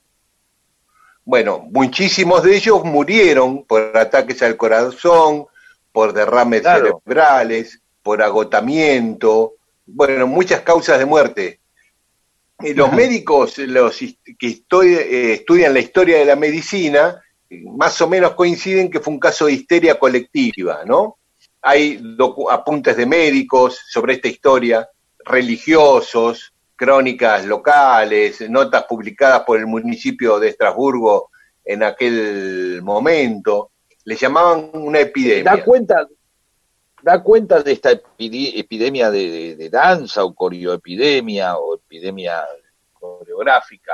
[1.25, 5.47] Bueno, muchísimos de ellos murieron por ataques al corazón,
[5.91, 7.03] por derrames Claro.
[7.05, 9.55] cerebrales, por agotamiento,
[9.87, 11.61] bueno, muchas causas de muerte.
[12.61, 18.01] Y los médicos, los que estoy- eh, estudian la historia de la medicina, eh, más
[18.01, 21.19] o menos coinciden que fue un caso de histeria colectiva, ¿no?
[21.63, 22.01] Hay
[22.51, 24.89] apuntes de médicos sobre esta historia,
[25.25, 31.31] religiosos, crónicas locales, notas publicadas por el municipio de Estrasburgo
[31.65, 33.71] en aquel momento.
[34.05, 35.57] Le llamaban una epidemia.
[35.57, 36.07] da cuenta,
[37.07, 42.43] da cuenta de esta epide- epidemia de, de- de danza o corioepidemia o epidemia
[42.93, 43.93] coreográfica.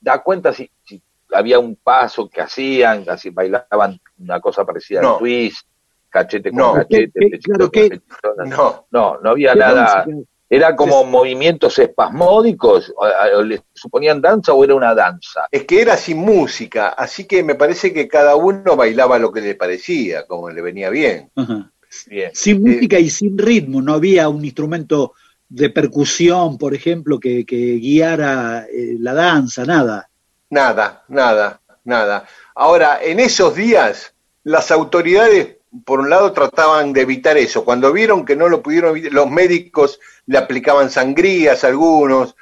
[0.00, 1.00] Da cuenta si, si
[1.32, 5.12] había un paso que hacían, así bailaban una cosa parecida No.
[5.14, 5.66] al twist,
[6.08, 6.74] cachete con No.
[6.74, 8.34] cachete, ¿Qué- qué- pechito claro, con qué- pechito.
[8.46, 10.06] No, No, no había ¿Qué nada.
[10.50, 12.92] ¿Era como movimientos espasmódicos?
[12.96, 15.46] ¿O- o ¿Le suponían danza o era una danza?
[15.50, 19.42] Es que era sin música, así que me parece que cada uno bailaba lo que
[19.42, 21.30] le parecía, como le venía bien.
[21.36, 21.70] Ajá.
[22.06, 22.30] Bien.
[22.34, 25.14] Sin música y sin ritmo, no había un instrumento
[25.48, 30.08] de percusión, por ejemplo, que, que guiara eh, la danza, nada.
[30.50, 32.26] Nada, nada, nada.
[32.54, 37.64] Ahora, en esos días, las autoridades, por un lado, trataban de evitar eso.
[37.64, 42.36] Cuando vieron que no lo pudieron evitar, los médicos le aplicaban sangrías a algunos,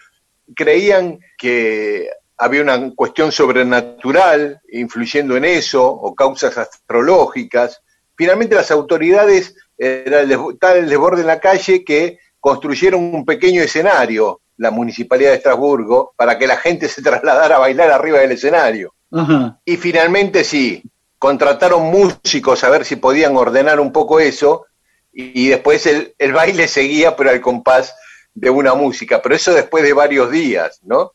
[0.54, 7.82] creían que había una cuestión sobrenatural influyendo en eso, o causas astrológicas.
[8.16, 13.24] Finalmente las autoridades, era el des- tal el desborde en la calle que construyeron un
[13.24, 18.20] pequeño escenario, la Municipalidad de Estrasburgo, para que la gente se trasladara a bailar arriba
[18.20, 18.94] del escenario.
[19.12, 19.58] Ajá.
[19.64, 20.82] Y finalmente sí,
[21.18, 24.66] contrataron músicos a ver si podían ordenar un poco eso,
[25.12, 27.94] y, y después el, el baile seguía, pero al compás
[28.34, 31.12] de una música, pero eso después de varios días, ¿no?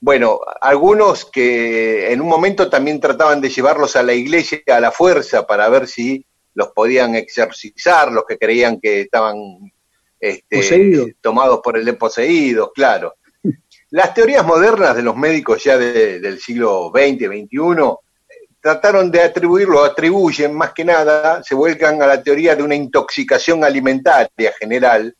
[0.00, 4.92] Bueno, algunos que en un momento también trataban de llevarlos a la iglesia a la
[4.92, 6.24] fuerza para ver si
[6.58, 9.36] los podían exorcizar, los que creían que estaban
[10.18, 10.58] este,
[11.20, 13.14] tomados por el de poseídos, claro.
[13.90, 17.94] Las teorías modernas de los médicos ya de- del siglo XX, XXI,
[18.60, 23.62] trataron de atribuirlo, atribuyen más que nada, se vuelcan a la teoría de una intoxicación
[23.62, 25.14] alimentaria general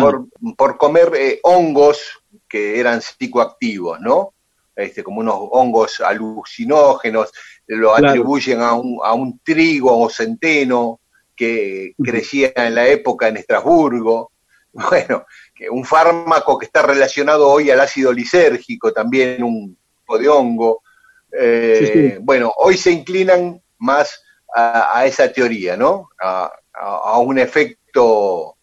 [0.00, 0.26] por,
[0.56, 1.98] por comer eh, hongos
[2.46, 4.34] que eran psicoactivos, ¿no?
[4.76, 7.32] Este, como unos hongos alucinógenos,
[7.76, 8.08] lo Claro.
[8.08, 11.00] atribuyen a un, a un trigo o centeno
[11.36, 14.30] que crecía en la época en Estrasburgo.
[14.74, 20.28] Bueno, que un fármaco que está relacionado hoy al ácido lisérgico, también un tipo de
[20.30, 20.82] hongo.
[21.30, 22.18] Eh, Sí, sí.
[22.22, 24.22] Bueno, hoy se inclinan más
[24.54, 26.08] a, a esa teoría, ¿no?
[26.22, 28.56] A, a- a un efecto,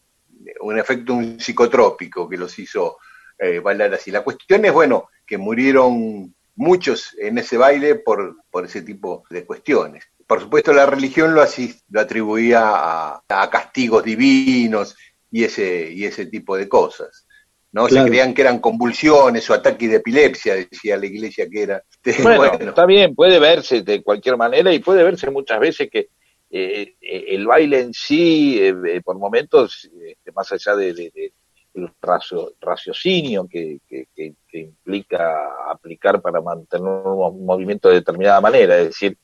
[0.61, 2.97] un efecto un psicotrópico que los hizo
[3.37, 4.09] eh, bailar así.
[4.09, 9.45] La cuestión es, bueno, que murieron muchos en ese baile por, por ese tipo de
[9.45, 10.03] cuestiones.
[10.27, 14.95] Por supuesto, la religión lo, así, lo atribuía a, a castigos divinos
[15.31, 17.25] y ese, y ese tipo de cosas.
[17.71, 17.87] ¿no?
[17.87, 18.05] Claro.
[18.05, 21.83] Se creían que eran convulsiones o ataques de epilepsia, decía la iglesia que era.
[22.03, 26.09] Este, Bueno, está bien, puede verse de cualquier manera y puede verse muchas veces que
[26.51, 31.33] eh, eh, el baile en sí, eh, por momentos, este, más allá de, de- de-
[31.79, 38.39] el racio- raciocinio que, que- que- que implica aplicar para mantener un movimiento de determinada
[38.41, 39.17] manera, es decir,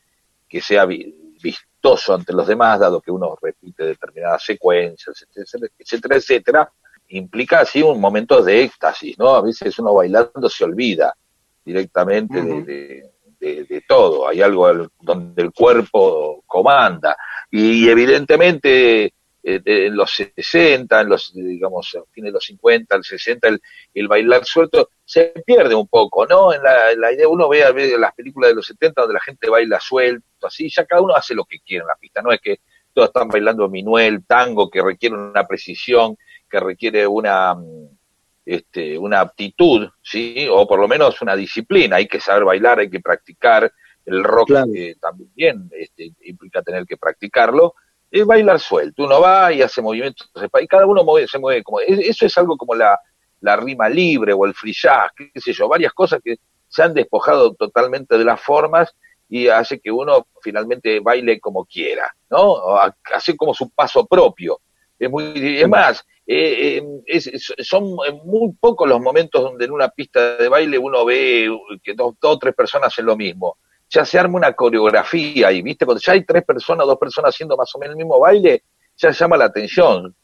[0.47, 6.15] que sea vi- vistoso ante los demás, dado que uno repite determinadas secuencias, etcétera, etcétera,
[6.15, 6.71] etcétera,
[7.09, 9.35] implica así un momento de éxtasis, ¿no?
[9.35, 11.13] A veces uno bailando se olvida
[11.63, 17.15] directamente de- de, de- de todo, hay algo al- donde el cuerpo comanda
[17.51, 19.13] y evidentemente
[19.47, 23.47] eh, de- en los 60, en los, digamos, a fines de los 50, el 60,
[23.47, 23.61] el,
[23.93, 26.51] el bailar suelto se pierde un poco, ¿no?
[26.51, 29.19] En la, en la idea, uno ve, ve las películas de los 70 donde la
[29.21, 32.31] gente baila suelto, así, ya cada uno hace lo que quiere en la pista, no
[32.31, 32.59] es que
[32.93, 36.17] todos están bailando minuel, tango, que requiere una precisión,
[36.49, 37.55] que requiere una,
[38.45, 40.47] este, una aptitud, ¿sí?
[40.49, 43.71] O por lo menos una disciplina, hay que saber bailar, hay que practicar,
[44.05, 44.71] el rock Claro.
[44.75, 47.73] eh, también este, implica tener que practicarlo,
[48.11, 50.29] es bailar suelto, uno va y hace movimientos,
[50.61, 52.97] y cada uno mueve- se mueve como, es- eso es algo como la,
[53.41, 54.73] la rima libre o el free
[55.33, 56.37] qué sé yo, varias cosas que
[56.67, 58.93] se han despojado totalmente de las formas
[59.29, 62.77] y hace que uno finalmente baile como quiera, ¿no?
[63.13, 64.59] Hace como su paso propio.
[64.99, 69.89] Es muy, es más, eh, eh, es- son muy pocos los momentos donde en una
[69.89, 71.49] pista de baile uno ve
[71.83, 73.57] que dos o tres personas hacen lo mismo.
[73.89, 75.85] Ya se arma una coreografía y, ¿viste?
[75.85, 78.63] Cuando ya hay tres personas, dos personas haciendo más o menos el mismo baile,
[78.97, 80.15] ya llama la atención.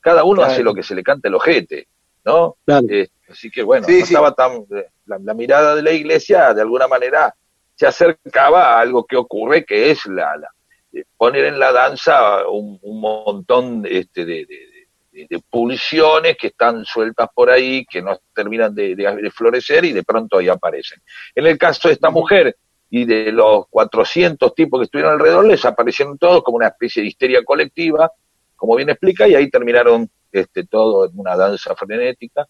[0.00, 0.52] Cada uno Claro.
[0.52, 1.86] hace lo que se le cante el ojete,
[2.24, 2.56] ¿no?
[2.64, 2.86] Claro.
[2.88, 4.12] Eh, así que bueno, Sí, no sí.
[4.14, 7.34] estaba tan, eh, la, la mirada de la iglesia de alguna manera
[7.74, 10.50] se acercaba a algo que ocurre que es la, la-
[10.92, 14.66] eh, poner en la danza un, un montón este, de, de-
[15.12, 19.84] de- de pulsiones que están sueltas por ahí, que no terminan de, de- de florecer
[19.84, 21.00] y de pronto ahí aparecen.
[21.34, 22.56] En el caso de esta mujer
[22.90, 27.08] y de los 400 tipos que estuvieron alrededor, les aparecieron todos como una especie de
[27.08, 28.10] histeria colectiva,
[28.56, 32.46] como bien explica, y ahí terminaron este, todo en una danza frenética.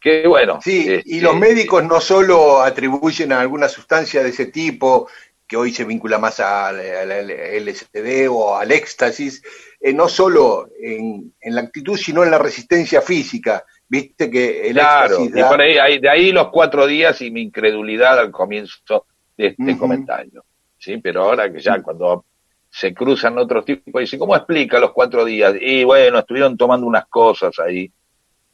[0.00, 0.60] Que bueno.
[0.62, 5.08] Sí, y este, los médicos no solo atribuyen a alguna sustancia de ese tipo,
[5.46, 9.42] que hoy se vincula más al, LSD o al éxtasis,
[9.80, 13.64] eh, no solo en, en la actitud, sino en la resistencia física.
[13.88, 17.20] Viste que el Claro, éxtasis y da- por ahí, ahí- de ahí los cuatro días
[17.22, 19.06] y mi incredulidad al comienzo
[19.38, 20.44] de este comentario.
[20.76, 22.24] Sí, pero ahora que ya cuando
[22.70, 25.54] se cruzan otros tipos, dicen, ¿cómo explica los cuatro días?
[25.60, 27.90] Y bueno, estuvieron tomando unas cosas ahí.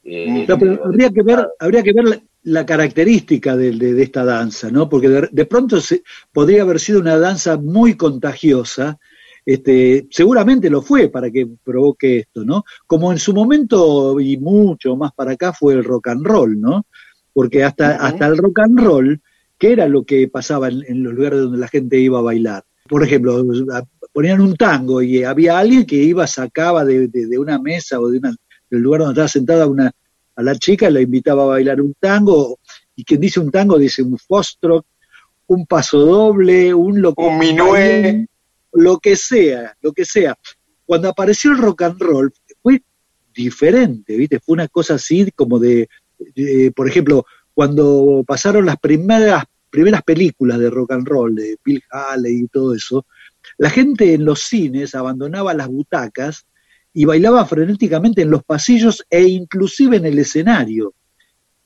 [0.03, 4.03] Eh, No, pero habría que ver, habría que ver la, la característica de, de- de
[4.03, 4.87] esta danza, ¿no?
[4.87, 8.97] Porque de, de pronto se- podría haber sido una danza muy contagiosa,
[9.45, 12.63] este, seguramente lo fue para que provoque esto, ¿no?
[12.87, 16.85] Como en su momento y mucho más para acá fue el rock and roll, ¿no?
[17.33, 19.21] Porque hasta, hasta el rock and roll,
[19.57, 22.63] ¿qué era lo que pasaba en, en los lugares donde la gente iba a bailar?
[22.87, 23.43] Por ejemplo,
[24.13, 28.09] ponían un tango y había alguien que iba, sacaba de, de- de una mesa o
[28.09, 28.35] de una,
[28.69, 29.91] del lugar donde estaba sentada una,
[30.35, 32.59] a la chica, la invitaba a bailar un tango,
[32.95, 34.85] y quien dice un tango dice un foxtrot,
[35.47, 38.27] un paso doble, un lo Un minué.
[38.73, 40.35] lo que sea, lo que sea.
[40.85, 42.81] Cuando apareció el rock and roll fue
[43.33, 44.39] diferente, ¿viste?
[44.39, 45.87] Fue una cosa así como de,
[46.35, 47.25] de- por ejemplo,
[47.55, 52.73] cuando pasaron las primeras primeras películas de rock and roll de Bill Haley y todo
[52.73, 53.05] eso,
[53.57, 56.45] la gente en los cines abandonaba las butacas
[56.93, 60.93] y bailaba frenéticamente en los pasillos e inclusive en el escenario.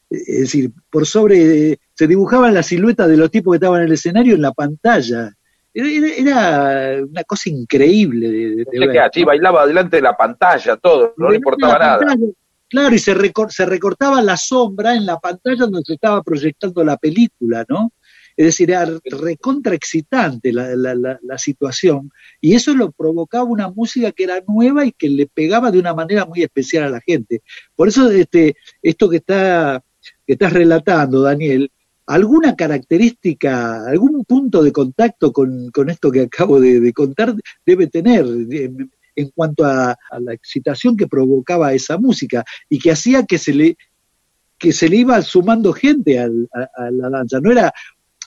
[0.09, 3.93] Es decir, por sobre, se dibujaban las siluetas de los tipos que estaban en el
[3.93, 5.31] escenario en la pantalla.
[5.71, 9.27] Era, una cosa increíble de, de- ver, así ¿no?
[9.27, 11.99] bailaba delante de la pantalla, todo, no le importaba nada.
[11.99, 12.31] pantalla.
[12.69, 16.83] Claro, y se, recor- se recortaba la sombra en la pantalla donde se estaba proyectando
[16.83, 17.93] la película, ¿no?
[18.37, 23.69] Es decir, era recontra excitante la, la- la- la situación, y eso lo provocaba una
[23.69, 27.01] música que era nueva y que le pegaba de una manera muy especial a la
[27.01, 27.41] gente.
[27.75, 29.83] Por eso, este, esto que, está,
[30.25, 31.69] que estás relatando, Daniel,
[32.05, 37.35] alguna característica, algún punto de contacto con, con esto que acabo de, de contar
[37.65, 38.25] debe tener.
[39.21, 43.53] En cuanto a, a la excitación que provocaba esa música y que hacía que se
[43.53, 43.77] le
[44.57, 47.39] que se le iba sumando gente al- a, a la danza.
[47.39, 47.71] No era,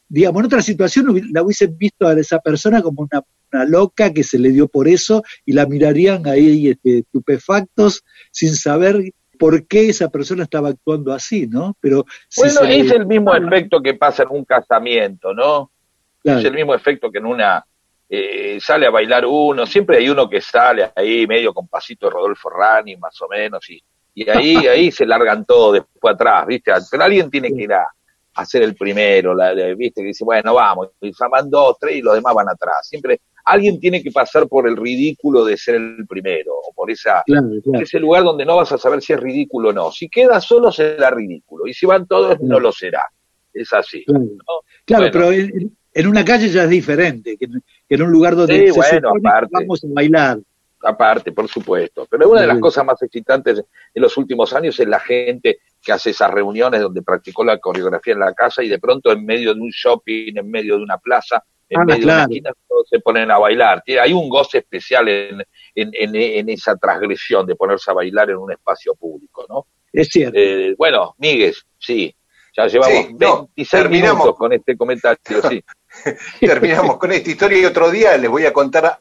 [0.08, 4.24] digamos, en otra situación la hubiesen visto a esa persona como una, una loca que
[4.24, 9.88] se le dio por eso y la mirarían ahí este, estupefactos sin saber por qué
[9.90, 11.76] esa persona estaba actuando así, ¿no?
[11.80, 15.70] Pero si Bueno, se es el mismo efecto que pasa en un casamiento, ¿no?
[16.22, 16.38] Claro.
[16.38, 17.62] Es el mismo efecto que en una
[18.14, 22.12] eh, sale a bailar uno, siempre hay uno que sale ahí medio con pasito de
[22.12, 23.82] Rodolfo Rani, más o menos, y,
[24.14, 26.72] y ahí, ahí se largan todos después atrás, ¿viste?
[26.90, 27.86] Pero alguien tiene que ir a,
[28.44, 30.02] ser el primero, la, la- ¿viste?
[30.02, 32.86] Que dice, bueno, vamos, y llaman dos, tres y los demás van atrás.
[32.86, 37.22] Siempre alguien tiene que pasar por el ridículo de ser el primero, o por esa,
[37.24, 37.84] Claro, por claro.
[37.84, 39.90] ese lugar donde no vas a saber si es ridículo o no.
[39.90, 43.02] Si queda solo será ridículo, y si van todos no lo será.
[43.54, 44.04] Es así.
[44.04, 44.20] Claro.
[44.24, 44.60] ¿no?
[44.84, 45.12] Claro, Bueno.
[45.12, 48.66] pero en una calle ya es diferente que en, que en un lugar donde Sí,
[48.68, 49.48] se bueno, supone que aparte.
[49.52, 50.38] vamos a bailar.
[50.84, 52.06] aparte, por supuesto.
[52.10, 52.60] Pero una de las Sí.
[52.60, 57.02] cosas más excitantes de los últimos años es la gente que hace esas reuniones donde
[57.02, 60.50] practicó la coreografía en la casa y de pronto en medio de un shopping, en
[60.50, 62.18] medio de una plaza, en Ah, medio de claro.
[62.18, 63.82] una esquina, todos se ponen a bailar.
[63.84, 65.40] Tiene- Hay un goce especial en,
[65.76, 69.66] en, en- en esa transgresión de ponerse a bailar en un espacio público, ¿no?
[69.92, 70.36] Es cierto.
[70.36, 72.12] Eh, bueno, Miguel, sí,
[72.56, 74.18] ya llevamos Sí, no, 26 terminamos.
[74.18, 75.62] minutos con este comentario, sí.
[76.40, 79.00] Terminamos con esta historia y otro día les voy a contar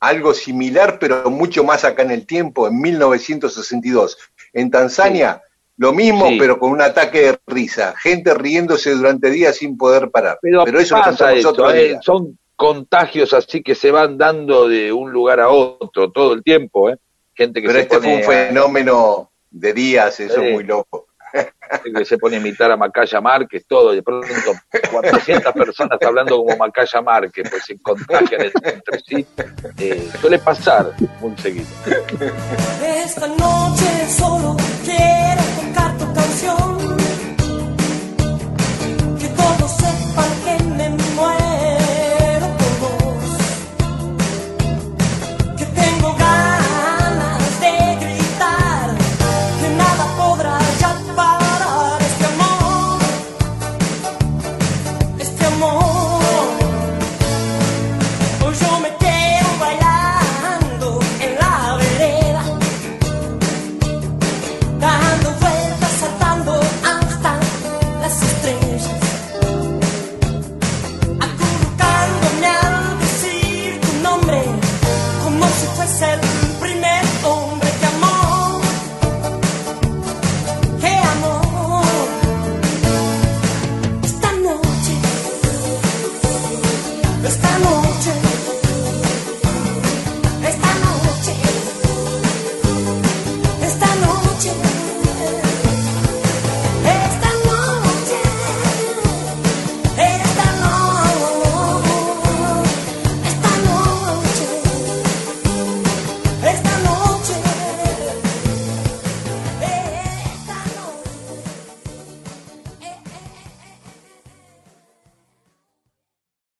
[0.00, 4.18] algo similar, pero mucho más acá en el tiempo, en 1962.
[4.52, 5.42] En Tanzania,
[5.76, 6.36] lo mismo, Sí.
[6.38, 7.94] pero con un ataque de risa.
[7.96, 10.38] Gente riéndose durante días sin poder parar.
[10.42, 12.00] Pero, eso lo pasa eso, otro eh, día.
[12.02, 16.90] son contagios así que se van dando de un lugar a otro todo el tiempo,
[16.90, 16.96] ¿eh?
[17.34, 20.46] Gente que Pero se este fue un fenómeno de días, eso Sí.
[20.46, 21.06] es muy loco.
[21.96, 24.26] que se pone a imitar a Macaya Márquez, todo, y de pronto
[24.90, 29.26] 400 personas hablando como Macaya Márquez, pues se contagian entre sí.
[29.78, 31.66] Eh, suele pasar un seguido.
[32.84, 36.96] Esta noche solo quiero tocar tu canción,
[39.18, 40.01] que todo se